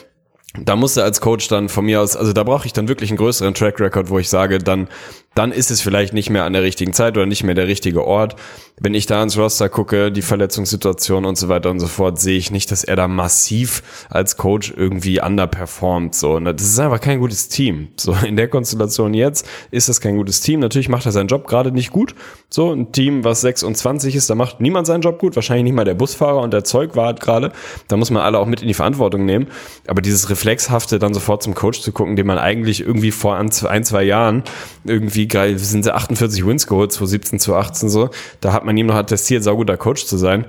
[0.58, 3.16] da musste als Coach dann von mir aus, also da brauche ich dann wirklich einen
[3.16, 4.88] größeren Track Record, wo ich sage, dann
[5.35, 8.05] dann ist es vielleicht nicht mehr an der richtigen Zeit oder nicht mehr der richtige
[8.05, 8.37] Ort.
[8.80, 12.37] Wenn ich da ins Roster gucke, die Verletzungssituation und so weiter und so fort, sehe
[12.37, 16.14] ich nicht, dass er da massiv als Coach irgendwie underperformt.
[16.14, 17.89] So, und das ist einfach kein gutes Team.
[17.97, 20.61] So, in der Konstellation jetzt ist das kein gutes Team.
[20.61, 22.14] Natürlich macht er seinen Job gerade nicht gut.
[22.49, 25.37] So, ein Team, was 26 ist, da macht niemand seinen Job gut.
[25.37, 27.53] Wahrscheinlich nicht mal der Busfahrer und der Zeugwart gerade.
[27.89, 29.49] Da muss man alle auch mit in die Verantwortung nehmen.
[29.87, 33.51] Aber dieses Reflexhafte, dann sofort zum Coach zu gucken, den man eigentlich irgendwie vor ein,
[33.51, 34.43] zwei Jahren
[34.85, 38.10] irgendwie wie geil, sind sie 48 Wins geholt, 2017, 2018 so.
[38.42, 40.44] Da hat man ihm noch attestiert, sauguter Coach zu sein.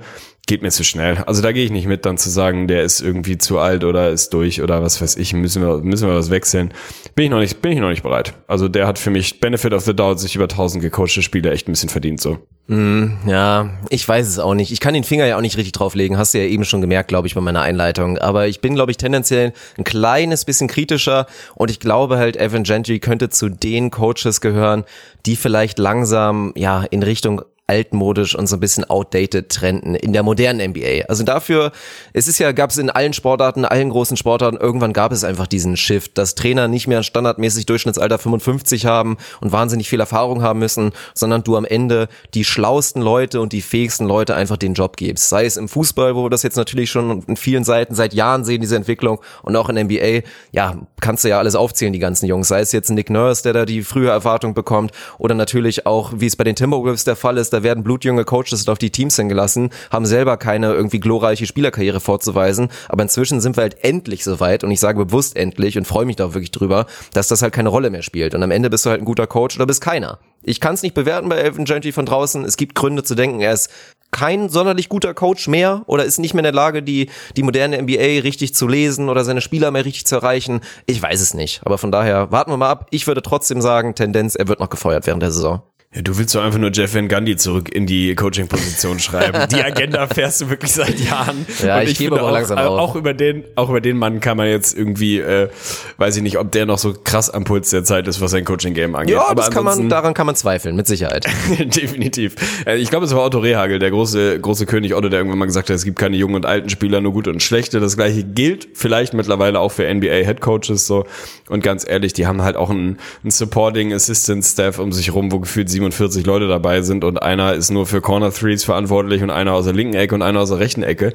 [0.48, 1.18] Geht mir zu schnell.
[1.26, 4.10] Also da gehe ich nicht mit, dann zu sagen, der ist irgendwie zu alt oder
[4.10, 6.72] ist durch oder was weiß ich, müssen wir, müssen wir was wechseln.
[7.16, 8.34] Bin ich noch nicht, bin ich noch nicht bereit.
[8.46, 11.66] Also der hat für mich Benefit of the Doubt sich über 1000 gecoachte Spiele echt
[11.66, 12.38] ein bisschen verdient so.
[12.68, 14.70] Mm, ja, ich weiß es auch nicht.
[14.70, 16.16] Ich kann den Finger ja auch nicht richtig drauflegen.
[16.16, 18.18] Hast du ja eben schon gemerkt, glaube ich, bei meiner Einleitung.
[18.18, 21.26] Aber ich bin, glaube ich, tendenziell ein kleines bisschen kritischer
[21.56, 24.84] und ich glaube halt, Evan Gentry könnte zu den Coaches gehören,
[25.26, 30.22] die vielleicht langsam ja in Richtung altmodisch und so ein bisschen outdated trenden in der
[30.22, 31.06] modernen NBA.
[31.08, 31.72] Also dafür,
[32.12, 35.48] es ist ja, gab es in allen Sportarten, allen großen Sportarten, irgendwann gab es einfach
[35.48, 40.60] diesen Shift, dass Trainer nicht mehr standardmäßig Durchschnittsalter 55 haben und wahnsinnig viel Erfahrung haben
[40.60, 44.96] müssen, sondern du am Ende die schlausten Leute und die fähigsten Leute einfach den Job
[44.96, 45.28] gibst.
[45.28, 48.44] Sei es im Fußball, wo wir das jetzt natürlich schon in vielen Seiten seit Jahren
[48.44, 50.20] sehen, diese Entwicklung und auch in NBA,
[50.52, 52.46] ja, kannst du ja alles aufzählen, die ganzen Jungs.
[52.46, 56.26] Sei es jetzt Nick Nurse, der da die frühe Erwartung bekommt oder natürlich auch, wie
[56.26, 59.70] es bei den Timberwolves der Fall ist, da werden blutjunge Coaches auf die Teams hingelassen,
[59.90, 64.70] haben selber keine irgendwie glorreiche Spielerkarriere vorzuweisen, aber inzwischen sind wir halt endlich so und
[64.70, 67.90] ich sage bewusst endlich und freue mich da wirklich drüber, dass das halt keine Rolle
[67.90, 70.18] mehr spielt und am Ende bist du halt ein guter Coach oder bist keiner.
[70.42, 72.44] Ich kann es nicht bewerten bei Elvin Gentry von draußen.
[72.44, 73.68] Es gibt Gründe zu denken, er ist
[74.12, 77.82] kein sonderlich guter Coach mehr oder ist nicht mehr in der Lage, die, die moderne
[77.82, 80.60] NBA richtig zu lesen oder seine Spieler mehr richtig zu erreichen.
[80.86, 81.62] Ich weiß es nicht.
[81.64, 82.86] Aber von daher warten wir mal ab.
[82.90, 85.62] Ich würde trotzdem sagen, Tendenz, er wird noch gefeuert während der Saison.
[85.94, 89.48] Ja, du willst doch einfach nur Jeff Van Gundy zurück in die Coaching-Position schreiben.
[89.50, 91.46] Die Agenda fährst du wirklich seit Jahren.
[91.62, 92.80] Ja, Und ich gebe finde aber auch, langsam äh, auf.
[92.80, 95.48] auch über den, auch über den Mann kann man jetzt irgendwie, äh,
[95.96, 98.44] weiß ich nicht, ob der noch so krass am Puls der Zeit ist, was sein
[98.44, 99.14] Coaching-Game angeht.
[99.14, 101.26] Ja, Aber das kann man, daran kann man zweifeln, mit Sicherheit.
[101.58, 102.34] Definitiv.
[102.66, 105.46] Äh, Ich glaube, es war Otto Rehagel, der große, große König Otto, der irgendwann mal
[105.46, 107.80] gesagt hat, es gibt keine jungen und alten Spieler, nur gute und schlechte.
[107.80, 111.06] Das gleiche gilt vielleicht mittlerweile auch für NBA Head Coaches so.
[111.48, 115.32] Und ganz ehrlich, die haben halt auch einen, einen Supporting Assistant Staff um sich rum,
[115.32, 119.30] wo gefühlt 47 Leute dabei sind und einer ist nur für Corner Threes verantwortlich und
[119.30, 121.12] einer aus der linken Ecke und einer aus der rechten Ecke.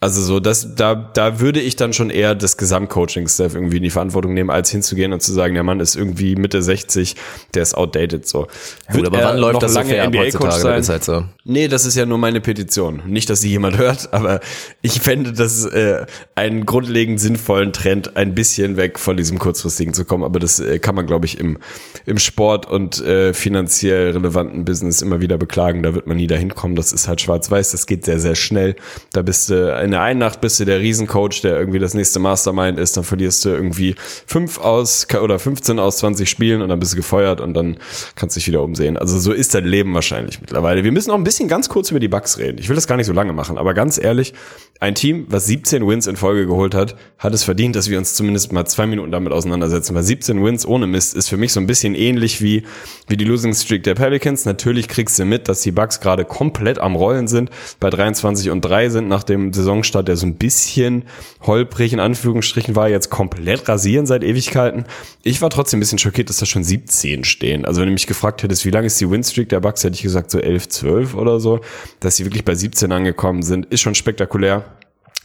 [0.00, 3.90] Also so, das, da, da würde ich dann schon eher das Gesamtcoaching-Staff irgendwie in die
[3.90, 7.16] Verantwortung nehmen, als hinzugehen und zu sagen, der Mann ist irgendwie Mitte 60,
[7.54, 8.46] der ist outdated so.
[8.92, 10.86] Gut, aber wann läuft das so fair ab NBA-Coach sein?
[10.86, 11.24] Halt so.
[11.42, 13.02] Nee, das ist ja nur meine Petition.
[13.06, 14.38] Nicht, dass sie jemand hört, aber
[14.82, 20.04] ich fände das äh, einen grundlegend sinnvollen Trend, ein bisschen weg von diesem kurzfristigen zu
[20.04, 20.22] kommen.
[20.22, 21.58] Aber das äh, kann man, glaube ich, im,
[22.06, 25.82] im Sport und äh, finanziell relevanten Business immer wieder beklagen.
[25.82, 26.76] Da wird man nie dahin kommen.
[26.76, 27.72] Das ist halt schwarz-weiß.
[27.72, 28.76] Das geht sehr, sehr schnell.
[29.12, 32.18] Da bist du in der einen Nacht bist du der Riesencoach, der irgendwie das nächste
[32.18, 32.98] Mastermind ist.
[32.98, 33.94] Dann verlierst du irgendwie
[34.26, 37.78] fünf aus oder 15 aus 20 Spielen und dann bist du gefeuert und dann
[38.14, 38.98] kannst du dich wieder umsehen.
[38.98, 40.84] Also so ist dein Leben wahrscheinlich mittlerweile.
[40.84, 42.58] Wir müssen auch ein bisschen ganz kurz über die Bugs reden.
[42.58, 44.34] Ich will das gar nicht so lange machen, aber ganz ehrlich,
[44.80, 48.14] ein Team, was 17 Wins in Folge geholt hat, hat es verdient, dass wir uns
[48.14, 49.92] zumindest mal zwei Minuten damit auseinandersetzen.
[49.96, 52.62] Weil 17 Wins ohne Mist ist für mich so ein bisschen ähnlich wie,
[53.08, 54.44] wie die Losing Streak der Pelicans.
[54.44, 57.50] Natürlich kriegst du mit, dass die Bugs gerade komplett am Rollen sind,
[57.80, 61.02] bei 23 und 3 sind nach dem Saisonstart, der so ein bisschen
[61.42, 64.84] holprig in Anführungsstrichen war, jetzt komplett rasieren seit Ewigkeiten.
[65.24, 67.64] Ich war trotzdem ein bisschen schockiert, dass da schon 17 stehen.
[67.64, 70.02] Also wenn du mich gefragt hättest, wie lang ist die Winstreak der Bucks, hätte ich
[70.02, 71.60] gesagt so 11, 12 oder so.
[71.98, 74.67] Dass sie wirklich bei 17 angekommen sind, ist schon spektakulär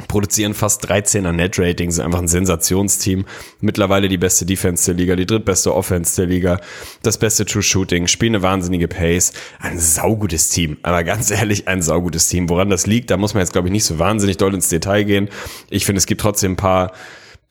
[0.08, 3.26] produzieren fast 13er Net-Rating, sind einfach ein Sensationsteam.
[3.62, 6.60] Mittlerweile die beste Defense der Liga, die drittbeste Offense der Liga,
[7.04, 9.34] das beste True Shooting, spielen eine wahnsinnige Pace.
[9.60, 12.50] Ein saugutes Team, aber ganz ehrlich, ein saugutes Team.
[12.50, 15.04] Woran das liegt, da muss man jetzt, glaube ich, nicht so wahnsinnig doll ins Detail
[15.04, 15.30] gehen.
[15.70, 16.94] Ich finde, es gibt trotzdem ein paar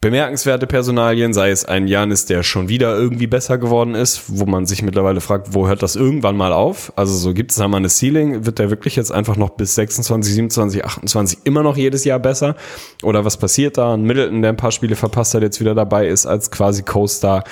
[0.02, 4.66] bemerkenswerte Personalien, sei es ein Janis, der schon wieder irgendwie besser geworden ist, wo man
[4.66, 6.92] sich mittlerweile fragt, wo hört das irgendwann mal auf?
[6.96, 9.76] Also so gibt es da mal eine Ceiling, wird der wirklich jetzt einfach noch bis
[9.76, 12.56] 26, 27, 28 immer noch jedes Jahr besser?
[13.04, 13.94] Oder was passiert da?
[13.94, 17.44] Ein Middleton, der ein paar Spiele verpasst hat, jetzt wieder dabei ist als quasi Co-Star.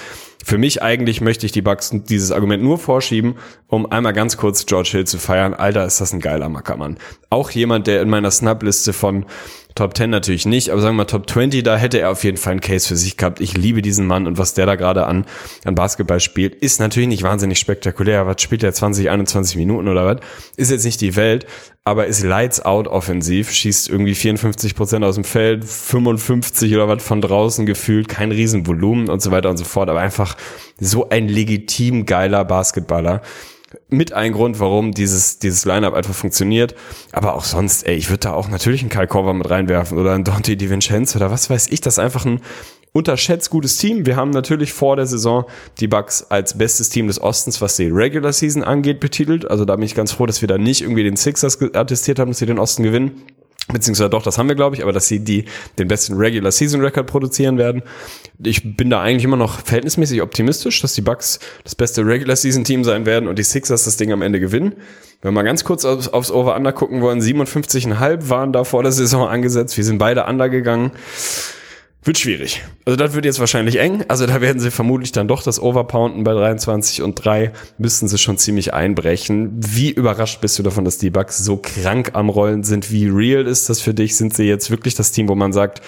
[0.44, 3.36] Für mich eigentlich möchte ich die Bucks dieses Argument nur vorschieben,
[3.66, 5.54] um einmal ganz kurz George Hill zu feiern.
[5.54, 6.98] Alter, ist das ein geiler Mackermann.
[7.28, 9.26] Auch jemand, der in meiner Snap-Liste von
[9.74, 12.36] Top 10 natürlich nicht, aber sagen wir mal Top 20, da hätte er auf jeden
[12.36, 13.40] Fall einen Case für sich gehabt.
[13.40, 15.26] Ich liebe diesen Mann und was der da gerade an,
[15.64, 18.26] an Basketball spielt, ist natürlich nicht wahnsinnig spektakulär.
[18.26, 20.18] Was spielt er 20, 21 Minuten oder was?
[20.56, 21.46] Ist jetzt nicht die Welt,
[21.84, 27.02] aber ist lights out offensiv, schießt irgendwie 54 Prozent aus dem Feld, 55 oder was
[27.02, 30.36] von draußen gefühlt, kein Riesenvolumen und so weiter und so fort, aber einfach
[30.78, 33.22] so ein legitim geiler Basketballer
[33.88, 36.74] mit ein Grund, warum dieses, dieses Lineup einfach funktioniert.
[37.12, 40.12] Aber auch sonst, ey, ich würde da auch natürlich einen Kyle Korver mit reinwerfen oder
[40.12, 41.80] einen Dante DiVincenzo oder was weiß ich.
[41.80, 42.40] Das ist einfach ein
[42.92, 44.06] unterschätzt gutes Team.
[44.06, 45.44] Wir haben natürlich vor der Saison
[45.78, 49.50] die Bucks als bestes Team des Ostens, was die Regular Season angeht, betitelt.
[49.50, 52.30] Also da bin ich ganz froh, dass wir da nicht irgendwie den Sixers attestiert haben,
[52.30, 53.22] dass sie den Osten gewinnen.
[53.72, 55.44] Beziehungsweise doch, das haben wir, glaube ich, aber dass sie die
[55.78, 57.82] den besten Regular Season Record produzieren werden.
[58.42, 62.64] Ich bin da eigentlich immer noch verhältnismäßig optimistisch, dass die Bucks das beste Regular Season
[62.64, 64.74] Team sein werden und die Sixers das Ding am Ende gewinnen.
[65.22, 68.92] Wenn wir mal ganz kurz aufs, aufs Over-Under gucken wollen, 57,5 waren da vor der
[68.92, 69.76] Saison angesetzt.
[69.76, 70.92] Wir sind beide under gegangen.
[72.02, 72.62] Wird schwierig.
[72.86, 74.04] Also das wird jetzt wahrscheinlich eng.
[74.08, 78.16] Also da werden sie vermutlich dann doch das Overpounden bei 23 und 3 müssten sie
[78.16, 79.50] schon ziemlich einbrechen.
[79.58, 82.90] Wie überrascht bist du davon, dass die Bucks so krank am Rollen sind?
[82.90, 84.16] Wie real ist das für dich?
[84.16, 85.82] Sind sie jetzt wirklich das Team, wo man sagt,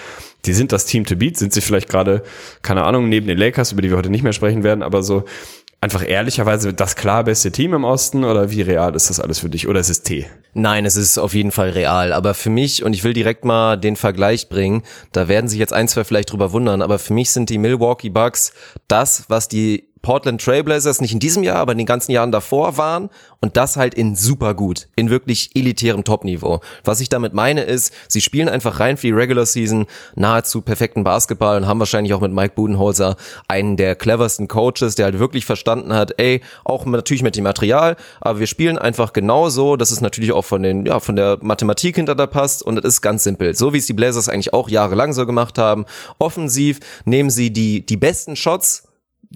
[0.45, 1.37] die sind das Team to beat?
[1.37, 2.21] Sind sie vielleicht gerade,
[2.61, 5.23] keine Ahnung, neben den Lakers, über die wir heute nicht mehr sprechen werden, aber so
[5.83, 9.49] einfach ehrlicherweise das klar beste Team im Osten oder wie real ist das alles für
[9.49, 9.67] dich?
[9.67, 10.25] Oder ist es T?
[10.53, 12.13] Nein, es ist auf jeden Fall real.
[12.13, 15.73] Aber für mich, und ich will direkt mal den Vergleich bringen, da werden sich jetzt
[15.73, 18.53] ein, zwei vielleicht drüber wundern, aber für mich sind die Milwaukee Bucks
[18.87, 22.77] das, was die Portland Trailblazers nicht in diesem Jahr, aber in den ganzen Jahren davor
[22.77, 26.59] waren und das halt in super gut, in wirklich elitärem Topniveau.
[26.83, 29.85] Was ich damit meine ist, sie spielen einfach rein für die Regular Season
[30.15, 33.15] nahezu perfekten Basketball und haben wahrscheinlich auch mit Mike Budenholzer
[33.47, 37.95] einen der cleversten Coaches, der halt wirklich verstanden hat, ey, auch natürlich mit dem Material,
[38.19, 41.95] aber wir spielen einfach genauso, dass es natürlich auch von den, ja, von der Mathematik
[41.95, 43.55] hinter da passt und es ist ganz simpel.
[43.55, 45.85] So wie es die Blazers eigentlich auch jahrelang so gemacht haben.
[46.19, 48.83] Offensiv nehmen sie die, die besten Shots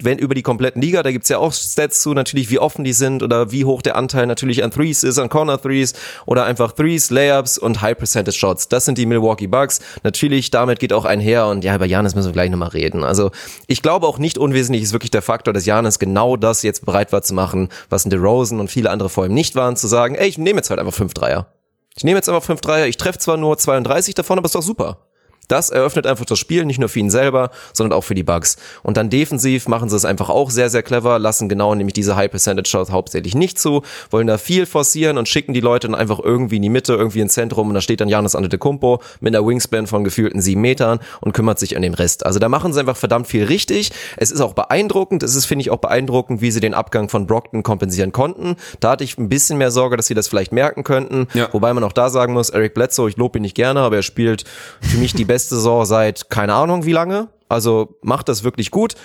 [0.02, 2.94] wenn über die kompletten Liga, da gibt's ja auch Stats zu, natürlich wie offen die
[2.94, 5.94] sind oder wie hoch der Anteil natürlich an Threes ist, an Corner Threes
[6.26, 8.68] oder einfach Threes, Layups und High Percentage Shots.
[8.68, 9.80] Das sind die Milwaukee Bucks.
[10.04, 13.04] Natürlich, damit geht auch einher und ja, über Janis müssen wir gleich nochmal reden.
[13.04, 13.32] Also
[13.66, 17.12] ich glaube auch nicht unwesentlich ist wirklich der Faktor, dass Janis genau das jetzt bereit
[17.12, 20.16] war zu machen, was in DeRozan und viele andere vor ihm nicht waren, zu sagen,
[20.16, 21.48] ey, ich nehme jetzt halt einfach fünf Dreier.
[21.96, 24.62] Ich nehme jetzt einfach fünf Dreier, ich treffe zwar nur 32 davon, aber ist doch
[24.62, 25.07] super.
[25.48, 28.58] Das eröffnet einfach das Spiel, nicht nur für ihn selber, sondern auch für die Bugs.
[28.84, 32.16] Und dann defensiv machen sie es einfach auch sehr, sehr clever, lassen genau nämlich diese
[32.16, 35.96] High Percentage Shots hauptsächlich nicht zu, wollen da viel forcieren und schicken die Leute dann
[35.96, 39.36] einfach irgendwie in die Mitte, irgendwie ins Zentrum und da steht dann Janis Antetokounmpo mit
[39.36, 42.26] einer Wingspan von gefühlten sieben Metern und kümmert sich an den Rest.
[42.26, 43.92] Also da machen sie einfach verdammt viel richtig.
[44.18, 45.24] Es ist auch beeindruckend.
[45.24, 48.56] Es ist, finde ich, auch beeindruckend, wie sie den Abgang von Brockton kompensieren konnten.
[48.80, 51.28] Da hatte ich ein bisschen mehr Sorge, dass sie das vielleicht merken könnten.
[51.34, 51.50] Ja.
[51.54, 54.04] Wobei man auch da sagen muss, Eric Bledsoe, ich lobe ihn nicht gerne, aber er
[54.04, 54.44] spielt
[54.82, 57.30] für mich die beste Saison seit keine Ahnung wie lange.
[57.50, 58.96] Also macht das wirklich gut.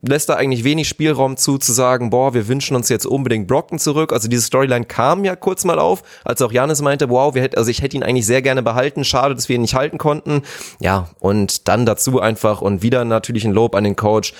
[0.00, 3.80] Lässt da eigentlich wenig Spielraum zu, zu sagen, boah, wir wünschen uns jetzt unbedingt Brockton
[3.80, 4.12] zurück.
[4.12, 7.56] Also diese Storyline kam ja kurz mal auf, als auch Janis meinte, wow, wir hätten,
[7.56, 9.02] also ich hätte ihn eigentlich sehr gerne behalten.
[9.02, 10.42] Schade, dass wir ihn nicht halten konnten.
[10.78, 14.34] Ja, und dann dazu einfach und wieder natürlich ein Lob an den Coach.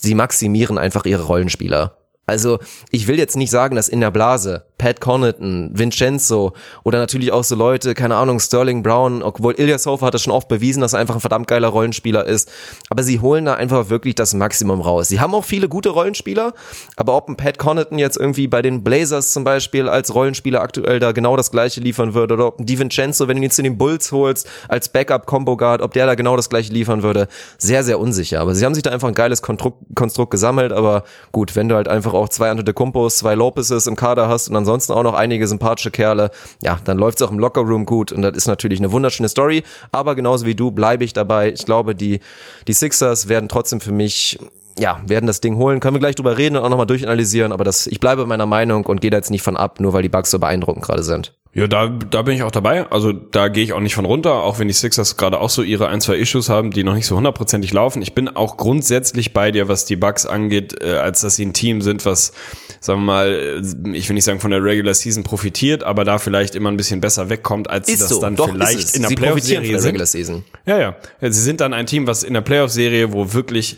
[0.00, 1.96] Sie maximieren einfach ihre Rollenspieler.
[2.26, 2.58] Also
[2.90, 6.52] ich will jetzt nicht sagen, dass in der Blase Pat Connaughton, Vincenzo
[6.82, 10.48] oder natürlich auch so Leute, keine Ahnung, Sterling Brown, obwohl Ilyasova hat das schon oft
[10.48, 12.50] bewiesen, dass er einfach ein verdammt geiler Rollenspieler ist.
[12.88, 15.08] Aber sie holen da einfach wirklich das Maximum raus.
[15.08, 16.54] Sie haben auch viele gute Rollenspieler,
[16.96, 20.98] aber ob ein Pat Connaughton jetzt irgendwie bei den Blazers zum Beispiel als Rollenspieler aktuell
[21.00, 23.78] da genau das gleiche liefern würde oder ob ein DiVincenzo, wenn du ihn zu den
[23.78, 28.40] Bulls holst, als Backup-Combo-Guard, ob der da genau das gleiche liefern würde, sehr, sehr unsicher.
[28.40, 31.76] Aber sie haben sich da einfach ein geiles Konstrukt, Konstrukt gesammelt, aber gut, wenn du
[31.76, 35.46] halt einfach auch zwei Antetokounmpos, zwei Lopezes im Kader hast und ansonsten auch noch einige
[35.46, 36.30] sympathische Kerle,
[36.62, 39.62] ja, dann läuft's auch im Lockerroom gut und das ist natürlich eine wunderschöne Story,
[39.92, 41.52] aber genauso wie du bleibe ich dabei.
[41.52, 42.20] Ich glaube, die,
[42.66, 44.38] die Sixers werden trotzdem für mich
[44.78, 45.78] ja, werden das Ding holen.
[45.78, 48.84] Können wir gleich drüber reden und auch nochmal durchanalysieren, aber das, ich bleibe meiner Meinung
[48.86, 51.32] und gehe da jetzt nicht von ab, nur weil die Bugs so beeindruckend gerade sind.
[51.54, 52.90] Ja, da, da bin ich auch dabei.
[52.90, 55.62] Also da gehe ich auch nicht von runter, auch wenn die Sixers gerade auch so
[55.62, 58.02] ihre ein, zwei Issues haben, die noch nicht so hundertprozentig laufen.
[58.02, 61.52] Ich bin auch grundsätzlich bei dir, was die Bugs angeht, äh, als dass sie ein
[61.52, 62.32] Team sind, was,
[62.80, 66.18] sagen wir mal, äh, ich will nicht sagen von der Regular Season profitiert, aber da
[66.18, 69.10] vielleicht immer ein bisschen besser wegkommt, als sie das dann Doch, vielleicht ist in der
[69.10, 69.90] Playoff-Serie sind.
[69.90, 70.44] Regular Season.
[70.66, 70.96] Ja, ja.
[71.20, 73.76] Sie sind dann ein Team, was in der Playoff-Serie, wo wirklich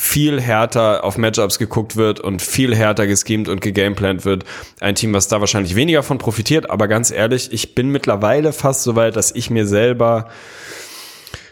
[0.00, 4.44] viel härter auf Matchups geguckt wird und viel härter geschemt und gegameplant wird.
[4.78, 8.84] Ein Team, was da wahrscheinlich weniger von profitiert, aber ganz ehrlich, ich bin mittlerweile fast
[8.84, 10.28] so weit, dass ich mir selber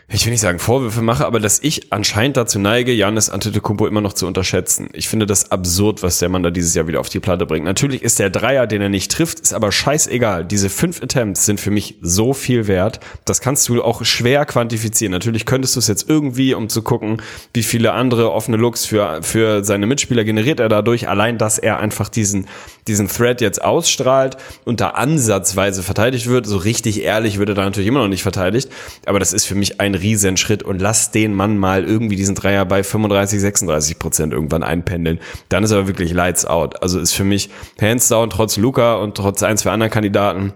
[0.09, 4.01] ich will nicht sagen Vorwürfe mache, aber dass ich anscheinend dazu neige, Janis Antetokounmpo immer
[4.01, 4.89] noch zu unterschätzen.
[4.93, 7.65] Ich finde das absurd, was der Mann da dieses Jahr wieder auf die Platte bringt.
[7.65, 10.45] Natürlich ist der Dreier, den er nicht trifft, ist aber scheißegal.
[10.45, 13.01] Diese fünf Attempts sind für mich so viel wert.
[13.24, 15.11] Das kannst du auch schwer quantifizieren.
[15.11, 17.20] Natürlich könntest du es jetzt irgendwie, um zu gucken,
[17.53, 21.09] wie viele andere offene Looks für, für seine Mitspieler generiert er dadurch.
[21.09, 22.47] Allein, dass er einfach diesen,
[22.87, 26.47] diesen Thread jetzt ausstrahlt und da ansatzweise verteidigt wird.
[26.47, 28.70] So richtig ehrlich wird er da natürlich immer noch nicht verteidigt.
[29.05, 32.64] Aber das ist für mich ein Riesenschritt und lass den Mann mal irgendwie diesen Dreier
[32.64, 35.18] bei 35, 36 Prozent irgendwann einpendeln.
[35.48, 36.82] Dann ist er wirklich lights out.
[36.82, 37.51] Also ist für mich
[37.81, 40.52] hands down trotz Luca und trotz ein, zwei anderen Kandidaten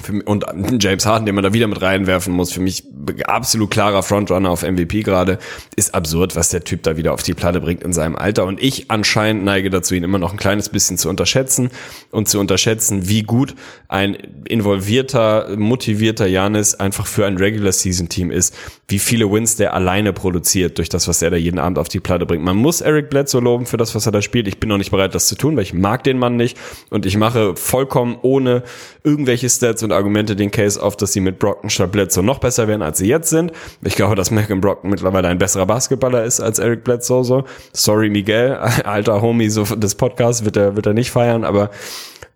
[0.00, 0.44] für, und
[0.80, 2.84] James Harden, den man da wieder mit reinwerfen muss, für mich
[3.26, 5.38] absolut klarer Frontrunner auf MVP gerade,
[5.76, 8.44] ist absurd, was der Typ da wieder auf die Platte bringt in seinem Alter.
[8.44, 11.70] Und ich anscheinend neige dazu, ihn immer noch ein kleines bisschen zu unterschätzen
[12.10, 13.54] und zu unterschätzen, wie gut
[13.88, 14.16] ein
[14.46, 18.54] involvierter, motivierter Janis einfach für ein Regular Season Team ist,
[18.88, 22.00] wie viele Wins der alleine produziert durch das, was er da jeden Abend auf die
[22.00, 22.44] Platte bringt.
[22.44, 24.48] Man muss Eric Bledsoe loben für das, was er da spielt.
[24.48, 26.58] Ich bin noch nicht bereit, das zu tun, weil ich mag den Mann nicht
[26.90, 28.64] und ich mache vollkommen ohne
[29.04, 32.82] irgendwelche Stats und Argumente den Case auf, dass sie mit Brockton Bledsoe noch besser werden,
[32.82, 33.52] als sie jetzt sind.
[33.82, 37.24] Ich glaube, dass Malcolm Brockton mittlerweile ein besserer Basketballer ist als Eric Bledsoe.
[37.24, 37.44] So.
[37.72, 38.54] Sorry, Miguel,
[38.84, 41.70] alter Homie so des Podcasts wird er, wird er nicht feiern, aber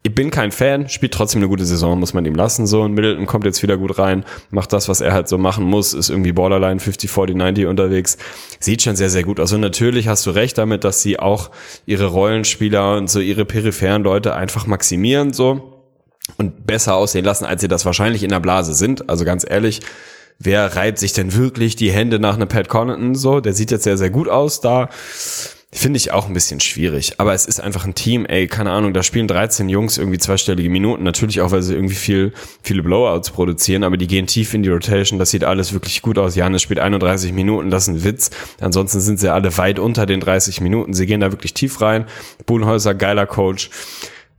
[0.04, 2.66] ich bin kein Fan, spielt trotzdem eine gute Saison, muss man ihm lassen.
[2.66, 5.64] So, und Middleton kommt jetzt wieder gut rein, macht das, was er halt so machen
[5.64, 8.16] muss, ist irgendwie Borderline 50, 40, 90 unterwegs.
[8.60, 9.52] Sieht schon sehr, sehr gut aus.
[9.52, 11.50] Und natürlich hast du recht damit, dass sie auch
[11.84, 15.77] ihre Rollenspieler und so ihre peripheren Leute einfach maximieren, so
[16.36, 19.08] und besser aussehen lassen, als sie das wahrscheinlich in der Blase sind.
[19.08, 19.80] Also ganz ehrlich,
[20.38, 23.40] wer reibt sich denn wirklich die Hände nach einem Pat Connaughton so?
[23.40, 24.88] Der sieht jetzt sehr, sehr gut aus da.
[25.70, 27.14] Finde ich auch ein bisschen schwierig.
[27.18, 30.70] Aber es ist einfach ein Team, ey, keine Ahnung, da spielen 13 Jungs irgendwie zweistellige
[30.70, 31.02] Minuten.
[31.02, 32.32] Natürlich auch, weil sie irgendwie viel,
[32.62, 35.18] viele Blowouts produzieren, aber die gehen tief in die Rotation.
[35.18, 36.36] Das sieht alles wirklich gut aus.
[36.36, 38.30] Janis spielt 31 Minuten, das ist ein Witz.
[38.60, 40.94] Ansonsten sind sie alle weit unter den 30 Minuten.
[40.94, 42.06] Sie gehen da wirklich tief rein.
[42.46, 43.68] Buhnhäuser, geiler Coach.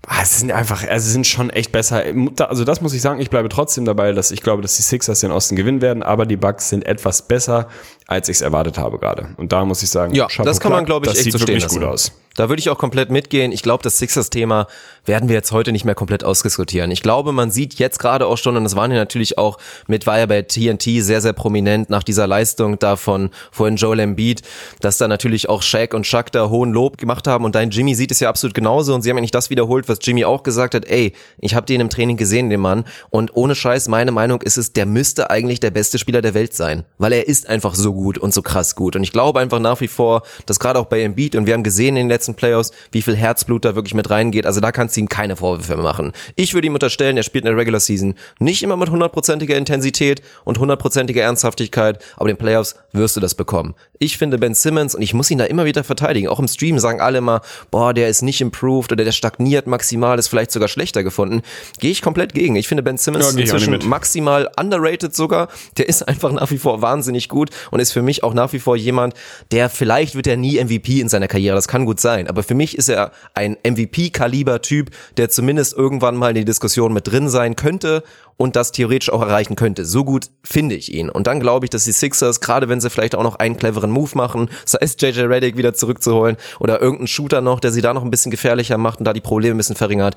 [0.08, 2.04] Ah, Es sind einfach, also sind schon echt besser.
[2.40, 5.20] Also das muss ich sagen, ich bleibe trotzdem dabei, dass ich glaube, dass die Sixers
[5.20, 7.68] den Osten gewinnen werden, aber die Bucks sind etwas besser,
[8.10, 9.30] als ich es erwartet habe gerade.
[9.38, 11.40] Und da muss ich sagen, Ja, Chapeau das kann man, glaube ich, echt sieht so
[11.40, 12.12] wirklich gut aus.
[12.36, 13.52] Da würde ich auch komplett mitgehen.
[13.52, 14.68] Ich glaube, das Sixers-Thema
[15.04, 16.90] werden wir jetzt heute nicht mehr komplett ausdiskutieren.
[16.90, 19.58] Ich glaube, man sieht jetzt gerade auch schon, und das waren ja natürlich auch
[19.88, 24.00] mit, war ja bei TNT sehr, sehr prominent nach dieser Leistung da von vorhin Joel
[24.00, 24.42] Embiid,
[24.80, 27.94] dass da natürlich auch Shaq und Chuck da hohen Lob gemacht haben und dein Jimmy
[27.94, 30.76] sieht es ja absolut genauso und sie haben eigentlich das wiederholt, was Jimmy auch gesagt
[30.76, 34.42] hat, ey, ich habe den im Training gesehen, den Mann, und ohne Scheiß, meine Meinung
[34.42, 37.76] ist es, der müsste eigentlich der beste Spieler der Welt sein, weil er ist einfach
[37.76, 40.80] so gut und so krass gut und ich glaube einfach nach wie vor, dass gerade
[40.80, 43.76] auch bei Embiid und wir haben gesehen in den letzten Playoffs, wie viel Herzblut da
[43.76, 46.14] wirklich mit reingeht, also da kannst du ihm keine Vorwürfe mehr machen.
[46.36, 50.22] Ich würde ihm unterstellen, er spielt in der Regular Season nicht immer mit hundertprozentiger Intensität
[50.46, 53.76] und hundertprozentiger Ernsthaftigkeit, aber in den Playoffs wirst du das bekommen.
[54.00, 56.30] Ich finde Ben Simmons und ich muss ihn da immer wieder verteidigen.
[56.30, 60.18] Auch im Stream sagen alle immer, boah, der ist nicht improved oder der stagniert maximal,
[60.18, 61.42] ist vielleicht sogar schlechter gefunden.
[61.80, 62.56] Gehe ich komplett gegen.
[62.56, 65.50] Ich finde Ben Simmons Ja, inzwischen maximal underrated sogar.
[65.78, 68.60] Der ist einfach nach wie vor wahnsinnig gut und ist für mich auch nach wie
[68.60, 69.14] vor jemand,
[69.52, 71.56] der vielleicht wird er nie MVP in seiner Karriere.
[71.56, 72.28] Das kann gut sein.
[72.28, 77.08] Aber für mich ist er ein MVP-Kaliber-Typ, der zumindest irgendwann mal in die Diskussion mit
[77.08, 78.04] drin sein könnte
[78.42, 79.84] und das theoretisch auch erreichen könnte.
[79.84, 81.10] So gut finde ich ihn.
[81.10, 83.92] Und dann glaube ich, dass die Sixers, gerade wenn sie vielleicht auch noch einen cleveren
[83.92, 87.94] Move machen, sei es JJ Reddick wieder zurückzuholen oder irgendeinen Shooter noch, der sie da
[87.94, 90.16] noch ein bisschen gefährlicher macht und da die Probleme ein bisschen verringert,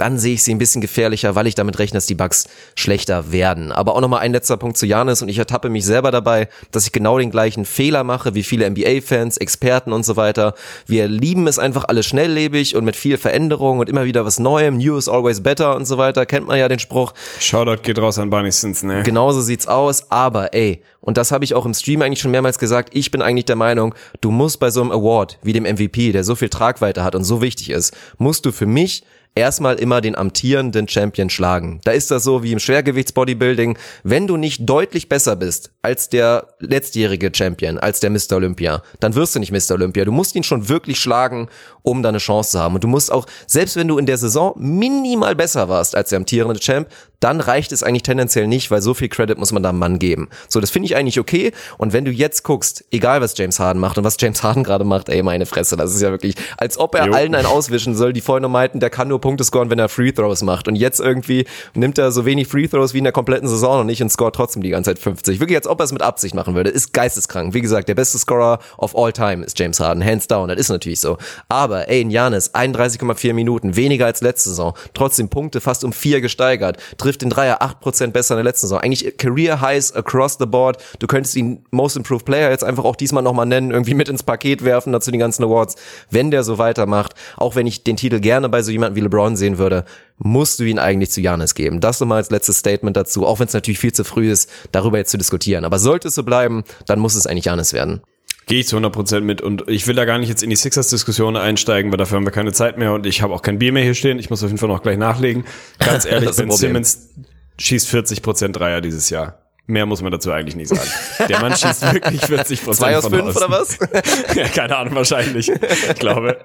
[0.00, 3.32] dann sehe ich sie ein bisschen gefährlicher, weil ich damit rechne, dass die Bugs schlechter
[3.32, 3.70] werden.
[3.70, 6.86] Aber auch nochmal ein letzter Punkt zu Janis und ich ertappe mich selber dabei, dass
[6.86, 10.54] ich genau den gleichen Fehler mache wie viele NBA-Fans, Experten und so weiter.
[10.86, 14.78] Wir lieben es einfach alle schnelllebig und mit viel Veränderung und immer wieder was Neuem.
[14.78, 16.24] New is always better und so weiter.
[16.24, 17.12] Kennt man ja den Spruch.
[17.60, 19.02] Shoutout geht raus an Barney Stinson, ne?
[19.02, 22.58] Genauso sieht's aus, aber ey, und das habe ich auch im Stream eigentlich schon mehrmals
[22.58, 26.12] gesagt, ich bin eigentlich der Meinung, du musst bei so einem Award wie dem MVP,
[26.12, 29.04] der so viel Tragweite hat und so wichtig ist, musst du für mich
[29.34, 31.80] erstmal immer den amtierenden Champion schlagen.
[31.84, 36.48] Da ist das so wie im Schwergewichtsbodybuilding, wenn du nicht deutlich besser bist als der
[36.58, 38.32] letztjährige Champion, als der Mr.
[38.36, 39.74] Olympia, dann wirst du nicht Mr.
[39.74, 40.04] Olympia.
[40.04, 41.48] Du musst ihn schon wirklich schlagen,
[41.82, 42.74] um da eine Chance zu haben.
[42.74, 46.18] Und du musst auch, selbst wenn du in der Saison minimal besser warst als der
[46.18, 46.88] amtierende Champ,
[47.20, 50.28] dann reicht es eigentlich tendenziell nicht, weil so viel Credit muss man da Mann geben.
[50.48, 51.52] So, das finde ich eigentlich okay.
[51.76, 54.84] Und wenn du jetzt guckst, egal was James Harden macht und was James Harden gerade
[54.84, 57.12] macht, ey, meine Fresse, das ist ja wirklich, als ob er Jo.
[57.12, 60.12] allen einen auswischen soll, die vorhin meinten, der kann nur Punkte scoren, wenn er Free
[60.12, 60.68] Throws macht.
[60.68, 63.86] Und jetzt irgendwie nimmt er so wenig Free Throws wie in der kompletten Saison und
[63.86, 65.40] nicht und scoret trotzdem die ganze Zeit 50.
[65.40, 66.70] Wirklich, als ob er es mit Absicht machen würde.
[66.70, 67.54] Ist geisteskrank.
[67.54, 70.04] Wie gesagt, der beste Scorer of all time ist James Harden.
[70.04, 70.48] Hands down.
[70.48, 71.18] Das ist natürlich so.
[71.48, 74.74] Aber, ey, in Janis, 31,4 Minuten, weniger als letzte Saison.
[74.94, 76.78] Trotzdem Punkte fast um vier gesteigert.
[76.98, 78.80] Trifft den Dreier 8% besser in der letzten Saison.
[78.80, 80.78] Eigentlich Career Highs across the board.
[80.98, 84.22] Du könntest ihn Most Improved Player jetzt einfach auch diesmal nochmal nennen, irgendwie mit ins
[84.22, 85.76] Paket werfen, dazu die ganzen Awards.
[86.10, 89.36] Wenn der so weitermacht, auch wenn ich den Titel gerne bei so jemandem wie LeBron
[89.36, 89.84] sehen würde,
[90.18, 91.80] musst du ihn eigentlich zu Janis geben.
[91.80, 94.98] Das nochmal als letztes Statement dazu, auch wenn es natürlich viel zu früh ist, darüber
[94.98, 95.64] jetzt zu diskutieren.
[95.64, 98.00] Aber sollte es so bleiben, dann muss es eigentlich Janis werden.
[98.46, 101.36] Gehe ich zu 100% mit und ich will da gar nicht jetzt in die Sixers-Diskussion
[101.36, 103.84] einsteigen, weil dafür haben wir keine Zeit mehr und ich habe auch kein Bier mehr
[103.84, 104.18] hier stehen.
[104.18, 105.44] Ich muss auf jeden Fall noch gleich nachlegen.
[105.78, 106.50] Ganz ehrlich, Ben.
[106.50, 107.10] Simmons
[107.58, 109.39] schießt 40% Dreier dieses Jahr.
[109.70, 110.90] Mehr muss man dazu eigentlich nicht sagen.
[111.28, 113.78] Der Mann schießt wirklich 40% Zwei aus von fünf oder was?
[114.34, 115.48] ja, keine Ahnung, wahrscheinlich.
[115.48, 116.38] Ich glaube.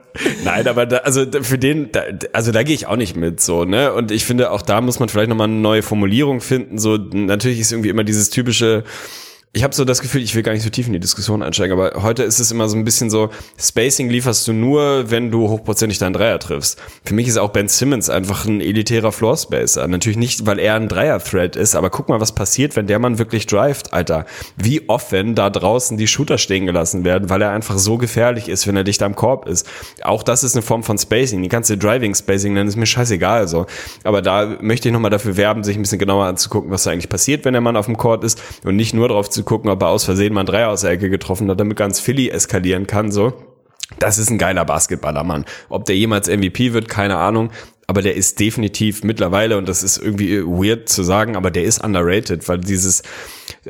[0.44, 2.04] Nein, aber da, also für den, da,
[2.34, 3.94] also da gehe ich auch nicht mit, so, ne?
[3.94, 6.78] Und ich finde, auch da muss man vielleicht nochmal eine neue Formulierung finden.
[6.78, 8.84] So, natürlich ist irgendwie immer dieses typische,
[9.56, 11.80] ich habe so das Gefühl, ich will gar nicht so tief in die Diskussion einsteigen,
[11.80, 15.48] aber heute ist es immer so ein bisschen so, Spacing lieferst du nur, wenn du
[15.48, 16.78] hochprozentig deinen Dreier triffst.
[17.06, 19.88] Für mich ist auch Ben Simmons einfach ein elitärer Floor Spacer.
[19.88, 23.18] Natürlich nicht, weil er ein Dreier-Thread ist, aber guck mal, was passiert, wenn der Mann
[23.18, 24.26] wirklich drivet, Alter.
[24.58, 28.50] Wie oft, wenn da draußen die Shooter stehen gelassen werden, weil er einfach so gefährlich
[28.50, 29.66] ist, wenn er dicht am Korb ist.
[30.04, 31.42] Auch das ist eine Form von Spacing.
[31.42, 33.68] Die kannst du Driving Spacing nennen, ist mir scheißegal, so.
[34.04, 37.08] Aber da möchte ich nochmal dafür werben, sich ein bisschen genauer anzugucken, was da eigentlich
[37.08, 39.82] passiert, wenn der Mann auf dem Court ist und nicht nur darauf zu gucken, ob
[39.82, 43.12] er aus Versehen mal einen aus der Ecke getroffen hat, damit ganz Philly eskalieren kann,
[43.12, 43.34] so.
[44.00, 45.46] Das ist ein geiler Basketballer, Mann.
[45.70, 47.52] Ob der jemals MVP wird, keine Ahnung.
[47.88, 51.84] Aber der ist definitiv mittlerweile, und das ist irgendwie weird zu sagen, aber der ist
[51.84, 53.04] underrated, weil dieses,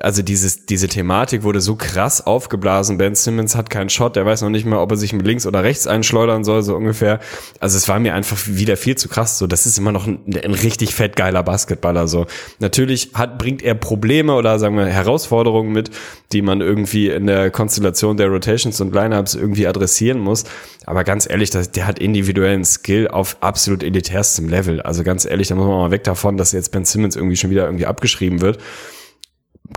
[0.01, 2.97] also dieses, diese Thematik wurde so krass aufgeblasen.
[2.97, 5.45] Ben Simmons hat keinen Shot, der weiß noch nicht mal, ob er sich mit links
[5.45, 7.19] oder rechts einschleudern soll, so ungefähr.
[7.59, 9.37] Also es war mir einfach wieder viel zu krass.
[9.37, 12.07] So, das ist immer noch ein, ein richtig fett geiler Basketballer.
[12.07, 12.25] So,
[12.59, 15.91] natürlich hat, bringt er Probleme oder sagen wir Herausforderungen mit,
[16.31, 20.43] die man irgendwie in der Konstellation der Rotations und Lineups irgendwie adressieren muss.
[20.85, 24.81] Aber ganz ehrlich, das, der hat individuellen Skill auf absolut elitärstem Level.
[24.81, 27.49] Also ganz ehrlich, da muss man mal weg davon, dass jetzt Ben Simmons irgendwie schon
[27.49, 28.59] wieder irgendwie abgeschrieben wird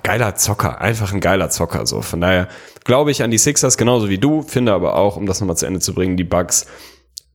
[0.03, 1.87] geiler Zocker, einfach ein geiler Zocker.
[1.87, 2.49] So, von daher
[2.85, 5.67] glaube ich an die Sixers genauso wie du, finde aber auch, um das nochmal zu
[5.67, 6.67] Ende zu bringen, die Bucks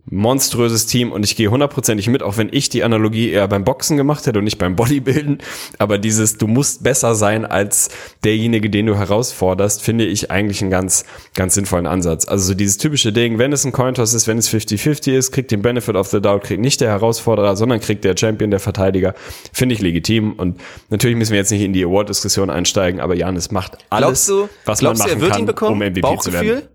[0.06, 3.96] monströses Team und ich gehe hundertprozentig mit, auch wenn ich die Analogie eher beim Boxen
[3.96, 5.38] gemacht hätte und nicht beim Bodybuilden.
[5.80, 7.90] Aber dieses, du musst besser sein als
[8.24, 11.06] derjenige, den du herausforderst, finde ich eigentlich einen ganz,
[11.36, 12.28] ganz sinnvollen Ansatz.
[12.28, 15.52] Also so dieses typische Ding, wenn es ein Cointoss ist, wenn es 50-50 ist, kriegt
[15.52, 19.16] den Benefit of the Doubt, kriegt nicht der Herausforderer, sondern kriegt der Champion, der Verteidiger.
[19.54, 20.34] Finde ich legitim.
[20.34, 20.60] Und
[20.90, 24.50] natürlich müssen wir jetzt nicht in die Award-Diskussion einsteigen, aber Janis macht alles, Glaubst du,
[24.66, 25.72] was glaubst man du, machen er wird kann, ihn bekommen?
[25.72, 26.42] um MVP zu Bauchgefühl?
[26.42, 26.68] werden.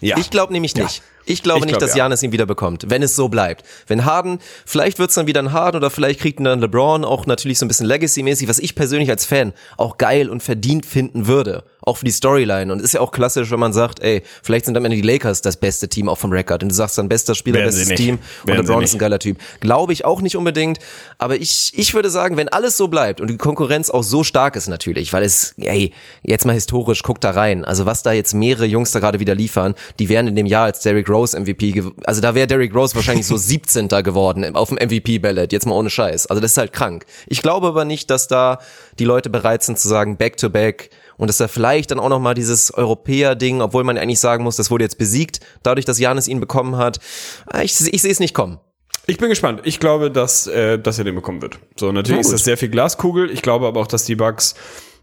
[0.00, 0.16] Ja.
[0.18, 0.86] Ich glaube nämlich Ja.
[1.30, 2.04] Ich glaube Ich nicht, glaub, dass ja.
[2.04, 3.64] Janis ihn wieder bekommt, wenn es so bleibt.
[3.86, 7.26] Wenn Harden, vielleicht wird's dann wieder ein Harden oder vielleicht kriegt ihn dann LeBron auch
[7.26, 11.26] natürlich so ein bisschen Legacy-mäßig, was ich persönlich als Fan auch geil und verdient finden
[11.26, 11.64] würde.
[11.82, 12.72] Auch für die Storyline.
[12.72, 15.40] Und ist ja auch klassisch, wenn man sagt, ey, vielleicht sind am Ende die Lakers
[15.40, 16.62] das beste Team auch vom Rekord.
[16.62, 17.96] Und du sagst dann bester Spieler, Werden bestes.
[17.96, 18.18] Team.
[18.42, 19.38] Und Werden sie LeBron ist ein geiler Typ.
[19.60, 20.78] Glaube ich auch nicht unbedingt.
[21.18, 24.56] Aber ich, ich würde sagen, wenn alles so bleibt und die Konkurrenz auch so stark
[24.56, 25.92] ist natürlich, weil es, ey,
[26.22, 27.64] jetzt mal historisch, guck da rein.
[27.64, 30.64] Also was da jetzt mehrere Jungs da gerade wieder liefern, die wären in dem Jahr
[30.64, 33.88] als Derrick Rose MVP, also da wäre Derrick Rose wahrscheinlich so 17.
[33.88, 36.26] geworden auf dem MVP-Ballot, jetzt mal ohne Scheiß.
[36.26, 37.04] Also das ist halt krank.
[37.26, 38.58] Ich glaube aber nicht, dass da
[38.98, 40.90] die Leute bereit sind zu sagen, back to back,
[41.20, 44.56] und dass da vielleicht dann auch noch mal dieses Europäer-Ding, obwohl man eigentlich sagen muss,
[44.56, 46.98] das wurde jetzt besiegt, dadurch, dass Janis ihn bekommen hat.
[47.46, 48.58] Ah, Ich, ich sehe es nicht kommen.
[49.06, 49.60] Ich bin gespannt.
[49.64, 51.58] Ich glaube, dass, äh, dass er den bekommen wird.
[51.76, 53.30] So, natürlich Na ist das sehr viel Glaskugel.
[53.30, 54.54] Ich glaube aber auch, dass die Bucks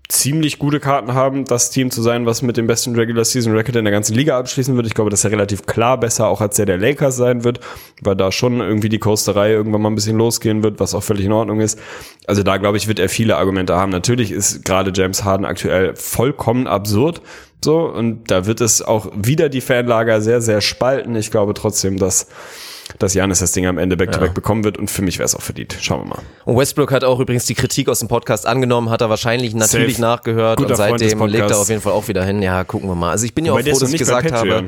[0.09, 3.75] ziemlich gute Karten haben, das Team zu sein, was mit dem besten Regular Season Record
[3.75, 4.87] in der ganzen Liga abschließen wird.
[4.87, 7.59] Ich glaube, dass er relativ klar besser auch als der der Lakers sein wird,
[8.01, 11.25] weil da schon irgendwie die Coasterei irgendwann mal ein bisschen losgehen wird, was auch völlig
[11.25, 11.77] in Ordnung ist.
[12.25, 13.91] Also da glaube ich, wird er viele Argumente haben.
[13.91, 17.21] Natürlich ist gerade James Harden aktuell vollkommen absurd.
[17.63, 21.15] So, und da wird es auch wieder die Fanlager sehr, sehr spalten.
[21.15, 22.27] Ich glaube trotzdem, dass
[22.99, 25.41] dass Janis das Ding am Ende back-to-back bekommen wird und für mich wäre es auch
[25.41, 25.77] verdient.
[25.79, 26.21] Schauen wir mal.
[26.45, 29.97] Und Westbrook hat auch übrigens die Kritik aus dem Podcast angenommen, hat er wahrscheinlich natürlich
[29.97, 30.01] Safe.
[30.01, 32.41] nachgehört Guter und seitdem legt er auf jeden Fall auch wieder hin.
[32.41, 33.11] Ja, gucken wir mal.
[33.11, 34.65] Also ich bin ja auch froh, dass ich gesagt habe.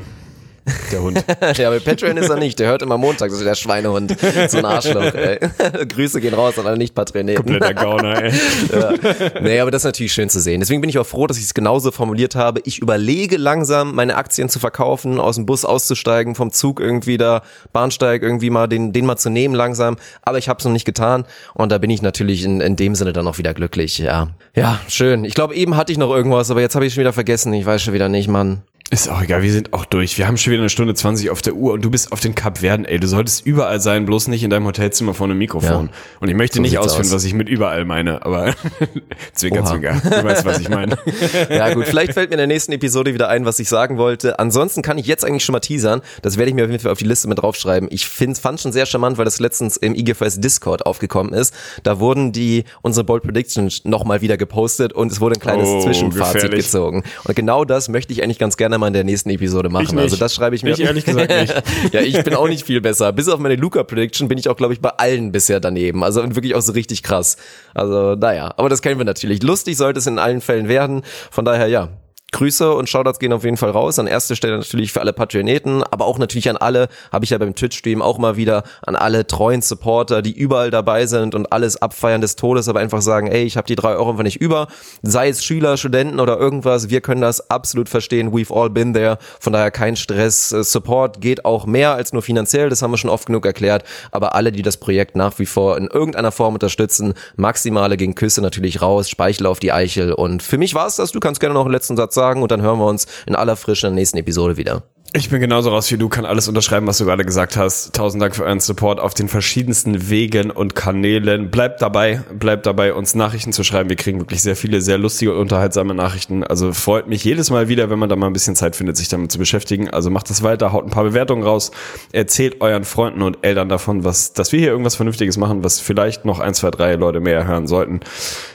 [0.92, 1.24] Der Hund.
[1.56, 2.58] ja, bei Patreon ist er nicht.
[2.58, 4.16] Der hört immer montags, also der Schweinehund.
[4.48, 5.38] So ein Arschloch, ey.
[5.88, 7.44] Grüße gehen raus an alle Nicht-Patroneten.
[7.44, 8.32] Kompletter Gauner, ey.
[9.42, 10.60] Nee, aber das ist natürlich schön zu sehen.
[10.60, 12.60] Deswegen bin ich auch froh, dass ich es genauso formuliert habe.
[12.64, 17.42] Ich überlege langsam, meine Aktien zu verkaufen, aus dem Bus auszusteigen, vom Zug irgendwie da,
[17.72, 19.96] Bahnsteig irgendwie mal den, den mal zu nehmen langsam.
[20.22, 21.24] Aber ich habe es noch nicht getan.
[21.54, 23.98] Und da bin ich natürlich in, in dem Sinne dann auch wieder glücklich.
[23.98, 25.24] Ja, ja, schön.
[25.24, 27.52] Ich glaube, eben hatte ich noch irgendwas, aber jetzt habe ich schon wieder vergessen.
[27.54, 28.62] Ich weiß schon wieder nicht, Mann.
[28.92, 30.18] Ist auch egal, wir sind auch durch.
[30.18, 32.34] Wir haben schon wieder eine Stunde 20 auf der Uhr und du bist auf den
[32.34, 32.98] Kap Verden, ey.
[32.98, 35.86] Du solltest überall sein, bloß nicht in deinem Hotelzimmer vor einem Mikrofon.
[35.86, 35.92] Ja.
[36.18, 37.12] Und ich möchte So nicht ausführen, aus.
[37.12, 38.52] was ich mit überall meine, aber
[39.32, 39.70] zwinker, Oha.
[39.70, 40.02] zwinker.
[40.02, 40.98] Du weißt, was ich meine.
[41.50, 44.38] Ja gut, vielleicht fällt mir in der nächsten Episode wieder ein, was ich sagen wollte.
[44.40, 46.00] Ansonsten kann ich jetzt eigentlich schon mal teasern.
[46.22, 47.88] Das werde ich mir auf jeden Fall auf die Liste mit draufschreiben.
[47.92, 51.54] Ich find, fand schon sehr charmant, weil das letztens im IGFS Discord aufgekommen ist.
[51.84, 55.80] Da wurden die unsere Bold Predictions nochmal wieder gepostet und es wurde ein kleines Oh,
[55.82, 56.64] Zwischenfazit gefährlich.
[56.66, 57.04] gezogen.
[57.24, 59.98] Und genau das möchte ich eigentlich ganz gerne mal in der nächsten Episode machen.
[59.98, 60.72] Also das schreibe ich mir.
[60.72, 61.62] Ich ehrlich gesagt nicht.
[61.92, 63.12] ja, ich bin auch nicht viel besser.
[63.12, 66.02] Bis auf meine Luca Prediction bin ich auch, glaube ich, bei allen bisher daneben.
[66.02, 67.36] Also wirklich auch so richtig krass.
[67.74, 69.42] Also, naja, aber das kennen wir natürlich.
[69.42, 71.02] Lustig sollte es in allen Fällen werden.
[71.30, 71.88] Von daher, ja.
[72.32, 73.98] Grüße und Shoutouts gehen auf jeden Fall raus.
[73.98, 77.38] An erster Stelle natürlich für alle Patreoneten, aber auch natürlich an alle, habe ich ja
[77.38, 81.80] beim Twitch-Stream auch mal wieder, an alle treuen Supporter, die überall dabei sind und alles
[81.80, 84.68] abfeiern des Todes, aber einfach sagen, ey, ich habe die drei Euro einfach nicht über.
[85.02, 88.32] Sei es Schüler, Studenten oder irgendwas, wir können das absolut verstehen.
[88.32, 89.18] We've all been there.
[89.40, 90.52] Von daher kein Stress.
[90.52, 93.84] Äh, Support geht auch mehr als nur finanziell, das haben wir schon oft genug erklärt.
[94.12, 98.40] Aber alle, die das Projekt nach wie vor in irgendeiner Form unterstützen, maximale gegen Küsse
[98.40, 100.12] natürlich raus, Speichel auf die Eichel.
[100.12, 101.12] Und für mich war es das.
[101.12, 103.56] Du kannst gerne noch einen letzten Satz sagen und dann hören wir uns in aller
[103.56, 104.82] Frische in der nächsten Episode wieder.
[105.12, 107.92] Ich bin genauso raus wie du, kann alles unterschreiben, was du gerade gesagt hast.
[107.96, 111.50] Tausend Dank für euren Support auf den verschiedensten Wegen und Kanälen.
[111.50, 113.88] Bleibt dabei, bleibt dabei, uns Nachrichten zu schreiben.
[113.88, 116.44] Wir kriegen wirklich sehr viele, sehr lustige und unterhaltsame Nachrichten.
[116.44, 119.08] Also freut mich jedes Mal wieder, wenn man da mal ein bisschen Zeit findet, sich
[119.08, 119.90] damit zu beschäftigen.
[119.90, 121.72] Also macht das weiter, haut ein paar Bewertungen raus,
[122.12, 126.24] erzählt euren Freunden und Eltern davon, was, dass wir hier irgendwas Vernünftiges machen, was vielleicht
[126.24, 127.98] noch ein, zwei, drei Leute mehr hören sollten.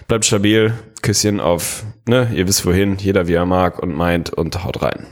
[0.08, 0.74] Bleibt stabil,
[1.06, 5.06] Küsschen auf, ne, ihr wisst wohin, jeder wie er mag und meint und haut rein.